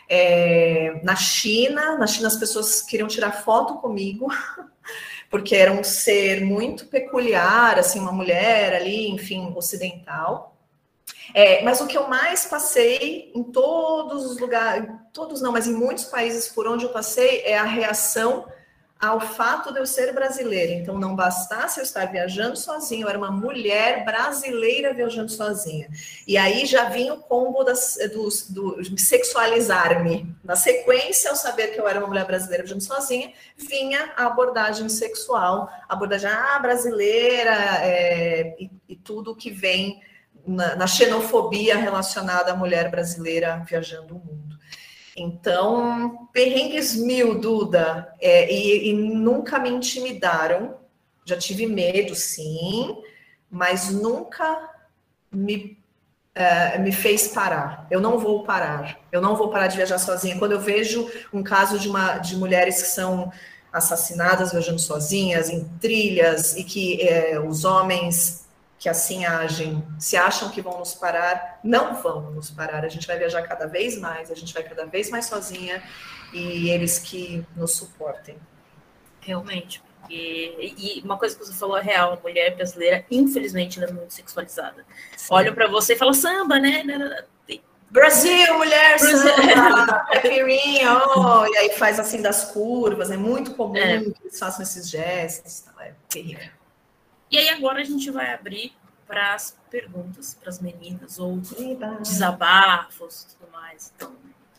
É, 0.07 1.01
na 1.03 1.17
China, 1.17 1.97
na 1.97 2.07
China 2.07 2.29
as 2.29 2.37
pessoas 2.37 2.81
queriam 2.81 3.09
tirar 3.09 3.43
foto 3.43 3.75
comigo. 3.75 4.27
porque 5.29 5.55
era 5.55 5.71
um 5.71 5.83
ser 5.83 6.41
muito 6.41 6.87
peculiar, 6.87 7.77
assim, 7.77 7.99
uma 7.99 8.11
mulher 8.11 8.73
ali, 8.73 9.09
enfim, 9.09 9.53
ocidental. 9.55 10.55
É, 11.33 11.61
mas 11.63 11.79
o 11.79 11.87
que 11.87 11.97
eu 11.97 12.07
mais 12.07 12.45
passei 12.45 13.31
em 13.35 13.43
todos 13.43 14.25
os 14.25 14.39
lugares, 14.39 14.89
todos 15.13 15.41
não, 15.41 15.51
mas 15.51 15.67
em 15.67 15.73
muitos 15.73 16.05
países 16.05 16.49
por 16.49 16.67
onde 16.67 16.85
eu 16.85 16.89
passei, 16.89 17.41
é 17.45 17.57
a 17.57 17.63
reação 17.63 18.47
ao 18.99 19.21
fato 19.21 19.71
de 19.71 19.79
eu 19.79 19.85
ser 19.85 20.13
brasileira. 20.13 20.73
Então, 20.73 20.99
não 20.99 21.15
bastasse 21.15 21.79
eu 21.79 21.83
estar 21.83 22.05
viajando 22.11 22.57
sozinha, 22.57 23.05
eu 23.05 23.09
era 23.09 23.17
uma 23.17 23.31
mulher 23.31 24.03
brasileira 24.03 24.93
viajando 24.93 25.31
sozinha. 25.31 25.89
E 26.27 26.37
aí 26.37 26.65
já 26.65 26.89
vinha 26.89 27.13
o 27.13 27.21
combo 27.21 27.63
das, 27.63 27.97
do, 28.13 28.27
do 28.49 28.99
sexualizar-me. 28.99 30.35
Na 30.43 30.57
sequência, 30.57 31.29
ao 31.29 31.35
saber 31.37 31.67
que 31.67 31.79
eu 31.79 31.87
era 31.87 31.99
uma 31.99 32.07
mulher 32.07 32.25
brasileira 32.25 32.63
viajando 32.63 32.83
sozinha, 32.83 33.31
vinha 33.55 34.11
a 34.17 34.25
abordagem 34.25 34.89
sexual, 34.89 35.69
a 35.87 35.93
abordagem 35.93 36.29
ah, 36.29 36.59
brasileira 36.59 37.55
é, 37.81 38.55
e, 38.59 38.69
e 38.89 38.95
tudo 38.97 39.35
que 39.35 39.49
vem 39.49 40.01
na, 40.45 40.75
na 40.75 40.87
xenofobia 40.87 41.77
relacionada 41.77 42.51
à 42.51 42.55
mulher 42.55 42.91
brasileira 42.91 43.63
viajando 43.65 44.15
o 44.15 44.19
mundo. 44.19 44.48
Então, 45.21 46.29
perrengues 46.31 46.95
mil, 46.95 47.39
Duda, 47.39 48.13
é, 48.21 48.51
e, 48.51 48.89
e, 48.89 48.93
nunca 48.93 49.59
me 49.59 49.69
intimidaram. 49.69 50.77
Já 51.25 51.37
tive 51.37 51.67
medo, 51.67 52.15
sim, 52.15 52.97
mas 53.49 53.91
nunca 53.91 54.69
me, 55.31 55.77
é, 56.33 56.77
me 56.79 56.91
fez 56.91 57.27
parar. 57.27 57.85
Eu 57.91 57.99
não 57.99 58.17
vou 58.17 58.43
parar. 58.43 58.99
Eu 59.11 59.21
não 59.21 59.35
vou 59.35 59.49
parar 59.49 59.67
de 59.67 59.77
viajar 59.77 59.99
sozinha. 59.99 60.39
Quando 60.39 60.53
eu 60.53 60.59
vejo 60.59 61.09
um 61.33 61.43
caso 61.43 61.77
de, 61.77 61.89
uma, 61.89 62.17
de 62.17 62.35
mulheres 62.35 62.81
que 62.81 62.87
são 62.87 63.31
assassinadas 63.71 64.51
viajando 64.51 64.79
sozinhas 64.79 65.49
em 65.49 65.63
trilhas 65.79 66.57
e 66.57 66.63
que 66.63 67.01
é, 67.01 67.39
os 67.39 67.65
homens 67.65 68.47
que 68.79 68.87
assim 68.87 69.25
agem, 69.25 69.85
se 69.99 70.15
acham 70.15 70.49
que 70.49 70.61
vão 70.61 70.79
nos 70.79 70.95
parar, 70.95 71.59
não 71.61 72.01
vão 72.01 72.31
nos 72.31 72.49
parar. 72.49 72.85
A 72.85 72.87
gente 72.87 73.05
vai 73.05 73.19
viajar 73.19 73.41
cada 73.41 73.67
vez 73.67 73.99
mais, 73.99 74.31
a 74.31 74.35
gente 74.35 74.53
vai 74.53 74.63
cada 74.63 74.85
vez 74.85 75.09
mais 75.09 75.25
sozinha 75.25 75.83
e 76.33 76.69
eles 76.69 76.97
que 76.97 77.45
nos 77.57 77.75
suportem. 77.75 78.37
Realmente. 79.19 79.83
E, 80.09 80.73
e 80.77 81.01
uma 81.01 81.17
coisa 81.17 81.37
que 81.37 81.45
você 81.45 81.53
falou 81.53 81.77
é 81.77 81.81
real, 81.81 82.13
a 82.13 82.27
mulher 82.27 82.55
brasileira, 82.55 83.05
infelizmente, 83.11 83.77
ela 83.77 83.89
é 83.89 83.93
muito 83.93 84.13
sexualizada. 84.13 84.85
Sim. 85.17 85.27
Olham 85.29 85.53
para 85.53 85.67
você 85.67 85.93
e 85.93 85.97
falam 85.97 86.13
samba, 86.13 86.57
né? 86.57 86.83
Brasil, 87.91 88.53
mulher, 88.55 88.99
samba, 88.99 90.05
caipirinha, 90.13 90.91
e 91.51 91.57
aí 91.57 91.71
faz 91.71 91.99
assim 91.99 92.21
das 92.21 92.51
curvas, 92.51 93.09
é 93.09 93.17
muito 93.17 93.55
comum 93.55 93.75
é. 93.75 93.99
que 93.99 94.13
eles 94.21 94.37
façam 94.37 94.61
esses 94.61 94.87
gestos, 94.87 95.65
é 95.79 95.93
terrível. 96.07 96.58
E 97.31 97.37
aí 97.37 97.49
agora 97.49 97.81
a 97.81 97.83
gente 97.83 98.09
vai 98.09 98.33
abrir 98.33 98.73
para 99.07 99.33
as 99.33 99.57
perguntas 99.71 100.37
para 100.39 100.49
as 100.49 100.59
meninas 100.59 101.17
ou 101.17 101.39
desabafos 101.99 103.23
e 103.23 103.35
tudo 103.35 103.51
mais. 103.51 103.91
Então, 103.95 104.11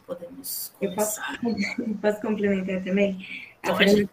podemos 0.06 0.72
começar. 0.78 1.38
Eu 1.40 1.44
posso, 1.44 1.94
posso 2.02 2.20
complementar 2.20 2.82
também? 2.82 3.24
A 3.62 3.74
Fê, 3.74 4.08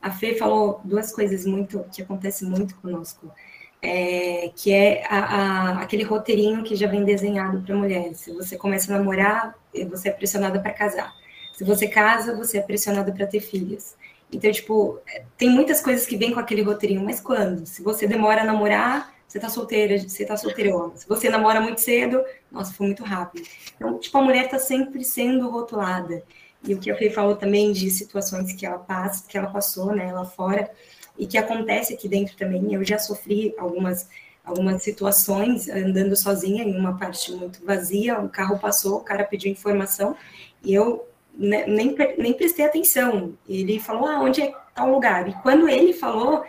a 0.00 0.10
Fê, 0.10 0.34
falou 0.34 0.80
duas 0.82 1.12
coisas 1.12 1.44
muito 1.44 1.84
que 1.94 2.02
acontecem 2.02 2.48
muito 2.48 2.74
conosco. 2.76 3.30
É, 3.84 4.52
que 4.54 4.72
é 4.72 5.04
a, 5.08 5.18
a, 5.18 5.82
aquele 5.82 6.04
roteirinho 6.04 6.62
que 6.62 6.76
já 6.76 6.86
vem 6.86 7.04
desenhado 7.04 7.60
para 7.62 7.74
mulher. 7.74 8.14
Se 8.14 8.32
você 8.32 8.56
começa 8.56 8.94
a 8.94 8.96
namorar, 8.96 9.54
você 9.90 10.08
é 10.08 10.12
pressionada 10.12 10.60
para 10.60 10.72
casar. 10.72 11.12
Se 11.52 11.64
você 11.64 11.88
casa, 11.88 12.34
você 12.36 12.58
é 12.58 12.62
pressionada 12.62 13.12
para 13.12 13.26
ter 13.26 13.40
filhos. 13.40 13.96
Então, 14.32 14.50
tipo, 14.50 14.98
tem 15.36 15.50
muitas 15.50 15.80
coisas 15.80 16.06
que 16.06 16.16
vêm 16.16 16.32
com 16.32 16.40
aquele 16.40 16.62
roteirinho, 16.62 17.04
mas 17.04 17.20
quando? 17.20 17.66
Se 17.66 17.82
você 17.82 18.06
demora 18.06 18.40
a 18.40 18.44
namorar, 18.44 19.12
você 19.28 19.38
tá 19.38 19.48
solteira, 19.48 19.98
você 19.98 20.24
tá 20.24 20.36
solteirona. 20.36 20.96
Se 20.96 21.06
você 21.06 21.28
namora 21.28 21.60
muito 21.60 21.80
cedo, 21.80 22.22
nossa, 22.50 22.72
foi 22.72 22.86
muito 22.86 23.02
rápido. 23.04 23.46
Então, 23.76 23.98
tipo, 23.98 24.16
a 24.16 24.22
mulher 24.22 24.48
tá 24.48 24.58
sempre 24.58 25.04
sendo 25.04 25.48
rotulada. 25.50 26.22
E 26.64 26.74
o 26.74 26.78
que 26.78 26.90
a 26.90 26.96
Fê 26.96 27.10
falou 27.10 27.36
também 27.36 27.72
de 27.72 27.90
situações 27.90 28.52
que 28.52 28.64
ela 28.64 28.78
passa, 28.78 29.26
que 29.28 29.36
ela 29.36 29.48
passou, 29.48 29.94
né, 29.94 30.12
lá 30.12 30.24
fora, 30.24 30.70
e 31.18 31.26
que 31.26 31.36
acontece 31.36 31.92
aqui 31.92 32.08
dentro 32.08 32.36
também. 32.36 32.72
Eu 32.72 32.84
já 32.84 32.98
sofri 32.98 33.54
algumas 33.58 34.08
algumas 34.44 34.82
situações 34.82 35.68
andando 35.68 36.16
sozinha 36.16 36.64
em 36.64 36.76
uma 36.76 36.98
parte 36.98 37.32
muito 37.32 37.64
vazia, 37.64 38.18
o 38.18 38.28
carro 38.28 38.58
passou, 38.58 38.96
o 38.96 39.04
cara 39.04 39.22
pediu 39.22 39.52
informação 39.52 40.16
e 40.64 40.74
eu 40.74 41.06
nem, 41.34 41.94
nem 42.18 42.32
prestei 42.32 42.64
atenção. 42.64 43.36
Ele 43.48 43.78
falou, 43.78 44.06
ah, 44.06 44.20
onde 44.20 44.42
é 44.42 44.54
tal 44.74 44.90
lugar? 44.90 45.28
E 45.28 45.32
quando 45.42 45.68
ele 45.68 45.92
falou 45.92 46.44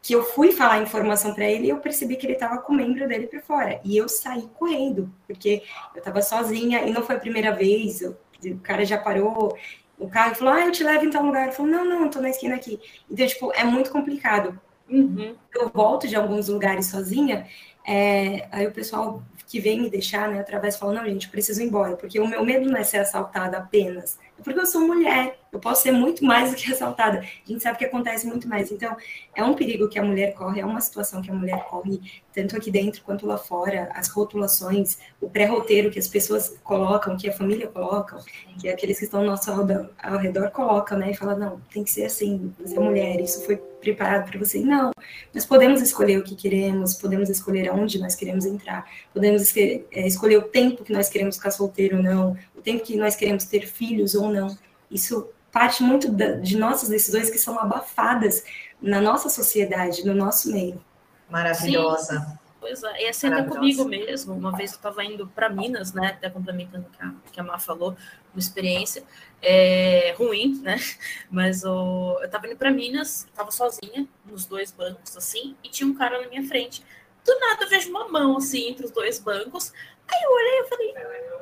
que 0.00 0.14
eu 0.14 0.22
fui 0.22 0.52
falar 0.52 0.74
a 0.74 0.82
informação 0.82 1.34
para 1.34 1.44
ele, 1.44 1.68
eu 1.68 1.78
percebi 1.78 2.16
que 2.16 2.26
ele 2.26 2.34
estava 2.34 2.58
com 2.58 2.72
o 2.72 2.76
membro 2.76 3.06
dele 3.06 3.26
para 3.26 3.40
fora. 3.42 3.80
E 3.84 3.96
eu 3.96 4.08
saí 4.08 4.48
correndo, 4.58 5.12
porque 5.26 5.62
eu 5.94 5.98
estava 5.98 6.22
sozinha 6.22 6.82
e 6.82 6.92
não 6.92 7.02
foi 7.02 7.16
a 7.16 7.20
primeira 7.20 7.52
vez. 7.52 8.00
Eu, 8.00 8.16
o 8.44 8.58
cara 8.60 8.84
já 8.84 8.96
parou 8.96 9.56
o 9.98 10.08
carro 10.08 10.32
e 10.32 10.34
falou, 10.36 10.54
ah, 10.54 10.64
eu 10.64 10.72
te 10.72 10.84
levo 10.84 11.04
em 11.04 11.10
tal 11.10 11.24
lugar. 11.24 11.44
Ele 11.44 11.52
falou, 11.52 11.70
não, 11.70 11.84
não, 11.84 12.06
estou 12.06 12.22
na 12.22 12.30
esquina 12.30 12.54
aqui. 12.54 12.80
Então, 13.10 13.26
tipo, 13.26 13.52
é 13.52 13.64
muito 13.64 13.90
complicado. 13.90 14.58
Uhum. 14.88 15.34
Eu 15.54 15.68
volto 15.68 16.08
de 16.08 16.16
alguns 16.16 16.48
lugares 16.48 16.86
sozinha, 16.86 17.46
é, 17.86 18.48
aí 18.50 18.66
o 18.66 18.72
pessoal 18.72 19.22
que 19.46 19.60
vem 19.60 19.80
me 19.80 19.90
deixar, 19.90 20.28
né, 20.28 20.40
através 20.40 20.76
fala, 20.76 20.92
não, 20.92 21.04
gente, 21.06 21.28
preciso 21.28 21.62
ir 21.62 21.66
embora, 21.66 21.96
porque 21.96 22.20
o 22.20 22.26
meu 22.26 22.44
medo 22.44 22.70
não 22.70 22.78
é 22.78 22.84
ser 22.84 22.98
assaltada 22.98 23.56
apenas, 23.56 24.18
porque 24.42 24.60
eu 24.60 24.66
sou 24.66 24.86
mulher, 24.86 25.38
eu 25.52 25.58
posso 25.58 25.82
ser 25.82 25.92
muito 25.92 26.24
mais 26.24 26.50
do 26.50 26.56
que 26.56 26.70
assaltada. 26.72 27.18
A 27.18 27.50
gente 27.50 27.62
sabe 27.62 27.78
que 27.78 27.84
acontece 27.84 28.26
muito 28.26 28.46
mais. 28.48 28.70
Então, 28.70 28.96
é 29.34 29.42
um 29.42 29.54
perigo 29.54 29.88
que 29.88 29.98
a 29.98 30.04
mulher 30.04 30.34
corre, 30.34 30.60
é 30.60 30.64
uma 30.64 30.80
situação 30.80 31.22
que 31.22 31.30
a 31.30 31.34
mulher 31.34 31.64
corre, 31.64 32.00
tanto 32.34 32.56
aqui 32.56 32.70
dentro 32.70 33.02
quanto 33.02 33.26
lá 33.26 33.38
fora, 33.38 33.90
as 33.94 34.08
rotulações, 34.08 34.98
o 35.20 35.28
pré-roteiro 35.28 35.90
que 35.90 35.98
as 35.98 36.06
pessoas 36.06 36.56
colocam, 36.62 37.16
que 37.16 37.28
a 37.28 37.32
família 37.32 37.66
coloca, 37.66 38.18
que 38.60 38.68
aqueles 38.68 38.98
que 38.98 39.04
estão 39.04 39.20
ao 39.20 39.26
nosso 39.26 39.50
redor, 39.52 39.90
ao 40.02 40.18
redor 40.18 40.50
colocam, 40.50 40.98
né, 40.98 41.10
e 41.10 41.14
fala, 41.14 41.34
não, 41.34 41.60
tem 41.72 41.82
que 41.82 41.90
ser 41.90 42.04
assim, 42.04 42.52
você 42.58 42.76
é 42.76 42.80
mulher, 42.80 43.20
isso 43.20 43.44
foi 43.44 43.56
preparado 43.56 44.28
para 44.28 44.38
você. 44.38 44.60
Não, 44.60 44.90
nós 45.32 45.46
podemos 45.46 45.80
escolher 45.80 46.18
o 46.18 46.22
que 46.22 46.34
queremos, 46.34 46.94
podemos 46.94 47.28
escolher 47.30 47.68
aonde 47.68 47.98
nós 47.98 48.14
queremos 48.14 48.44
entrar, 48.44 48.86
podemos 49.12 49.56
é, 49.56 50.06
escolher 50.06 50.36
o 50.36 50.42
tempo 50.42 50.84
que 50.84 50.92
nós 50.92 51.08
queremos 51.08 51.36
ficar 51.36 51.50
solteiro 51.50 51.96
ou 51.96 52.02
não, 52.02 52.36
o 52.58 52.62
tempo 52.62 52.84
que 52.84 52.96
nós 52.96 53.16
queremos 53.16 53.44
ter 53.44 53.66
filhos 53.66 54.14
ou 54.14 54.30
não. 54.30 54.56
Isso 54.90 55.28
parte 55.50 55.82
muito 55.82 56.10
da, 56.10 56.32
de 56.32 56.56
nossas 56.56 56.88
decisões 56.88 57.30
que 57.30 57.38
são 57.38 57.58
abafadas 57.58 58.44
na 58.80 59.00
nossa 59.00 59.28
sociedade, 59.28 60.04
no 60.04 60.14
nosso 60.14 60.50
meio. 60.50 60.82
Maravilhosa. 61.28 62.20
Sim. 62.20 62.38
Pois 62.60 62.82
é, 62.82 63.02
e 63.02 63.04
é 63.06 63.12
sempre 63.12 63.44
comigo 63.44 63.84
mesmo. 63.84 64.34
Uma 64.34 64.54
vez 64.56 64.72
eu 64.72 64.76
estava 64.76 65.04
indo 65.04 65.28
para 65.28 65.48
Minas, 65.48 65.92
né? 65.92 66.08
Até 66.08 66.28
complementando 66.28 66.86
o 66.86 66.90
que 66.90 67.02
a, 67.02 67.14
que 67.32 67.40
a 67.40 67.42
Má 67.42 67.58
falou, 67.58 67.96
uma 68.34 68.38
experiência 68.38 69.04
é, 69.40 70.12
ruim, 70.18 70.60
né? 70.62 70.76
Mas 71.30 71.64
o, 71.64 72.18
eu 72.18 72.26
estava 72.26 72.46
indo 72.46 72.56
para 72.56 72.70
Minas, 72.70 73.24
estava 73.24 73.50
sozinha, 73.50 74.06
nos 74.26 74.44
dois 74.44 74.72
bancos, 74.72 75.16
assim, 75.16 75.56
e 75.62 75.68
tinha 75.68 75.88
um 75.88 75.94
cara 75.94 76.20
na 76.20 76.28
minha 76.28 76.46
frente. 76.46 76.84
Do 77.24 77.38
nada 77.38 77.64
eu 77.64 77.68
vejo 77.68 77.90
uma 77.90 78.08
mão, 78.08 78.36
assim, 78.36 78.68
entre 78.68 78.84
os 78.84 78.90
dois 78.90 79.18
bancos. 79.18 79.72
Aí 80.10 80.22
eu 80.22 80.32
olhei 80.32 80.60
e 80.60 80.68
falei, 80.68 80.94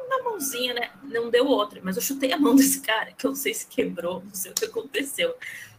uma 0.07 0.31
mãozinha, 0.31 0.75
né? 0.75 0.91
Não 1.03 1.31
deu 1.31 1.47
outra, 1.47 1.81
mas 1.83 1.97
eu 1.97 2.03
chutei 2.03 2.33
a 2.33 2.39
mão 2.39 2.55
desse 2.57 2.81
cara, 2.81 3.13
que 3.13 3.27
eu 3.27 3.31
não 3.31 3.37
sei 3.37 3.55
se 3.55 3.67
quebrou, 3.67 4.23
não 4.25 4.35
sei 4.35 4.51
o 4.51 4.55
que 4.55 4.65
aconteceu. 4.65 5.35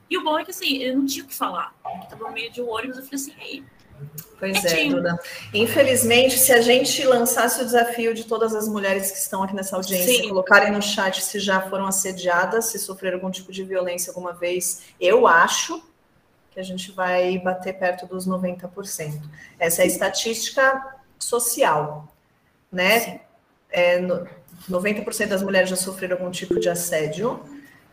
E 0.10 0.18
o 0.18 0.24
bom 0.24 0.40
é 0.40 0.46
que, 0.46 0.52
assim, 0.52 0.78
eu 0.78 0.96
não 0.96 1.06
tinha 1.06 1.26
o 1.26 1.28
que 1.28 1.36
falar. 1.36 1.76
Eu 1.86 2.08
tava 2.08 2.28
no 2.28 2.34
meio 2.34 2.52
de 2.52 2.62
um 2.62 2.70
ônibus, 2.70 2.98
eu 2.98 3.04
falei 3.04 3.16
assim, 3.16 3.34
ei, 3.40 3.64
Pois 4.40 4.64
é, 4.66 4.86
Duda. 4.86 5.20
Infelizmente, 5.54 6.38
se 6.38 6.54
a 6.54 6.62
gente 6.62 7.04
lançasse 7.04 7.62
o 7.62 7.66
desafio 7.66 8.14
de 8.14 8.24
todas 8.26 8.54
as 8.54 8.68
mulheres 8.68 9.10
que 9.10 9.18
estão 9.18 9.42
aqui 9.42 9.56
nessa 9.56 9.76
audiência, 9.76 10.22
Sim. 10.22 10.30
colocarem 10.30 10.72
no 10.72 10.82
chat 10.82 11.24
se 11.24 11.40
já 11.40 11.62
foram 11.62 11.88
assediadas, 11.88 12.66
se 12.66 12.78
sofreram 12.78 13.18
algum 13.18 13.32
tipo 13.32 13.52
de 13.52 13.64
violência 13.64 14.12
alguma 14.12 14.34
vez, 14.34 14.84
eu 15.00 15.26
acho 15.26 15.84
que 16.52 16.60
a 16.60 16.64
gente 16.64 16.92
vai 16.92 17.40
bater 17.40 17.74
perto 17.74 18.06
dos 18.06 18.28
90%. 18.28 19.22
Essa 19.58 19.82
é 19.82 19.86
a 19.86 19.88
estatística 19.88 20.96
social, 21.18 22.08
né? 22.72 23.22
É, 23.70 24.00
90% 24.70 25.28
das 25.28 25.44
mulheres 25.44 25.70
já 25.70 25.76
sofreram 25.76 26.18
algum 26.18 26.32
tipo 26.32 26.60
de 26.60 26.70
assédio, 26.70 27.42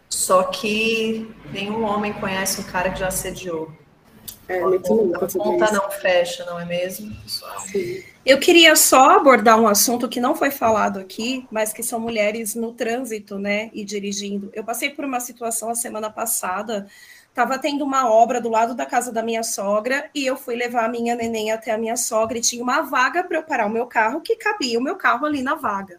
só 0.09 0.45
que 0.45 1.35
nenhum 1.53 1.85
homem 1.85 2.13
conhece 2.15 2.61
um 2.61 2.65
cara 2.65 2.91
que 2.91 3.01
já 3.01 3.09
assediou. 3.09 3.71
É, 4.47 4.61
muito 4.61 5.15
a 5.15 5.27
conta 5.27 5.73
não 5.73 5.91
fecha, 5.91 6.45
não 6.45 6.61
é 6.61 6.65
mesmo, 6.67 7.15
pessoal? 7.23 7.59
Sim. 7.61 8.03
Eu 8.27 8.39
queria 8.39 8.77
só 8.77 9.17
abordar 9.17 9.59
um 9.59 9.67
assunto 9.67 10.09
que 10.09 10.21
não 10.21 10.35
foi 10.35 10.51
falado 10.51 10.99
aqui, 10.99 11.47
mas 11.51 11.73
que 11.73 11.83
são 11.83 11.99
mulheres 11.99 12.55
no 12.55 12.73
trânsito, 12.73 13.39
né, 13.39 13.71
e 13.73 13.85
dirigindo. 13.85 14.51
Eu 14.55 14.65
passei 14.65 14.91
por 14.91 15.05
uma 15.05 15.21
situação 15.21 15.71
a 15.71 15.75
semana 15.75 16.11
passada, 16.11 16.87
estava 17.35 17.59
tendo 17.59 17.85
uma 17.85 18.09
obra 18.09 18.41
do 18.41 18.49
lado 18.49 18.77
da 18.77 18.87
casa 18.87 19.11
da 19.11 19.21
minha 19.21 19.43
sogra 19.43 20.09
e 20.15 20.25
eu 20.25 20.37
fui 20.37 20.55
levar 20.55 20.85
a 20.85 20.89
minha 20.89 21.17
neném 21.17 21.51
até 21.51 21.73
a 21.73 21.79
minha 21.79 21.97
sogra 21.97 22.39
e 22.39 22.41
tinha 22.41 22.63
uma 22.63 22.83
vaga 22.83 23.25
para 23.25 23.39
eu 23.39 23.43
parar 23.43 23.67
o 23.67 23.71
meu 23.71 23.87
carro 23.89 24.21
que 24.21 24.37
cabia 24.37 24.79
o 24.79 24.83
meu 24.83 24.95
carro 24.95 25.27
ali 25.27 25.43
na 25.43 25.57
vaga. 25.57 25.99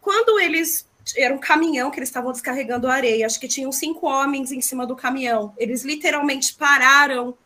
Quando 0.00 0.38
eles 0.38 0.86
era 1.16 1.34
um 1.34 1.38
caminhão 1.38 1.90
que 1.90 1.98
eles 1.98 2.08
estavam 2.08 2.30
descarregando 2.30 2.86
areia, 2.86 3.26
acho 3.26 3.40
que 3.40 3.48
tinham 3.48 3.72
cinco 3.72 4.06
homens 4.06 4.52
em 4.52 4.60
cima 4.60 4.86
do 4.86 4.94
caminhão. 4.94 5.52
Eles 5.58 5.82
literalmente 5.82 6.54
pararam 6.54 7.36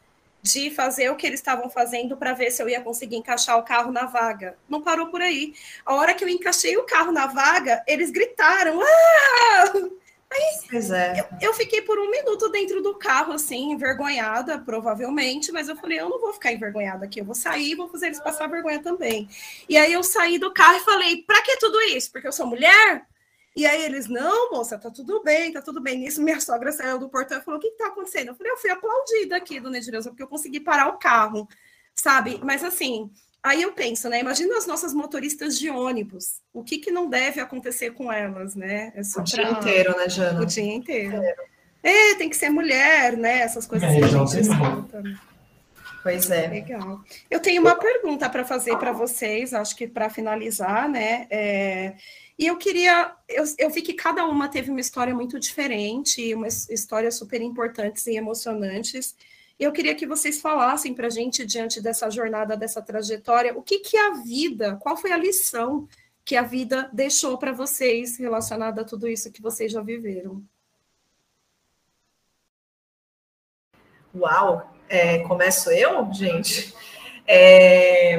de 0.43 0.71
fazer 0.71 1.09
o 1.09 1.17
que 1.17 1.27
eles 1.27 1.41
estavam 1.41 1.71
fazendo 1.71 2.17
para 2.17 2.35
ver 2.35 2.51
se 2.51 2.63
eu 2.63 2.69
ia 2.69 2.83
conseguir 2.83 3.17
encaixar 3.17 3.57
o 3.57 3.63
carro 3.63 3.91
na 3.91 4.05
vaga. 4.05 4.59
Não 4.69 4.83
parou 4.83 5.07
por 5.07 5.23
aí. 5.23 5.55
A 5.87 5.95
hora 5.95 6.13
que 6.13 6.23
eu 6.23 6.29
encaixei 6.29 6.77
o 6.77 6.83
carro 6.83 7.13
na 7.13 7.29
vaga, 7.29 7.83
eles 7.87 8.11
gritaram: 8.11 8.79
Ah! 8.83 9.82
Pois 10.73 10.91
é. 10.91 11.21
eu, 11.21 11.51
eu, 11.51 11.55
fiquei 11.55 11.83
por 11.83 11.99
um 11.99 12.11
minuto 12.11 12.49
dentro 12.49 12.81
do 12.81 12.95
carro, 12.95 13.35
assim, 13.35 13.73
envergonhada, 13.73 14.59
provavelmente, 14.59 15.53
mas 15.53 15.69
eu 15.69 15.77
falei, 15.77 16.01
eu 16.01 16.09
não 16.09 16.19
vou 16.19 16.33
ficar 16.33 16.51
envergonhada 16.51 17.05
aqui, 17.05 17.21
eu 17.21 17.27
vou 17.27 17.35
sair 17.35 17.73
e 17.73 17.75
vou 17.75 17.91
fazer 17.91 18.07
eles 18.07 18.19
passar 18.19 18.47
vergonha 18.47 18.83
também. 18.83 19.29
E 19.69 19.77
aí 19.77 19.93
eu 19.93 20.03
saí 20.03 20.39
do 20.39 20.51
carro 20.51 20.79
e 20.79 20.81
falei, 20.81 21.23
pra 21.25 21.43
que 21.43 21.59
tudo 21.59 21.79
isso? 21.83 22.11
Porque 22.11 22.27
eu 22.27 22.33
sou 22.33 22.47
mulher? 22.47 23.07
E 23.55 23.67
aí 23.67 23.83
eles, 23.83 24.09
não, 24.09 24.51
moça, 24.51 24.79
tá 24.79 24.91
tudo 24.91 25.23
bem, 25.23 25.53
tá 25.53 25.61
tudo 25.61 25.79
bem. 25.79 25.99
Nisso, 25.99 26.23
minha 26.23 26.41
sogra 26.41 26.73
saiu 26.73 26.99
do 26.99 27.11
portão 27.11 27.39
e 27.39 27.43
falou: 27.43 27.61
o 27.61 27.63
que, 27.63 27.71
que 27.71 27.77
tá 27.77 27.89
acontecendo? 27.89 28.29
Eu 28.29 28.35
falei, 28.35 28.51
eu 28.51 28.57
fui 28.57 28.71
aplaudida 28.71 29.37
aqui, 29.37 29.61
dona 29.61 29.77
Edileuza, 29.77 30.09
porque 30.09 30.23
eu 30.23 30.29
consegui 30.29 30.59
parar 30.59 30.89
o 30.89 30.99
carro, 30.99 31.47
sabe? 31.95 32.41
Mas 32.43 32.65
assim, 32.65 33.11
aí 33.43 33.63
eu 33.63 33.73
penso, 33.73 34.09
né? 34.09 34.21
Imagina 34.21 34.57
as 34.57 34.67
nossas 34.67 34.95
motoristas 34.95 35.59
de 35.59 35.69
ônibus. 35.69 36.41
O 36.53 36.63
que, 36.63 36.79
que 36.79 36.91
não 36.91 37.09
deve 37.09 37.41
acontecer 37.41 37.93
com 37.93 38.13
elas, 38.13 38.55
né? 38.55 38.93
É 38.95 39.01
o 39.01 39.23
dia 39.23 39.51
inteiro, 39.51 39.97
né, 39.97 40.09
Jana? 40.09 40.41
O 40.41 40.47
dia 40.47 40.75
inteiro. 40.75 41.21
É, 41.83 42.15
tem 42.15 42.29
que 42.29 42.37
ser 42.37 42.49
mulher, 42.51 43.17
né? 43.17 43.41
Essas 43.41 43.67
coisas 43.67 43.91
é, 43.91 43.99
que 43.99 44.05
a 44.05 44.09
gente 44.09 44.41
escuta. 44.41 45.03
Pois 46.03 46.31
é. 46.31 46.49
Legal. 46.49 47.01
Eu 47.31 47.41
tenho 47.41 47.61
uma 47.61 47.77
pergunta 47.77 48.29
para 48.29 48.45
fazer 48.45 48.77
para 48.77 48.93
vocês, 48.93 49.53
acho 49.55 49.77
que 49.77 49.87
para 49.87 50.11
finalizar, 50.11 50.89
né? 50.89 51.27
É, 51.31 51.95
e 52.39 52.47
eu 52.47 52.57
queria, 52.57 53.13
eu, 53.29 53.45
eu 53.59 53.71
vi 53.71 53.83
que 53.83 53.95
cada 53.95 54.25
uma 54.27 54.49
teve 54.49 54.71
uma 54.71 54.81
história 54.81 55.15
muito 55.15 55.39
diferente, 55.39 56.35
umas 56.35 56.69
histórias 56.69 57.17
super 57.17 57.41
importantes 57.41 58.07
e 58.07 58.17
emocionantes. 58.17 59.15
Eu 59.63 59.71
queria 59.71 59.95
que 59.95 60.09
vocês 60.09 60.41
falassem 60.41 60.93
para 60.93 61.07
a 61.07 61.11
gente, 61.11 61.47
diante 61.47 61.81
dessa 61.81 62.11
jornada, 62.11 62.57
dessa 62.57 62.83
trajetória, 62.83 63.57
o 63.57 63.63
que, 63.63 63.79
que 63.79 63.97
a 63.97 64.15
vida, 64.15 64.75
qual 64.75 64.97
foi 64.97 65.13
a 65.13 65.17
lição 65.17 65.87
que 66.25 66.35
a 66.35 66.43
vida 66.43 66.91
deixou 66.93 67.39
para 67.39 67.53
vocês 67.53 68.19
relacionada 68.19 68.81
a 68.81 68.85
tudo 68.85 69.07
isso 69.07 69.31
que 69.31 69.41
vocês 69.41 69.71
já 69.71 69.81
viveram? 69.81 70.43
Uau! 74.13 74.69
É, 74.89 75.21
começo 75.21 75.71
eu, 75.71 76.13
gente? 76.13 76.75
É... 77.25 78.19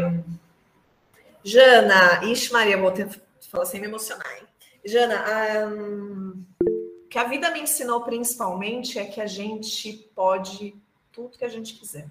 Jana, 1.44 2.24
ixi 2.24 2.54
Maria, 2.54 2.78
vou 2.78 2.90
ter, 2.90 3.10
Fala 3.50 3.66
sem 3.66 3.82
me 3.82 3.88
emocionar, 3.88 4.34
hein? 4.38 4.48
Jana, 4.86 5.68
um, 5.68 6.46
o 6.62 7.08
que 7.10 7.18
a 7.18 7.26
vida 7.26 7.52
me 7.52 7.60
ensinou 7.60 8.00
principalmente 8.02 8.98
é 8.98 9.04
que 9.04 9.20
a 9.20 9.28
gente 9.28 10.10
pode 10.16 10.82
tudo 11.14 11.38
que 11.38 11.46
a 11.46 11.50
gente 11.50 11.76
quiser. 11.76 12.08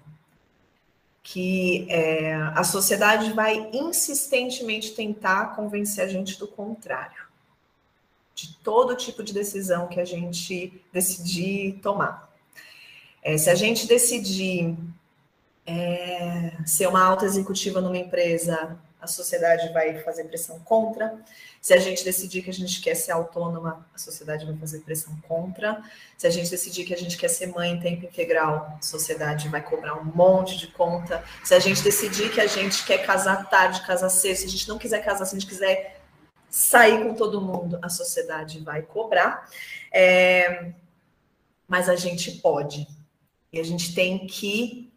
Que 1.21 1.85
é, 1.89 2.33
a 2.33 2.63
sociedade 2.63 3.31
vai 3.33 3.69
insistentemente 3.71 4.93
tentar 4.93 5.55
convencer 5.55 6.03
a 6.03 6.07
gente 6.07 6.39
do 6.39 6.47
contrário. 6.47 7.21
De 8.33 8.55
todo 8.63 8.95
tipo 8.95 9.21
de 9.21 9.33
decisão 9.33 9.87
que 9.87 9.99
a 9.99 10.05
gente 10.05 10.81
decidir 10.91 11.79
tomar. 11.83 12.33
É, 13.21 13.37
se 13.37 13.49
a 13.49 13.55
gente 13.55 13.87
decidir 13.87 14.75
é, 15.65 16.57
ser 16.65 16.87
uma 16.87 17.03
alta 17.03 17.25
executiva 17.25 17.79
numa 17.79 17.97
empresa 17.97 18.77
a 19.03 19.07
sociedade 19.07 19.71
vai 19.73 19.99
fazer 19.99 20.23
pressão 20.23 20.59
contra. 20.59 21.19
Se 21.61 21.73
a 21.73 21.77
gente 21.77 22.05
decidir 22.05 22.41
que 22.41 22.49
a 22.49 22.53
gente 22.53 22.79
quer 22.81 22.95
ser 22.95 23.11
autônoma, 23.11 23.85
a 23.93 23.97
sociedade 23.97 24.45
vai 24.45 24.55
fazer 24.55 24.79
pressão 24.79 25.13
contra. 25.27 25.83
Se 26.17 26.25
a 26.25 26.29
gente 26.29 26.49
decidir 26.49 26.85
que 26.85 26.93
a 26.93 26.97
gente 26.97 27.17
quer 27.17 27.27
ser 27.27 27.47
mãe 27.47 27.71
em 27.71 27.79
tempo 27.81 28.05
integral, 28.05 28.77
a 28.79 28.81
sociedade 28.81 29.49
vai 29.49 29.61
cobrar 29.61 29.99
um 29.99 30.05
monte 30.05 30.57
de 30.57 30.67
conta. 30.67 31.21
Se 31.43 31.53
a 31.53 31.59
gente 31.59 31.83
decidir 31.83 32.31
que 32.31 32.39
a 32.39 32.47
gente 32.47 32.85
quer 32.85 33.05
casar 33.05 33.49
tarde, 33.49 33.85
casar 33.85 34.09
cedo, 34.09 34.37
se 34.37 34.45
a 34.45 34.49
gente 34.49 34.69
não 34.69 34.77
quiser 34.77 35.03
casar, 35.03 35.25
se 35.25 35.35
a 35.35 35.39
gente 35.39 35.49
quiser 35.49 35.99
sair 36.49 37.03
com 37.03 37.13
todo 37.13 37.41
mundo, 37.41 37.77
a 37.81 37.89
sociedade 37.89 38.61
vai 38.61 38.81
cobrar. 38.81 39.49
É... 39.91 40.71
Mas 41.67 41.89
a 41.89 41.97
gente 41.97 42.31
pode. 42.39 42.87
E 43.51 43.59
a 43.59 43.63
gente 43.63 43.93
tem 43.93 44.25
que 44.27 44.92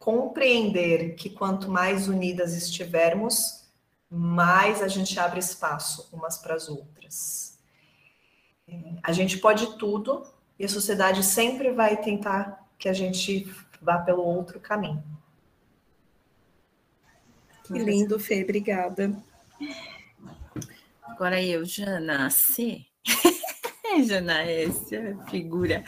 compreender 0.00 1.14
que 1.14 1.28
quanto 1.28 1.70
mais 1.70 2.08
unidas 2.08 2.54
estivermos, 2.54 3.68
mais 4.08 4.82
a 4.82 4.88
gente 4.88 5.20
abre 5.20 5.38
espaço 5.38 6.08
umas 6.10 6.38
para 6.38 6.54
as 6.54 6.68
outras. 6.70 7.58
A 9.02 9.12
gente 9.12 9.38
pode 9.38 9.78
tudo 9.78 10.24
e 10.58 10.64
a 10.64 10.68
sociedade 10.68 11.22
sempre 11.22 11.70
vai 11.70 12.00
tentar 12.00 12.66
que 12.78 12.88
a 12.88 12.94
gente 12.94 13.44
vá 13.80 13.98
pelo 13.98 14.24
outro 14.24 14.58
caminho. 14.58 15.04
Que 17.64 17.78
lindo, 17.78 18.18
Fê, 18.18 18.42
obrigada. 18.42 19.14
Agora 21.02 21.42
eu, 21.42 21.64
Jana 21.64 22.30
C. 22.30 22.86
Jana 24.02 24.42
S, 24.44 24.88
figura. 25.28 25.84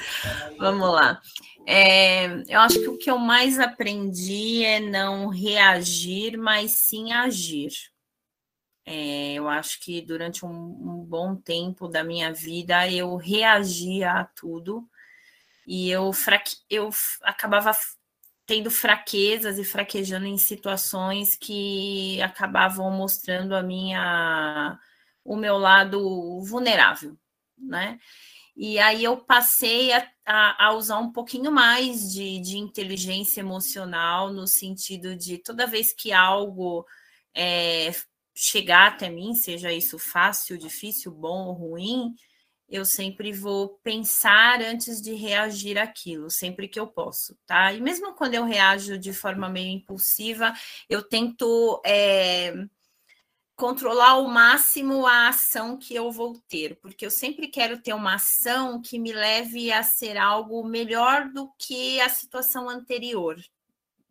Vamos 0.58 0.92
lá. 0.92 1.20
É, 1.66 2.26
eu 2.48 2.60
acho 2.60 2.80
que 2.80 2.88
o 2.88 2.98
que 2.98 3.10
eu 3.10 3.18
mais 3.18 3.58
aprendi 3.58 4.64
é 4.64 4.80
não 4.80 5.28
reagir, 5.28 6.36
mas 6.36 6.72
sim 6.72 7.12
agir. 7.12 7.72
É, 8.84 9.34
eu 9.34 9.48
acho 9.48 9.80
que 9.80 10.02
durante 10.02 10.44
um, 10.44 10.50
um, 10.50 11.04
bom 11.04 11.36
tempo 11.36 11.86
da 11.86 12.02
minha 12.02 12.32
vida 12.32 12.90
eu 12.90 13.14
reagia 13.16 14.10
a 14.10 14.24
tudo 14.24 14.88
e 15.66 15.90
eu, 15.90 16.12
fraque, 16.12 16.56
eu 16.68 16.90
acabava 17.22 17.72
tendo 18.46 18.70
fraquezas 18.70 19.58
e 19.58 19.64
fraquejando 19.64 20.26
em 20.26 20.36
situações 20.36 21.36
que 21.36 22.20
acabavam 22.22 22.90
mostrando 22.90 23.54
a 23.54 23.62
minha 23.62 24.78
o 25.24 25.36
meu 25.36 25.56
lado 25.56 26.42
vulnerável, 26.42 27.16
né? 27.62 27.98
E 28.56 28.78
aí 28.78 29.02
eu 29.02 29.16
passei 29.16 29.92
a, 29.92 30.06
a, 30.26 30.66
a 30.66 30.74
usar 30.74 30.98
um 30.98 31.10
pouquinho 31.10 31.50
mais 31.50 32.12
de, 32.12 32.38
de, 32.40 32.58
inteligência 32.58 33.40
emocional, 33.40 34.32
no 34.32 34.46
sentido 34.46 35.16
de 35.16 35.38
toda 35.38 35.66
vez 35.66 35.94
que 35.94 36.12
algo 36.12 36.84
é, 37.34 37.92
chegar 38.34 38.88
até 38.88 39.08
mim, 39.08 39.34
seja 39.34 39.72
isso 39.72 39.98
fácil, 39.98 40.58
difícil, 40.58 41.10
bom 41.12 41.46
ou 41.46 41.52
ruim, 41.54 42.14
eu 42.68 42.84
sempre 42.86 43.32
vou 43.32 43.78
pensar 43.84 44.62
antes 44.62 45.00
de 45.00 45.12
reagir 45.14 45.78
àquilo, 45.78 46.30
sempre 46.30 46.66
que 46.68 46.80
eu 46.80 46.86
posso, 46.86 47.36
tá? 47.46 47.72
E 47.72 47.80
mesmo 47.80 48.14
quando 48.14 48.34
eu 48.34 48.44
reajo 48.44 48.98
de 48.98 49.12
forma 49.12 49.48
meio 49.48 49.68
impulsiva, 49.68 50.54
eu 50.88 51.02
tento 51.02 51.80
é, 51.84 52.54
controlar 53.62 54.10
ao 54.10 54.26
máximo 54.26 55.06
a 55.06 55.28
ação 55.28 55.76
que 55.76 55.94
eu 55.94 56.10
vou 56.10 56.36
ter, 56.48 56.74
porque 56.80 57.06
eu 57.06 57.10
sempre 57.12 57.46
quero 57.46 57.80
ter 57.80 57.92
uma 57.92 58.16
ação 58.16 58.82
que 58.82 58.98
me 58.98 59.12
leve 59.12 59.70
a 59.70 59.84
ser 59.84 60.16
algo 60.16 60.64
melhor 60.64 61.28
do 61.28 61.48
que 61.56 62.00
a 62.00 62.08
situação 62.08 62.68
anterior, 62.68 63.40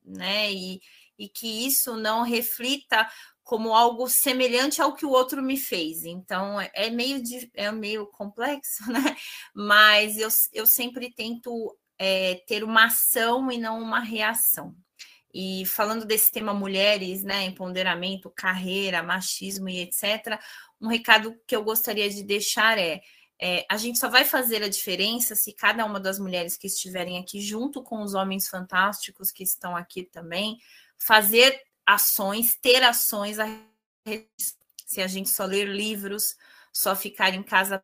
né? 0.05 0.49
E, 0.53 0.81
e 1.19 1.27
que 1.27 1.67
isso 1.67 1.97
não 1.97 2.23
reflita 2.23 3.05
como 3.43 3.73
algo 3.73 4.07
semelhante 4.07 4.81
ao 4.81 4.95
que 4.95 5.05
o 5.05 5.09
outro 5.09 5.43
me 5.43 5.57
fez. 5.57 6.05
Então 6.05 6.55
é 6.73 6.89
meio, 6.89 7.21
é 7.53 7.69
meio 7.73 8.07
complexo, 8.07 8.87
né? 8.89 9.17
Mas 9.53 10.17
eu, 10.17 10.29
eu 10.53 10.65
sempre 10.65 11.13
tento 11.13 11.77
é, 11.99 12.35
ter 12.47 12.63
uma 12.63 12.85
ação 12.85 13.51
e 13.51 13.57
não 13.57 13.81
uma 13.81 13.99
reação. 13.99 14.73
E 15.33 15.65
falando 15.65 16.05
desse 16.05 16.31
tema 16.31 16.53
mulheres, 16.53 17.23
né, 17.23 17.45
empoderamento, 17.45 18.29
carreira, 18.29 19.03
machismo 19.03 19.69
e 19.69 19.79
etc., 19.79 20.39
um 20.79 20.87
recado 20.87 21.35
que 21.47 21.55
eu 21.55 21.63
gostaria 21.63 22.09
de 22.09 22.23
deixar 22.23 22.77
é, 22.77 23.01
é, 23.43 23.65
a 23.67 23.75
gente 23.75 23.97
só 23.97 24.07
vai 24.07 24.23
fazer 24.23 24.61
a 24.61 24.69
diferença 24.69 25.35
se 25.35 25.51
cada 25.53 25.83
uma 25.83 25.99
das 25.99 26.19
mulheres 26.19 26.55
que 26.55 26.67
estiverem 26.67 27.17
aqui, 27.17 27.41
junto 27.41 27.81
com 27.81 28.03
os 28.03 28.13
homens 28.13 28.47
fantásticos 28.47 29.31
que 29.31 29.43
estão 29.43 29.75
aqui 29.75 30.03
também, 30.03 30.59
fazer 30.99 31.59
ações, 31.83 32.55
ter 32.61 32.83
ações 32.83 33.39
a 33.39 33.47
se 34.85 35.01
a 35.01 35.07
gente 35.07 35.29
só 35.29 35.45
ler 35.45 35.67
livros, 35.67 36.35
só 36.71 36.95
ficar 36.95 37.33
em 37.33 37.41
casa 37.41 37.83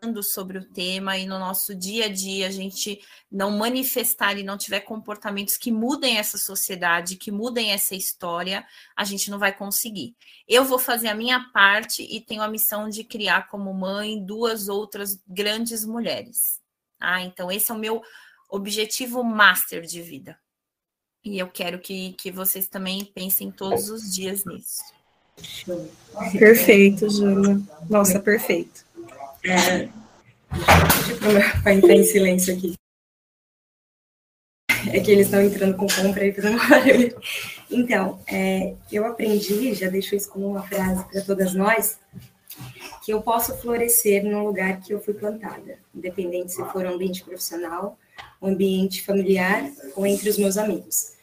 falando 0.00 0.22
sobre 0.22 0.58
o 0.58 0.64
tema 0.64 1.16
e 1.16 1.26
no 1.26 1.38
nosso 1.38 1.74
dia 1.74 2.06
a 2.06 2.08
dia 2.08 2.46
a 2.46 2.50
gente 2.50 3.00
não 3.30 3.50
manifestar 3.50 4.38
e 4.38 4.42
não 4.42 4.56
tiver 4.56 4.80
comportamentos 4.80 5.56
que 5.56 5.72
mudem 5.72 6.18
essa 6.18 6.38
sociedade, 6.38 7.16
que 7.16 7.30
mudem 7.30 7.72
essa 7.72 7.94
história, 7.94 8.64
a 8.96 9.04
gente 9.04 9.30
não 9.30 9.38
vai 9.38 9.52
conseguir. 9.52 10.14
Eu 10.48 10.64
vou 10.64 10.78
fazer 10.78 11.08
a 11.08 11.14
minha 11.14 11.40
parte 11.52 12.02
e 12.02 12.20
tenho 12.20 12.42
a 12.42 12.48
missão 12.48 12.88
de 12.88 13.04
criar 13.04 13.48
como 13.48 13.72
mãe 13.72 14.22
duas 14.24 14.68
outras 14.68 15.20
grandes 15.26 15.84
mulheres. 15.84 16.60
Ah, 17.00 17.22
então 17.22 17.50
esse 17.50 17.70
é 17.70 17.74
o 17.74 17.78
meu 17.78 18.02
objetivo 18.48 19.22
master 19.22 19.82
de 19.82 20.02
vida. 20.02 20.38
E 21.24 21.38
eu 21.38 21.48
quero 21.48 21.80
que, 21.80 22.12
que 22.12 22.30
vocês 22.30 22.68
também 22.68 23.04
pensem 23.04 23.50
todos 23.50 23.90
os 23.90 24.14
dias 24.14 24.44
nisso. 24.44 24.80
Perfeito, 26.32 27.10
Júlia. 27.10 27.60
Nossa, 27.90 28.20
perfeito. 28.20 28.85
É, 29.46 29.88
para 31.62 31.74
entrar 31.74 31.94
em 31.94 32.02
silêncio 32.02 32.54
aqui. 32.54 32.74
É 34.92 35.00
que 35.00 35.10
eles 35.10 35.26
estão 35.26 35.40
entrando 35.42 35.76
com 35.76 35.86
compra 35.86 36.22
aí 36.22 36.32
fazendo 36.32 36.58
barulho. 36.58 37.20
Então, 37.70 38.20
é, 38.26 38.74
eu 38.90 39.06
aprendi, 39.06 39.74
já 39.74 39.88
deixo 39.88 40.14
isso 40.14 40.30
como 40.30 40.48
uma 40.48 40.62
frase 40.62 41.04
para 41.04 41.20
todas 41.22 41.54
nós, 41.54 41.98
que 43.04 43.12
eu 43.12 43.22
posso 43.22 43.56
florescer 43.58 44.24
no 44.24 44.44
lugar 44.44 44.80
que 44.80 44.92
eu 44.92 45.00
fui 45.00 45.14
plantada, 45.14 45.78
independente 45.94 46.52
se 46.52 46.64
for 46.66 46.84
um 46.84 46.94
ambiente 46.94 47.24
profissional, 47.24 47.98
um 48.40 48.48
ambiente 48.48 49.04
familiar 49.04 49.70
ou 49.94 50.06
entre 50.06 50.28
os 50.28 50.38
meus 50.38 50.56
amigos. 50.56 51.15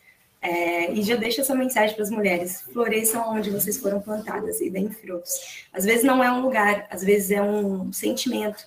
É, 0.43 0.91
e 0.91 1.01
já 1.01 1.15
deixo 1.15 1.39
essa 1.39 1.55
mensagem 1.55 1.95
para 1.95 2.03
as 2.03 2.11
mulheres: 2.11 2.61
floresçam 2.73 3.33
onde 3.33 3.49
vocês 3.49 3.77
foram 3.77 4.01
plantadas 4.01 4.59
e 4.59 4.69
deem 4.69 4.91
frutos. 4.91 5.65
Às 5.71 5.85
vezes 5.85 6.03
não 6.03 6.21
é 6.21 6.29
um 6.29 6.41
lugar, 6.41 6.85
às 6.91 7.01
vezes 7.01 7.31
é 7.31 7.41
um 7.41 7.93
sentimento. 7.93 8.65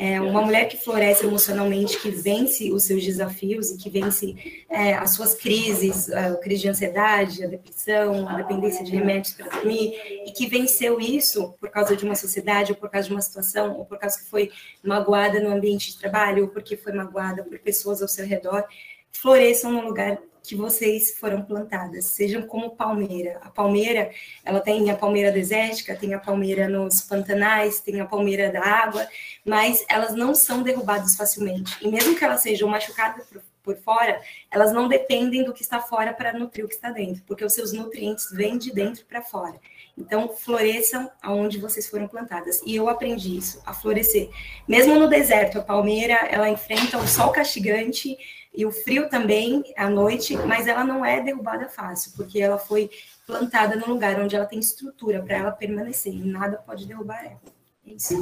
É 0.00 0.20
uma 0.20 0.42
mulher 0.42 0.68
que 0.68 0.76
floresce 0.76 1.26
emocionalmente, 1.26 2.00
que 2.00 2.08
vence 2.08 2.70
os 2.70 2.84
seus 2.84 3.04
desafios 3.04 3.72
e 3.72 3.76
que 3.76 3.90
vence 3.90 4.64
é, 4.70 4.94
as 4.94 5.16
suas 5.16 5.34
crises, 5.34 6.08
a 6.08 6.36
crise 6.36 6.62
de 6.62 6.68
ansiedade, 6.68 7.42
a 7.42 7.48
depressão, 7.48 8.28
a 8.28 8.36
dependência 8.36 8.84
de 8.84 8.92
remédios 8.92 9.34
para 9.34 9.48
dormir, 9.48 9.92
e 10.24 10.30
que 10.30 10.46
venceu 10.46 11.00
isso 11.00 11.52
por 11.58 11.68
causa 11.68 11.96
de 11.96 12.04
uma 12.04 12.14
sociedade, 12.14 12.70
ou 12.70 12.78
por 12.78 12.88
causa 12.88 13.08
de 13.08 13.14
uma 13.14 13.20
situação, 13.20 13.76
ou 13.76 13.84
por 13.84 13.98
causa 13.98 14.16
que 14.20 14.26
foi 14.26 14.52
magoada 14.84 15.40
no 15.40 15.50
ambiente 15.50 15.90
de 15.90 15.98
trabalho, 15.98 16.44
ou 16.44 16.48
porque 16.48 16.76
foi 16.76 16.92
magoada 16.92 17.42
por 17.42 17.58
pessoas 17.58 18.00
ao 18.00 18.06
seu 18.06 18.24
redor, 18.24 18.64
floresçam 19.10 19.72
no 19.72 19.80
lugar 19.80 20.16
que 20.48 20.56
vocês 20.56 21.14
foram 21.18 21.42
plantadas, 21.42 22.06
sejam 22.06 22.40
como 22.40 22.74
palmeira. 22.74 23.38
A 23.42 23.50
palmeira, 23.50 24.10
ela 24.42 24.60
tem 24.60 24.90
a 24.90 24.96
palmeira 24.96 25.30
desértica, 25.30 25.94
tem 25.94 26.14
a 26.14 26.18
palmeira 26.18 26.66
nos 26.66 27.02
pantanais, 27.02 27.80
tem 27.80 28.00
a 28.00 28.06
palmeira 28.06 28.50
da 28.50 28.62
água, 28.64 29.06
mas 29.44 29.84
elas 29.90 30.14
não 30.14 30.34
são 30.34 30.62
derrubadas 30.62 31.16
facilmente. 31.16 31.76
E 31.82 31.88
mesmo 31.88 32.16
que 32.16 32.24
elas 32.24 32.40
sejam 32.40 32.66
machucadas 32.66 33.26
por, 33.26 33.42
por 33.62 33.76
fora, 33.76 34.22
elas 34.50 34.72
não 34.72 34.88
dependem 34.88 35.44
do 35.44 35.52
que 35.52 35.60
está 35.60 35.80
fora 35.80 36.14
para 36.14 36.32
nutrir 36.32 36.64
o 36.64 36.68
que 36.68 36.74
está 36.74 36.90
dentro, 36.90 37.22
porque 37.26 37.44
os 37.44 37.52
seus 37.52 37.74
nutrientes 37.74 38.30
vêm 38.32 38.56
de 38.56 38.72
dentro 38.72 39.04
para 39.04 39.20
fora. 39.20 39.60
Então, 39.98 40.28
floresçam 40.28 41.10
aonde 41.20 41.58
vocês 41.58 41.86
foram 41.88 42.08
plantadas. 42.08 42.62
E 42.64 42.74
eu 42.74 42.88
aprendi 42.88 43.36
isso, 43.36 43.60
a 43.66 43.74
florescer. 43.74 44.30
Mesmo 44.66 44.94
no 44.94 45.08
deserto, 45.08 45.58
a 45.58 45.62
palmeira, 45.62 46.14
ela 46.30 46.48
enfrenta 46.48 46.96
o 46.96 47.06
sol 47.06 47.32
castigante, 47.32 48.16
e 48.54 48.66
o 48.66 48.72
frio 48.72 49.08
também 49.08 49.62
à 49.76 49.88
noite, 49.88 50.36
mas 50.36 50.66
ela 50.66 50.84
não 50.84 51.04
é 51.04 51.20
derrubada 51.20 51.68
fácil, 51.68 52.12
porque 52.16 52.40
ela 52.40 52.58
foi 52.58 52.90
plantada 53.26 53.76
no 53.76 53.86
lugar 53.86 54.18
onde 54.18 54.34
ela 54.34 54.46
tem 54.46 54.58
estrutura 54.58 55.22
para 55.22 55.36
ela 55.36 55.50
permanecer 55.52 56.12
e 56.12 56.24
nada 56.24 56.56
pode 56.58 56.86
derrubar 56.86 57.24
ela. 57.24 57.40
É 57.86 57.92
isso. 57.92 58.14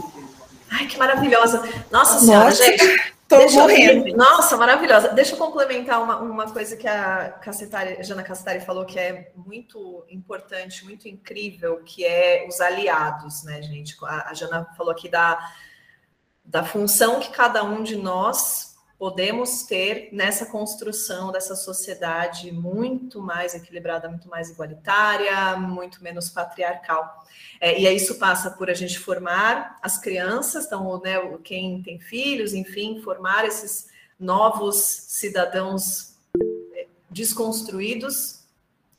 Ai, 0.70 0.86
que 0.86 0.98
maravilhosa. 0.98 1.62
Nossa 1.90 2.18
senhora, 2.18 2.46
Nossa, 2.46 2.64
gente. 2.64 3.16
Tô 3.28 3.48
morrendo. 3.50 4.08
Eu... 4.08 4.16
Nossa, 4.16 4.56
maravilhosa. 4.56 5.08
Deixa 5.08 5.34
eu 5.34 5.38
complementar 5.38 6.02
uma, 6.02 6.18
uma 6.18 6.50
coisa 6.50 6.76
que 6.76 6.86
a 6.86 7.30
Cassetari, 7.30 8.02
Jana 8.04 8.22
Cassetari 8.22 8.60
falou 8.60 8.84
que 8.84 8.98
é 8.98 9.32
muito 9.34 10.04
importante, 10.08 10.84
muito 10.84 11.08
incrível, 11.08 11.82
que 11.84 12.04
é 12.04 12.46
os 12.48 12.60
aliados, 12.60 13.42
né, 13.42 13.60
gente? 13.62 13.96
A, 14.04 14.30
a 14.30 14.34
Jana 14.34 14.66
falou 14.76 14.92
aqui 14.92 15.08
da, 15.08 15.38
da 16.44 16.62
função 16.62 17.18
que 17.18 17.30
cada 17.30 17.64
um 17.64 17.82
de 17.82 17.96
nós 17.96 18.75
podemos 18.98 19.62
ter 19.64 20.08
nessa 20.12 20.46
construção 20.46 21.30
dessa 21.30 21.54
sociedade 21.54 22.50
muito 22.50 23.20
mais 23.20 23.54
equilibrada, 23.54 24.08
muito 24.08 24.28
mais 24.28 24.48
igualitária, 24.48 25.56
muito 25.56 26.02
menos 26.02 26.30
patriarcal. 26.30 27.24
É, 27.60 27.78
e 27.78 27.86
aí 27.86 27.96
isso 27.96 28.14
passa 28.16 28.50
por 28.50 28.70
a 28.70 28.74
gente 28.74 28.98
formar 28.98 29.78
as 29.82 29.98
crianças, 29.98 30.66
então, 30.66 31.00
né, 31.02 31.16
quem 31.44 31.82
tem 31.82 31.98
filhos, 32.00 32.54
enfim, 32.54 33.00
formar 33.02 33.44
esses 33.44 33.88
novos 34.18 34.76
cidadãos 34.76 36.14
é, 36.74 36.86
desconstruídos 37.10 38.40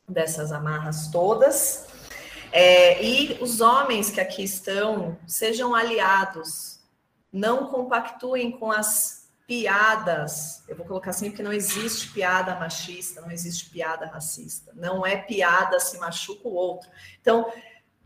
dessas 0.08 0.52
amarras 0.52 1.08
todas. 1.08 1.88
É, 2.52 3.04
e 3.04 3.38
os 3.42 3.62
homens 3.62 4.12
que 4.12 4.22
aqui 4.22 4.44
estão 4.44 5.18
sejam 5.28 5.74
aliados, 5.76 6.80
não 7.34 7.68
compactuem 7.68 8.52
com 8.52 8.72
as 8.72 9.17
piadas, 9.48 10.62
eu 10.68 10.76
vou 10.76 10.86
colocar 10.86 11.12
assim 11.12 11.30
porque 11.30 11.42
não 11.42 11.54
existe 11.54 12.12
piada 12.12 12.54
machista, 12.56 13.22
não 13.22 13.32
existe 13.32 13.70
piada 13.70 14.06
racista, 14.06 14.74
não 14.76 15.06
é 15.06 15.16
piada 15.16 15.80
se 15.80 15.98
machuca 15.98 16.48
o 16.48 16.54
outro. 16.54 16.90
Então, 17.22 17.50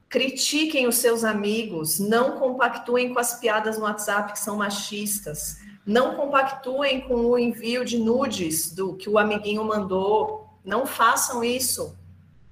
critiquem 0.08 0.88
os 0.88 0.98
seus 0.98 1.24
amigos, 1.24 2.00
não 2.00 2.38
compactuem 2.38 3.12
com 3.12 3.20
as 3.20 3.40
piadas 3.40 3.78
no 3.78 3.86
WhatsApp 3.86 4.34
que 4.34 4.40
são 4.40 4.58
machistas, 4.58 5.58
não 5.84 6.16
compactuem 6.16 7.02
com 7.02 7.16
o 7.16 7.40
envio 7.40 7.84
de 7.84 7.98
nudes 7.98 8.72
do 8.72 8.96
que 8.96 9.10
o 9.10 9.18
amiguinho 9.18 9.64
mandou, 9.66 10.48
não 10.64 10.86
façam 10.86 11.44
isso. 11.44 11.98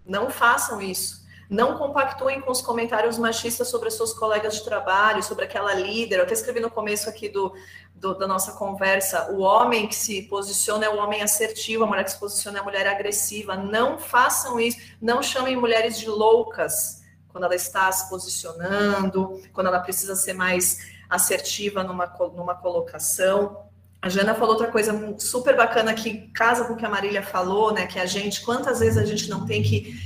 Não 0.04 0.32
façam 0.32 0.82
isso. 0.82 1.19
Não 1.50 1.80
compactuem 1.80 2.40
com 2.42 2.52
os 2.52 2.62
comentários 2.62 3.18
machistas 3.18 3.70
sobre 3.70 3.88
as 3.88 3.96
suas 3.96 4.14
colegas 4.14 4.54
de 4.54 4.64
trabalho, 4.64 5.24
sobre 5.24 5.46
aquela 5.46 5.74
líder. 5.74 6.18
Eu 6.18 6.24
até 6.24 6.34
escrevi 6.34 6.60
no 6.60 6.70
começo 6.70 7.10
aqui 7.10 7.28
do, 7.28 7.52
do, 7.96 8.14
da 8.14 8.28
nossa 8.28 8.52
conversa: 8.52 9.32
o 9.32 9.40
homem 9.40 9.88
que 9.88 9.96
se 9.96 10.22
posiciona 10.24 10.86
é 10.86 10.90
o 10.90 10.98
homem 10.98 11.24
assertivo, 11.24 11.86
a 11.86 11.88
mulher 11.88 12.04
que 12.04 12.12
se 12.12 12.20
posiciona 12.20 12.60
é 12.60 12.62
a 12.62 12.64
mulher 12.64 12.88
agressiva. 12.88 13.58
Não 13.58 13.98
façam 13.98 14.60
isso. 14.60 14.78
Não 15.02 15.24
chamem 15.24 15.56
mulheres 15.56 15.98
de 15.98 16.08
loucas 16.08 17.02
quando 17.30 17.46
ela 17.46 17.56
está 17.56 17.92
se 17.92 18.08
posicionando, 18.10 19.42
quando 19.52 19.68
ela 19.68 19.80
precisa 19.80 20.16
ser 20.16 20.34
mais 20.34 20.78
assertiva 21.10 21.84
numa, 21.84 22.06
numa 22.36 22.54
colocação. 22.54 23.66
A 24.02 24.08
Jana 24.08 24.36
falou 24.36 24.52
outra 24.52 24.72
coisa 24.72 24.94
super 25.18 25.58
bacana 25.58 25.96
que 25.96 26.30
casa 26.30 26.66
com 26.66 26.74
o 26.74 26.78
que 26.78 26.86
a 26.86 26.90
Marília 26.90 27.24
falou, 27.24 27.74
né? 27.74 27.88
Que 27.88 28.00
a 28.00 28.06
gente, 28.06 28.42
quantas 28.42 28.80
vezes 28.80 28.98
a 28.98 29.06
gente 29.06 29.28
não 29.30 29.46
tem 29.46 29.64
que 29.64 30.00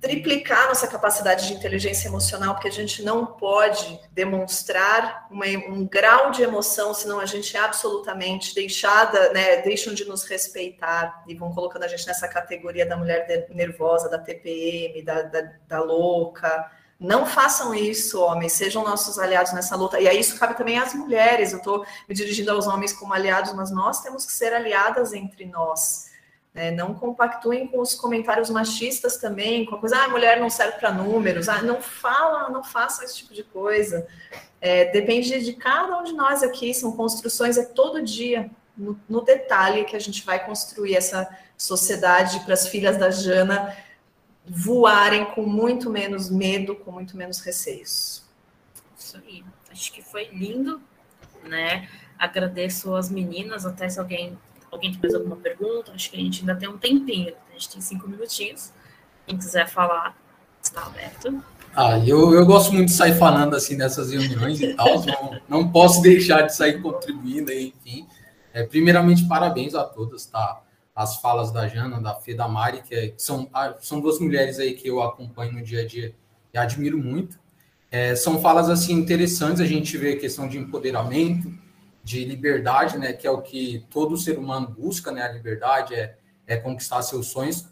triplicar 0.00 0.68
nossa 0.68 0.86
capacidade 0.86 1.46
de 1.48 1.54
inteligência 1.54 2.08
emocional, 2.08 2.54
porque 2.54 2.68
a 2.68 2.72
gente 2.72 3.02
não 3.02 3.26
pode 3.26 3.98
demonstrar 4.12 5.26
uma, 5.30 5.46
um 5.46 5.86
grau 5.86 6.30
de 6.30 6.42
emoção, 6.42 6.92
senão 6.92 7.18
a 7.18 7.26
gente 7.26 7.56
é 7.56 7.60
absolutamente 7.60 8.54
deixada, 8.54 9.32
né, 9.32 9.62
deixam 9.62 9.94
de 9.94 10.04
nos 10.04 10.24
respeitar 10.24 11.24
e 11.26 11.34
vão 11.34 11.52
colocando 11.52 11.84
a 11.84 11.88
gente 11.88 12.06
nessa 12.06 12.28
categoria 12.28 12.84
da 12.86 12.96
mulher 12.96 13.48
nervosa, 13.50 14.08
da 14.08 14.18
TPM, 14.18 15.02
da, 15.02 15.22
da, 15.22 15.52
da 15.66 15.80
louca, 15.80 16.70
Não 16.98 17.26
façam 17.26 17.74
isso, 17.74 18.20
homens, 18.22 18.52
sejam 18.52 18.82
nossos 18.84 19.18
aliados 19.18 19.52
nessa 19.52 19.76
luta. 19.76 20.00
E 20.00 20.08
aí 20.08 20.18
isso 20.18 20.38
cabe 20.38 20.56
também 20.56 20.78
às 20.78 20.94
mulheres. 20.94 21.52
Eu 21.52 21.58
estou 21.58 21.84
me 22.08 22.14
dirigindo 22.14 22.50
aos 22.50 22.66
homens 22.66 22.92
como 22.92 23.12
aliados, 23.12 23.52
mas 23.54 23.70
nós 23.70 24.00
temos 24.00 24.24
que 24.24 24.32
ser 24.32 24.54
aliadas 24.54 25.12
entre 25.12 25.44
nós. 25.46 26.05
Né? 26.56 26.70
Não 26.70 26.94
compactuem 26.94 27.66
com 27.66 27.80
os 27.80 27.94
comentários 27.94 28.48
machistas 28.48 29.18
também, 29.18 29.66
com 29.66 29.74
a 29.74 29.78
coisa, 29.78 29.98
ah, 29.98 30.08
mulher 30.08 30.40
não 30.40 30.48
serve 30.48 30.78
para 30.78 30.90
números, 30.90 31.50
ah, 31.50 31.60
não 31.60 31.82
fala, 31.82 32.48
não 32.48 32.64
façam 32.64 33.04
esse 33.04 33.18
tipo 33.18 33.34
de 33.34 33.44
coisa. 33.44 34.06
É, 34.58 34.86
depende 34.86 35.38
de 35.44 35.52
cada 35.52 35.98
um 35.98 36.02
de 36.02 36.14
nós 36.14 36.42
aqui, 36.42 36.72
são 36.72 36.92
construções, 36.92 37.58
é 37.58 37.62
todo 37.62 38.02
dia, 38.02 38.50
no, 38.74 38.98
no 39.06 39.20
detalhe, 39.20 39.84
que 39.84 39.94
a 39.94 39.98
gente 39.98 40.24
vai 40.24 40.46
construir 40.46 40.96
essa 40.96 41.28
sociedade 41.58 42.40
para 42.40 42.54
as 42.54 42.66
filhas 42.66 42.96
da 42.96 43.10
Jana 43.10 43.76
voarem 44.46 45.26
com 45.26 45.42
muito 45.42 45.90
menos 45.90 46.30
medo, 46.30 46.74
com 46.74 46.90
muito 46.90 47.18
menos 47.18 47.40
receios. 47.40 48.24
Isso 48.98 49.18
aí. 49.18 49.44
Acho 49.70 49.92
que 49.92 50.00
foi 50.00 50.28
lindo, 50.32 50.80
né? 51.44 51.86
Agradeço 52.18 52.94
as 52.94 53.10
meninas, 53.10 53.66
até 53.66 53.90
se 53.90 53.98
alguém 53.98 54.38
alguém 54.76 54.92
tem 54.92 55.00
mais 55.00 55.14
alguma 55.14 55.36
pergunta, 55.36 55.92
acho 55.92 56.10
que 56.10 56.16
a 56.16 56.20
gente 56.20 56.40
ainda 56.40 56.54
tem 56.54 56.68
um 56.68 56.78
tempinho, 56.78 57.34
a 57.50 57.52
gente 57.52 57.70
tem 57.70 57.80
cinco 57.80 58.08
minutinhos. 58.08 58.72
Quem 59.26 59.36
quiser 59.36 59.68
falar, 59.68 60.16
está 60.62 60.86
aberto. 60.86 61.42
Ah, 61.74 61.98
eu, 61.98 62.32
eu 62.32 62.46
gosto 62.46 62.72
muito 62.72 62.88
de 62.88 62.94
sair 62.94 63.18
falando 63.18 63.54
assim 63.54 63.76
nessas 63.76 64.10
reuniões 64.10 64.60
e 64.60 64.74
tal, 64.74 65.04
não, 65.04 65.40
não 65.48 65.72
posso 65.72 66.00
deixar 66.00 66.42
de 66.42 66.54
sair 66.54 66.80
contribuindo, 66.80 67.52
enfim. 67.52 68.06
É, 68.54 68.62
primeiramente, 68.62 69.26
parabéns 69.26 69.74
a 69.74 69.84
todas, 69.84 70.24
tá? 70.24 70.62
as 70.96 71.20
falas 71.20 71.52
da 71.52 71.68
Jana, 71.68 72.00
da 72.00 72.14
Fê, 72.14 72.32
da 72.32 72.48
Mari, 72.48 72.80
que, 72.80 72.94
é, 72.94 73.12
são, 73.18 73.46
ah, 73.52 73.74
são 73.82 74.00
duas 74.00 74.18
mulheres 74.18 74.58
aí 74.58 74.72
que 74.72 74.88
eu 74.88 75.02
acompanho 75.02 75.52
no 75.52 75.62
dia 75.62 75.82
a 75.82 75.86
dia 75.86 76.14
e 76.54 76.56
admiro 76.58 76.96
muito. 76.96 77.38
É, 77.90 78.16
são 78.16 78.40
falas 78.40 78.70
assim 78.70 78.94
interessantes, 78.94 79.60
a 79.60 79.66
gente 79.66 79.94
vê 79.98 80.14
a 80.14 80.18
questão 80.18 80.48
de 80.48 80.56
empoderamento, 80.56 81.52
de 82.06 82.24
liberdade, 82.24 82.96
né, 82.98 83.12
que 83.12 83.26
é 83.26 83.30
o 83.32 83.42
que 83.42 83.84
todo 83.90 84.16
ser 84.16 84.38
humano 84.38 84.68
busca, 84.68 85.10
né, 85.10 85.22
a 85.22 85.32
liberdade 85.32 85.92
é, 85.92 86.16
é 86.46 86.56
conquistar 86.56 87.02
seus 87.02 87.26
sonhos, 87.26 87.66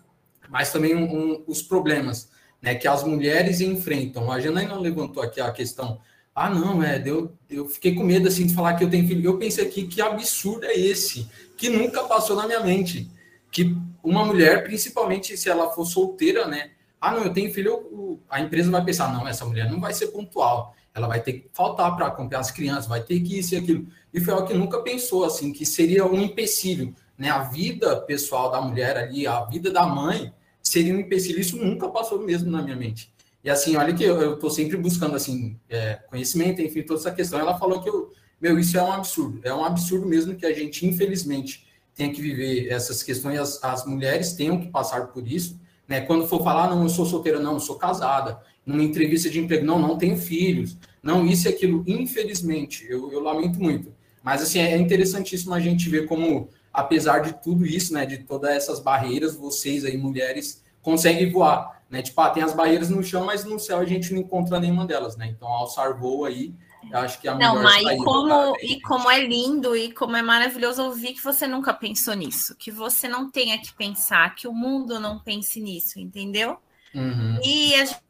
mas 0.48 0.72
também 0.72 0.92
um, 0.92 1.04
um, 1.04 1.44
os 1.46 1.62
problemas, 1.62 2.28
né, 2.60 2.74
que 2.74 2.88
as 2.88 3.04
mulheres 3.04 3.60
enfrentam. 3.60 4.32
A 4.32 4.40
Janaína 4.40 4.76
levantou 4.76 5.22
aqui 5.22 5.40
a 5.40 5.52
questão, 5.52 6.00
ah, 6.34 6.50
não, 6.50 6.82
é, 6.82 7.00
eu, 7.06 7.32
eu 7.48 7.68
fiquei 7.68 7.94
com 7.94 8.02
medo 8.02 8.26
assim 8.26 8.44
de 8.44 8.54
falar 8.54 8.74
que 8.74 8.82
eu 8.82 8.90
tenho 8.90 9.06
filho. 9.06 9.24
Eu 9.24 9.38
pensei 9.38 9.68
aqui 9.68 9.86
que 9.86 10.02
absurdo 10.02 10.66
é 10.66 10.74
esse, 10.74 11.30
que 11.56 11.68
nunca 11.68 12.02
passou 12.02 12.34
na 12.34 12.44
minha 12.44 12.58
mente 12.58 13.08
que 13.52 13.76
uma 14.02 14.24
mulher, 14.24 14.64
principalmente 14.64 15.36
se 15.36 15.48
ela 15.48 15.70
for 15.70 15.84
solteira, 15.84 16.48
né? 16.48 16.72
Ah, 17.00 17.12
não, 17.12 17.22
eu 17.22 17.32
tenho 17.32 17.54
filho, 17.54 18.20
a 18.28 18.40
empresa 18.40 18.68
vai 18.68 18.84
pensar, 18.84 19.12
não, 19.12 19.28
essa 19.28 19.44
mulher 19.44 19.70
não 19.70 19.80
vai 19.80 19.94
ser 19.94 20.08
pontual, 20.08 20.74
ela 20.94 21.08
vai 21.08 21.20
ter 21.20 21.32
que 21.32 21.50
faltar 21.52 21.94
para 21.96 22.06
acompanhar 22.06 22.40
as 22.40 22.50
crianças, 22.50 22.86
vai 22.86 23.02
ter 23.02 23.20
que 23.20 23.38
isso 23.38 23.54
e 23.54 23.58
aquilo. 23.58 23.86
E 24.12 24.20
foi 24.20 24.32
algo 24.32 24.46
que 24.46 24.54
nunca 24.54 24.80
pensou, 24.80 25.24
assim, 25.24 25.52
que 25.52 25.66
seria 25.66 26.06
um 26.06 26.22
empecilho, 26.22 26.94
né? 27.18 27.28
A 27.30 27.40
vida 27.40 27.96
pessoal 28.02 28.50
da 28.50 28.60
mulher 28.60 28.96
ali, 28.96 29.26
a 29.26 29.44
vida 29.44 29.72
da 29.72 29.84
mãe, 29.84 30.32
seria 30.62 30.94
um 30.94 31.00
empecilho. 31.00 31.40
Isso 31.40 31.56
nunca 31.56 31.88
passou 31.88 32.20
mesmo 32.20 32.50
na 32.50 32.62
minha 32.62 32.76
mente. 32.76 33.12
E 33.42 33.50
assim, 33.50 33.76
olha 33.76 33.92
que 33.92 34.04
eu 34.04 34.34
estou 34.34 34.48
sempre 34.48 34.76
buscando, 34.76 35.16
assim, 35.16 35.58
é, 35.68 35.98
conhecimento, 36.08 36.62
enfim, 36.62 36.82
toda 36.82 37.00
essa 37.00 37.10
questão. 37.10 37.38
Ela 37.38 37.58
falou 37.58 37.82
que, 37.82 37.88
eu, 37.88 38.12
meu, 38.40 38.58
isso 38.58 38.78
é 38.78 38.82
um 38.82 38.92
absurdo. 38.92 39.40
É 39.42 39.52
um 39.52 39.64
absurdo 39.64 40.06
mesmo 40.06 40.36
que 40.36 40.46
a 40.46 40.52
gente, 40.54 40.86
infelizmente, 40.86 41.66
tenha 41.94 42.12
que 42.12 42.22
viver 42.22 42.68
essas 42.68 43.02
questões, 43.02 43.38
as, 43.38 43.62
as 43.62 43.84
mulheres 43.84 44.32
tenham 44.32 44.58
que 44.58 44.68
passar 44.68 45.08
por 45.08 45.26
isso, 45.26 45.60
né? 45.86 46.00
Quando 46.00 46.26
for 46.26 46.42
falar, 46.42 46.70
não, 46.70 46.82
eu 46.82 46.88
sou 46.88 47.04
solteira, 47.04 47.38
não, 47.38 47.54
eu 47.54 47.60
sou 47.60 47.76
casada. 47.76 48.40
Numa 48.64 48.82
entrevista 48.82 49.28
de 49.28 49.38
emprego, 49.38 49.64
não, 49.64 49.78
não 49.78 49.98
tenho 49.98 50.16
filhos. 50.16 50.76
Não, 51.02 51.26
isso 51.26 51.46
e 51.46 51.50
aquilo, 51.50 51.84
infelizmente, 51.86 52.86
eu, 52.88 53.12
eu 53.12 53.20
lamento 53.20 53.60
muito. 53.60 53.94
Mas, 54.22 54.42
assim, 54.42 54.58
é 54.58 54.76
interessantíssimo 54.76 55.52
a 55.52 55.60
gente 55.60 55.88
ver 55.88 56.06
como, 56.06 56.48
apesar 56.72 57.18
de 57.18 57.34
tudo 57.42 57.66
isso, 57.66 57.92
né, 57.92 58.06
de 58.06 58.18
todas 58.18 58.50
essas 58.50 58.80
barreiras, 58.80 59.36
vocês 59.36 59.84
aí, 59.84 59.98
mulheres, 59.98 60.62
conseguem 60.80 61.30
voar, 61.30 61.82
né? 61.90 62.00
Tipo, 62.00 62.20
ah, 62.22 62.30
tem 62.30 62.42
as 62.42 62.54
barreiras 62.54 62.88
no 62.88 63.02
chão, 63.02 63.24
mas 63.24 63.44
no 63.44 63.58
céu 63.58 63.78
a 63.78 63.84
gente 63.84 64.12
não 64.14 64.20
encontra 64.20 64.58
nenhuma 64.58 64.86
delas, 64.86 65.16
né? 65.16 65.28
Então, 65.28 65.48
alçar 65.48 65.98
voo 65.98 66.24
aí 66.24 66.54
eu 66.90 66.98
acho 66.98 67.20
que 67.20 67.28
é 67.28 67.30
a 67.30 67.34
Não, 67.34 67.62
mas 67.62 67.82
e 67.82 67.96
como, 67.96 68.56
e 68.60 68.80
como 68.80 69.10
é 69.10 69.20
lindo 69.20 69.76
e 69.76 69.92
como 69.92 70.16
é 70.16 70.22
maravilhoso 70.22 70.84
ouvir 70.84 71.14
que 71.14 71.22
você 71.22 71.46
nunca 71.46 71.72
pensou 71.72 72.14
nisso, 72.14 72.54
que 72.56 72.70
você 72.70 73.08
não 73.08 73.30
tenha 73.30 73.58
que 73.58 73.72
pensar, 73.74 74.34
que 74.34 74.46
o 74.46 74.52
mundo 74.52 75.00
não 75.00 75.18
pense 75.18 75.60
nisso, 75.60 75.98
entendeu? 75.98 76.58
Uhum. 76.94 77.40
E 77.42 77.74
a 77.74 77.84
gente 77.84 78.00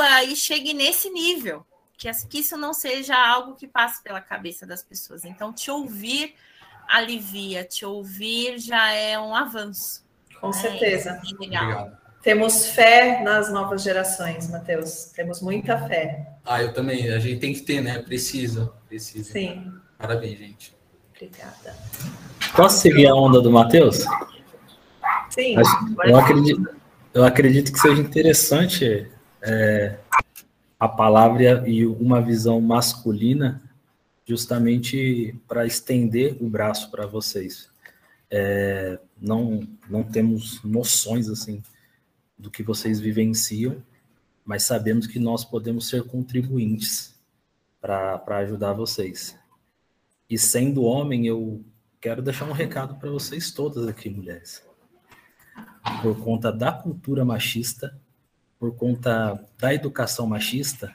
aí 0.00 0.34
chegue 0.36 0.74
nesse 0.74 1.10
nível, 1.10 1.64
que, 1.96 2.10
que 2.28 2.38
isso 2.38 2.56
não 2.56 2.72
seja 2.72 3.16
algo 3.16 3.54
que 3.54 3.66
passe 3.66 4.02
pela 4.02 4.20
cabeça 4.20 4.66
das 4.66 4.82
pessoas. 4.82 5.24
Então, 5.24 5.52
te 5.52 5.70
ouvir 5.70 6.34
alivia, 6.88 7.64
te 7.64 7.84
ouvir 7.84 8.58
já 8.58 8.92
é 8.92 9.18
um 9.18 9.34
avanço. 9.34 10.04
Com 10.40 10.48
né? 10.48 10.52
certeza. 10.52 11.10
É 11.10 11.40
legal. 11.40 11.92
Temos 12.22 12.68
fé 12.68 13.22
nas 13.22 13.52
novas 13.52 13.82
gerações, 13.82 14.48
Matheus. 14.48 15.12
Temos 15.14 15.42
muita 15.42 15.78
fé. 15.86 16.26
Ah, 16.44 16.62
eu 16.62 16.72
também. 16.72 17.10
A 17.10 17.18
gente 17.18 17.38
tem 17.38 17.52
que 17.52 17.60
ter, 17.60 17.82
né? 17.82 17.98
Precisa. 17.98 18.72
Precisa. 18.88 19.32
Sim. 19.32 19.70
Parabéns, 19.98 20.38
gente. 20.38 20.74
Obrigada. 21.14 21.76
Posso 22.56 22.78
seguir 22.78 23.06
a 23.08 23.14
onda 23.14 23.40
do 23.40 23.50
Matheus? 23.50 24.04
Sim. 25.28 25.56
Eu 26.04 26.16
acredito, 26.16 26.76
eu 27.12 27.24
acredito 27.24 27.72
que 27.72 27.78
seja 27.78 28.00
interessante 28.00 29.10
é, 29.44 29.98
a 30.80 30.88
palavra 30.88 31.68
e 31.68 31.86
uma 31.86 32.20
visão 32.20 32.60
masculina 32.60 33.62
justamente 34.26 35.38
para 35.46 35.66
estender 35.66 36.36
o 36.40 36.48
braço 36.48 36.90
para 36.90 37.06
vocês. 37.06 37.68
É, 38.30 38.98
não, 39.20 39.60
não 39.88 40.02
temos 40.02 40.62
noções 40.64 41.28
assim 41.28 41.62
do 42.38 42.50
que 42.50 42.62
vocês 42.62 42.98
vivenciam, 42.98 43.82
mas 44.44 44.64
sabemos 44.64 45.06
que 45.06 45.18
nós 45.18 45.44
podemos 45.44 45.88
ser 45.88 46.02
contribuintes 46.04 47.14
para 47.80 48.38
ajudar 48.38 48.72
vocês. 48.72 49.38
E 50.28 50.38
sendo 50.38 50.84
homem, 50.84 51.26
eu 51.26 51.62
quero 52.00 52.22
deixar 52.22 52.46
um 52.46 52.52
recado 52.52 52.96
para 52.96 53.10
vocês 53.10 53.52
todas 53.52 53.86
aqui, 53.86 54.08
mulheres. 54.08 54.62
Por 56.02 56.18
conta 56.24 56.50
da 56.50 56.72
cultura 56.72 57.24
machista, 57.24 57.98
por 58.58 58.74
conta 58.76 59.38
da 59.58 59.74
educação 59.74 60.26
machista, 60.26 60.94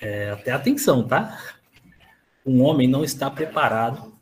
é, 0.00 0.30
até 0.30 0.52
atenção, 0.52 1.06
tá? 1.06 1.56
Um 2.44 2.62
homem 2.62 2.88
não 2.88 3.02
está 3.02 3.30
preparado 3.30 4.16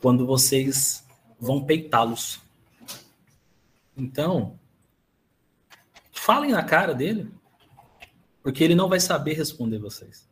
quando 0.00 0.26
vocês 0.26 1.04
vão 1.38 1.64
peitá-los. 1.64 2.40
Então, 3.96 4.58
Falem 6.26 6.50
na 6.50 6.64
cara 6.64 6.92
dele, 6.92 7.30
porque 8.42 8.64
ele 8.64 8.74
não 8.74 8.88
vai 8.88 8.98
saber 8.98 9.34
responder 9.34 9.78
vocês. 9.78 10.28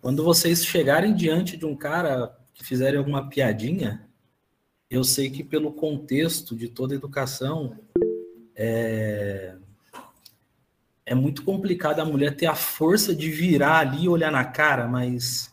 Quando 0.00 0.22
vocês 0.22 0.64
chegarem 0.64 1.12
diante 1.16 1.56
de 1.56 1.66
um 1.66 1.74
cara 1.74 2.32
que 2.54 2.64
fizerem 2.64 2.96
alguma 2.96 3.28
piadinha, 3.28 4.08
eu 4.88 5.02
sei 5.02 5.30
que 5.30 5.42
pelo 5.42 5.72
contexto 5.72 6.54
de 6.54 6.68
toda 6.68 6.94
a 6.94 6.96
educação 6.96 7.76
é, 8.56 9.54
é 11.04 11.14
muito 11.14 11.44
complicado 11.44 12.00
a 12.00 12.04
mulher 12.04 12.34
ter 12.34 12.46
a 12.46 12.54
força 12.54 13.14
de 13.14 13.30
virar 13.30 13.78
ali 13.78 14.04
e 14.04 14.08
olhar 14.08 14.32
na 14.32 14.44
cara, 14.44 14.88
mas 14.88 15.52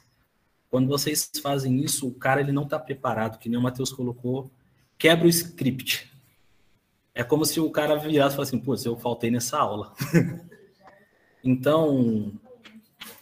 quando 0.69 0.87
vocês 0.87 1.29
fazem 1.41 1.83
isso, 1.83 2.07
o 2.07 2.13
cara 2.13 2.41
ele 2.41 2.51
não 2.51 2.63
está 2.63 2.79
preparado, 2.79 3.37
que 3.37 3.49
nem 3.49 3.59
o 3.59 3.61
Matheus 3.61 3.91
colocou, 3.91 4.49
quebra 4.97 5.27
o 5.27 5.29
script. 5.29 6.11
É 7.13 7.23
como 7.23 7.45
se 7.45 7.59
o 7.59 7.69
cara 7.69 7.95
virasse 7.95 8.33
e 8.33 8.37
falasse 8.37 8.55
assim, 8.55 8.59
pô, 8.59 8.73
eu 8.83 8.97
faltei 8.97 9.29
nessa 9.29 9.59
aula. 9.59 9.93
então, 11.43 12.33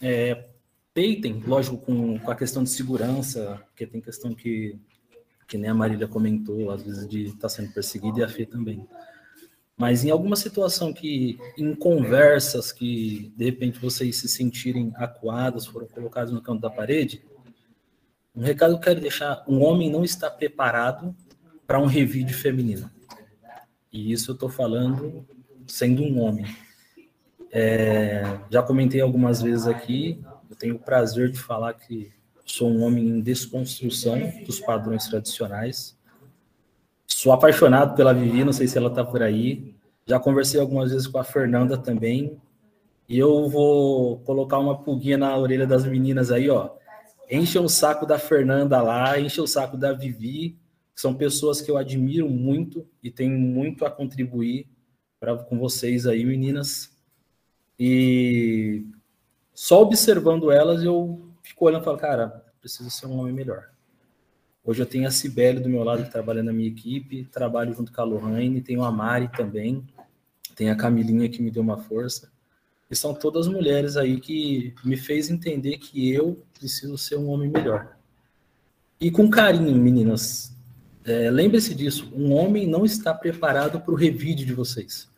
é, 0.00 0.46
peitem, 0.94 1.42
lógico, 1.46 1.76
com, 1.76 2.18
com 2.18 2.30
a 2.30 2.36
questão 2.36 2.64
de 2.64 2.70
segurança, 2.70 3.62
porque 3.66 3.86
tem 3.86 4.00
questão 4.00 4.34
que, 4.34 4.78
que 5.46 5.58
nem 5.58 5.68
a 5.68 5.74
Marília 5.74 6.08
comentou, 6.08 6.70
às 6.70 6.82
vezes 6.82 7.06
de 7.06 7.24
estar 7.24 7.40
tá 7.40 7.48
sendo 7.50 7.70
perseguida 7.74 8.20
e 8.20 8.22
a 8.22 8.28
Fê 8.28 8.46
também. 8.46 8.88
Mas 9.82 10.04
em 10.04 10.10
alguma 10.10 10.36
situação 10.36 10.92
que, 10.92 11.40
em 11.58 11.74
conversas 11.74 12.70
que, 12.70 13.32
de 13.36 13.46
repente, 13.46 13.80
vocês 13.80 14.16
se 14.16 14.28
sentirem 14.28 14.92
acuados, 14.94 15.66
foram 15.66 15.88
colocados 15.88 16.32
no 16.32 16.40
canto 16.40 16.60
da 16.60 16.70
parede, 16.70 17.20
um 18.32 18.42
recado 18.42 18.74
que 18.74 18.76
eu 18.76 18.80
quero 18.84 19.00
deixar, 19.00 19.42
um 19.48 19.60
homem 19.60 19.90
não 19.90 20.04
está 20.04 20.30
preparado 20.30 21.12
para 21.66 21.80
um 21.80 21.86
revide 21.86 22.32
feminino. 22.32 22.88
E 23.92 24.12
isso 24.12 24.30
eu 24.30 24.34
estou 24.34 24.48
falando 24.48 25.26
sendo 25.66 26.04
um 26.04 26.20
homem. 26.20 26.46
É, 27.50 28.22
já 28.50 28.62
comentei 28.62 29.00
algumas 29.00 29.42
vezes 29.42 29.66
aqui, 29.66 30.22
eu 30.48 30.54
tenho 30.54 30.76
o 30.76 30.78
prazer 30.78 31.28
de 31.28 31.40
falar 31.40 31.74
que 31.74 32.12
sou 32.46 32.70
um 32.70 32.84
homem 32.84 33.04
em 33.04 33.20
desconstrução 33.20 34.32
dos 34.46 34.60
padrões 34.60 35.08
tradicionais. 35.08 35.98
Sou 37.04 37.32
apaixonado 37.32 37.96
pela 37.96 38.14
Vivi, 38.14 38.44
não 38.44 38.52
sei 38.52 38.68
se 38.68 38.78
ela 38.78 38.88
está 38.88 39.04
por 39.04 39.22
aí. 39.22 39.71
Já 40.06 40.18
conversei 40.18 40.60
algumas 40.60 40.90
vezes 40.90 41.06
com 41.06 41.18
a 41.18 41.24
Fernanda 41.24 41.78
também. 41.78 42.40
E 43.08 43.18
eu 43.18 43.48
vou 43.48 44.20
colocar 44.20 44.58
uma 44.58 44.82
pulguinha 44.82 45.18
na 45.18 45.36
orelha 45.36 45.66
das 45.66 45.84
meninas 45.84 46.30
aí, 46.30 46.48
ó. 46.48 46.70
Enche 47.30 47.58
o 47.58 47.68
saco 47.68 48.04
da 48.06 48.18
Fernanda 48.18 48.80
lá, 48.82 49.18
enche 49.18 49.40
o 49.40 49.46
saco 49.46 49.76
da 49.76 49.92
Vivi. 49.92 50.58
São 50.94 51.14
pessoas 51.14 51.60
que 51.60 51.70
eu 51.70 51.76
admiro 51.76 52.28
muito 52.28 52.86
e 53.02 53.10
tenho 53.10 53.38
muito 53.38 53.84
a 53.84 53.90
contribuir 53.90 54.68
pra, 55.18 55.36
com 55.36 55.58
vocês 55.58 56.06
aí, 56.06 56.24
meninas. 56.24 56.90
E 57.78 58.84
só 59.54 59.82
observando 59.82 60.50
elas, 60.50 60.82
eu 60.82 61.28
fico 61.42 61.64
olhando 61.64 61.82
e 61.82 61.84
falo, 61.84 61.98
cara, 61.98 62.44
preciso 62.60 62.90
ser 62.90 63.06
um 63.06 63.18
homem 63.18 63.32
melhor. 63.32 63.70
Hoje 64.64 64.80
eu 64.80 64.86
tenho 64.86 65.08
a 65.08 65.10
Cibele 65.10 65.58
do 65.58 65.68
meu 65.68 65.82
lado 65.82 66.04
que 66.04 66.10
trabalha 66.10 66.42
na 66.42 66.52
minha 66.52 66.68
equipe, 66.68 67.24
trabalho 67.24 67.74
junto 67.74 67.92
com 67.92 68.00
a 68.00 68.04
Lohane, 68.04 68.60
tenho 68.60 68.84
a 68.84 68.92
Mari 68.92 69.28
também, 69.32 69.84
tem 70.54 70.70
a 70.70 70.76
Camilinha 70.76 71.28
que 71.28 71.42
me 71.42 71.50
deu 71.50 71.62
uma 71.62 71.78
força. 71.78 72.30
E 72.90 72.96
são 72.96 73.14
todas 73.14 73.48
mulheres 73.48 73.96
aí 73.96 74.20
que 74.20 74.74
me 74.84 74.96
fez 74.96 75.30
entender 75.30 75.78
que 75.78 76.12
eu 76.12 76.42
preciso 76.58 76.98
ser 76.98 77.16
um 77.16 77.28
homem 77.28 77.50
melhor. 77.50 77.96
E 79.00 79.10
com 79.10 79.30
carinho, 79.30 79.74
meninas, 79.74 80.56
é, 81.04 81.30
lembre-se 81.30 81.74
disso, 81.74 82.12
um 82.14 82.32
homem 82.32 82.66
não 82.66 82.84
está 82.84 83.12
preparado 83.12 83.80
para 83.80 83.92
o 83.92 83.96
revide 83.96 84.44
de 84.44 84.54
vocês. 84.54 85.10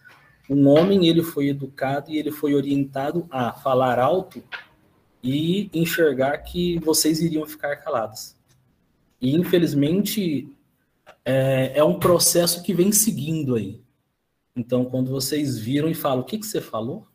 Um 0.49 0.69
homem, 0.69 1.07
ele 1.07 1.23
foi 1.23 1.49
educado 1.49 2.11
e 2.11 2.19
ele 2.19 2.31
foi 2.31 2.55
orientado 2.55 3.27
a 3.31 3.53
falar 3.53 3.99
alto 3.99 4.43
e 5.23 5.71
enxergar 5.73 6.39
que 6.39 6.79
vocês 6.81 7.21
iriam 7.21 7.47
ficar 7.47 7.77
calados. 7.77 8.37
E, 9.21 9.35
infelizmente, 9.35 10.49
é, 11.25 11.73
é 11.75 11.85
um 11.85 11.99
processo 11.99 12.63
que 12.63 12.75
vem 12.75 12.93
seguindo 12.93 13.55
aí. 13.55 13.84
Então, 14.57 14.85
quando 14.85 15.11
vocês 15.11 15.59
viram 15.59 15.89
e 15.89 15.95
falam, 15.95 16.21
o 16.21 16.25
que, 16.25 16.39
que 16.39 16.47
você 16.47 16.61
falou? 16.61 17.07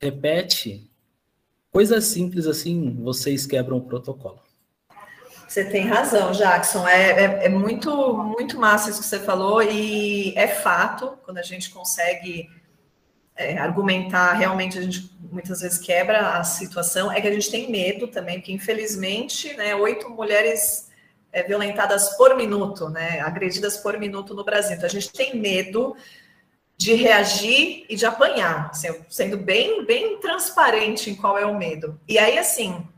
Repete. 0.00 0.90
Coisas 1.70 2.04
simples 2.04 2.46
assim, 2.46 2.96
vocês 3.02 3.46
quebram 3.46 3.76
o 3.76 3.82
protocolo. 3.82 4.40
Você 5.46 5.64
tem 5.64 5.84
razão, 5.84 6.30
Jackson. 6.30 6.86
É, 6.86 7.10
é, 7.10 7.46
é, 7.46 7.48
muito, 7.48 8.14
muito 8.14 8.56
massa 8.56 8.90
isso 8.90 9.00
que 9.00 9.06
você 9.06 9.18
falou, 9.18 9.60
e 9.60 10.32
é 10.36 10.46
fato, 10.46 11.18
quando 11.24 11.38
a 11.38 11.42
gente 11.42 11.70
consegue 11.70 12.48
é, 13.34 13.58
argumentar, 13.58 14.34
realmente 14.34 14.78
a 14.78 14.82
gente 14.82 15.10
muitas 15.30 15.60
vezes 15.60 15.78
quebra 15.78 16.38
a 16.38 16.44
situação, 16.44 17.10
é 17.10 17.20
que 17.20 17.26
a 17.26 17.32
gente 17.32 17.50
tem 17.50 17.70
medo 17.70 18.06
também, 18.06 18.38
porque 18.38 18.52
infelizmente, 18.52 19.52
né, 19.56 19.74
oito 19.74 20.08
mulheres 20.10 20.88
é, 21.32 21.42
violentadas 21.42 22.16
por 22.16 22.36
minuto, 22.36 22.88
né, 22.88 23.20
agredidas 23.20 23.76
por 23.76 23.98
minuto 23.98 24.34
no 24.34 24.44
Brasil. 24.44 24.76
Então 24.76 24.86
a 24.86 24.92
gente 24.92 25.12
tem 25.12 25.36
medo 25.36 25.96
de 26.80 26.94
reagir 26.94 27.84
e 27.90 27.94
de 27.94 28.06
apanhar, 28.06 28.70
sendo 29.10 29.36
bem, 29.36 29.84
bem 29.84 30.18
transparente 30.18 31.10
em 31.10 31.14
qual 31.14 31.36
é 31.36 31.44
o 31.44 31.54
medo. 31.54 32.00
E 32.08 32.18
aí, 32.18 32.38
assim, 32.38 32.88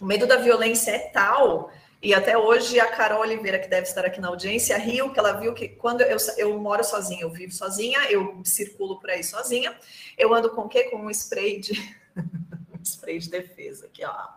o 0.00 0.04
medo 0.04 0.24
da 0.24 0.36
violência 0.36 0.92
é 0.92 1.00
tal, 1.00 1.68
e 2.00 2.14
até 2.14 2.38
hoje 2.38 2.78
a 2.78 2.86
Carol 2.92 3.22
Oliveira, 3.22 3.58
que 3.58 3.66
deve 3.66 3.88
estar 3.88 4.04
aqui 4.04 4.20
na 4.20 4.28
audiência, 4.28 4.78
riu 4.78 5.10
que 5.10 5.18
ela 5.18 5.32
viu 5.32 5.52
que 5.52 5.66
quando 5.66 6.02
eu, 6.02 6.16
eu 6.38 6.56
moro 6.60 6.84
sozinha, 6.84 7.22
eu 7.22 7.30
vivo 7.30 7.52
sozinha, 7.52 8.08
eu 8.08 8.40
circulo 8.44 9.00
por 9.00 9.10
aí 9.10 9.24
sozinha, 9.24 9.76
eu 10.16 10.32
ando 10.32 10.50
com 10.50 10.60
o 10.60 10.68
quê? 10.68 10.84
Com 10.84 10.98
um 10.98 11.10
spray 11.10 11.58
de. 11.58 11.72
um 12.72 12.84
spray 12.84 13.18
de 13.18 13.30
defesa 13.30 13.86
aqui, 13.86 14.04
ó. 14.04 14.28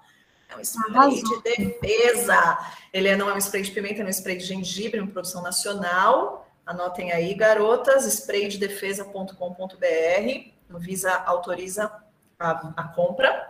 É 0.50 0.56
um 0.56 0.62
spray 0.62 0.96
Arrasou. 0.96 1.44
de 1.44 1.56
defesa. 1.56 2.58
Ele 2.92 3.16
não 3.16 3.30
é 3.30 3.36
um 3.36 3.38
spray 3.38 3.62
de 3.62 3.70
pimenta, 3.70 4.02
é 4.02 4.06
um 4.06 4.10
spray 4.10 4.38
de 4.38 4.46
gengibre, 4.46 5.00
uma 5.00 5.12
produção 5.12 5.44
nacional 5.44 6.47
Anotem 6.68 7.12
aí, 7.14 7.34
garotas, 7.34 8.06
spraydedefesa.com.br. 8.06 10.78
Visa 10.80 11.14
autoriza 11.14 11.90
a, 12.38 12.52
a 12.76 12.84
compra. 12.90 13.50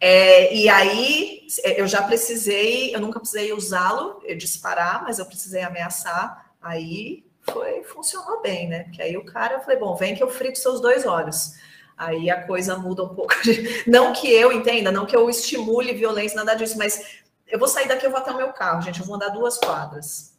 É, 0.00 0.54
e 0.54 0.66
aí, 0.70 1.46
eu 1.76 1.86
já 1.86 2.02
precisei, 2.02 2.96
eu 2.96 3.00
nunca 3.00 3.20
precisei 3.20 3.52
usá-lo, 3.52 4.22
disparar, 4.38 5.02
mas 5.02 5.18
eu 5.18 5.26
precisei 5.26 5.62
ameaçar. 5.62 6.50
Aí 6.62 7.26
foi, 7.42 7.84
funcionou 7.84 8.40
bem, 8.40 8.68
né? 8.68 8.84
Porque 8.84 9.02
aí 9.02 9.18
o 9.18 9.26
cara, 9.26 9.56
eu 9.56 9.60
falei, 9.60 9.78
bom, 9.78 9.94
vem 9.94 10.14
que 10.14 10.22
eu 10.22 10.30
frito 10.30 10.58
seus 10.58 10.80
dois 10.80 11.04
olhos. 11.04 11.52
Aí 11.94 12.30
a 12.30 12.46
coisa 12.46 12.78
muda 12.78 13.04
um 13.04 13.14
pouco. 13.14 13.34
Não 13.86 14.14
que 14.14 14.32
eu 14.32 14.50
entenda, 14.50 14.90
não 14.90 15.04
que 15.04 15.14
eu 15.14 15.28
estimule 15.28 15.92
violência, 15.92 16.36
nada 16.36 16.54
disso, 16.54 16.78
mas 16.78 17.20
eu 17.46 17.58
vou 17.58 17.68
sair 17.68 17.86
daqui, 17.86 18.06
eu 18.06 18.10
vou 18.10 18.18
até 18.18 18.32
o 18.32 18.36
meu 18.36 18.50
carro, 18.54 18.80
gente. 18.80 19.00
Eu 19.00 19.06
vou 19.06 19.16
andar 19.16 19.28
duas 19.28 19.58
quadras. 19.58 20.34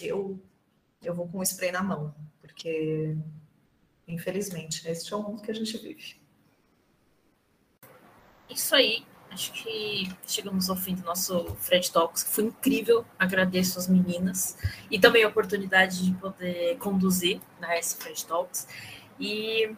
Eu 0.00 0.38
eu 1.02 1.14
vou 1.14 1.28
com 1.28 1.38
o 1.38 1.42
spray 1.42 1.72
na 1.72 1.82
mão, 1.82 2.14
porque, 2.40 3.16
infelizmente, 4.06 4.86
este 4.88 5.12
é 5.12 5.16
o 5.16 5.22
mundo 5.22 5.42
que 5.42 5.50
a 5.50 5.54
gente 5.54 5.76
vive. 5.78 6.20
Isso 8.48 8.74
aí. 8.74 9.06
Acho 9.30 9.52
que 9.52 10.08
chegamos 10.26 10.68
ao 10.68 10.76
fim 10.76 10.96
do 10.96 11.04
nosso 11.04 11.54
Fred 11.54 11.90
Talks, 11.92 12.24
que 12.24 12.30
foi 12.30 12.44
incrível. 12.44 13.06
Agradeço 13.16 13.78
as 13.78 13.86
meninas 13.86 14.58
e 14.90 14.98
também 14.98 15.22
a 15.22 15.28
oportunidade 15.28 16.04
de 16.04 16.12
poder 16.14 16.76
conduzir 16.78 17.40
na 17.60 17.76
S 17.76 17.96
Fred 17.96 18.26
Talks. 18.26 18.66
E, 19.20 19.72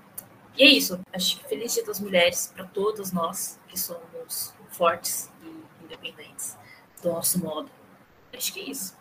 e 0.57 0.63
é 0.63 0.67
isso. 0.67 0.99
Acho 1.13 1.39
que 1.39 1.49
feliz 1.49 1.75
Dia 1.75 1.85
das 1.85 2.01
Mulheres 2.01 2.51
para 2.55 2.65
todas 2.65 3.13
nós 3.13 3.61
que 3.69 3.79
somos 3.79 4.55
fortes 4.71 5.31
e 5.43 5.85
independentes 5.85 6.57
do 7.03 7.11
nosso 7.13 7.39
modo. 7.39 7.71
Acho 8.33 8.55
que 8.55 8.61
é 8.61 8.71
isso. 8.71 8.97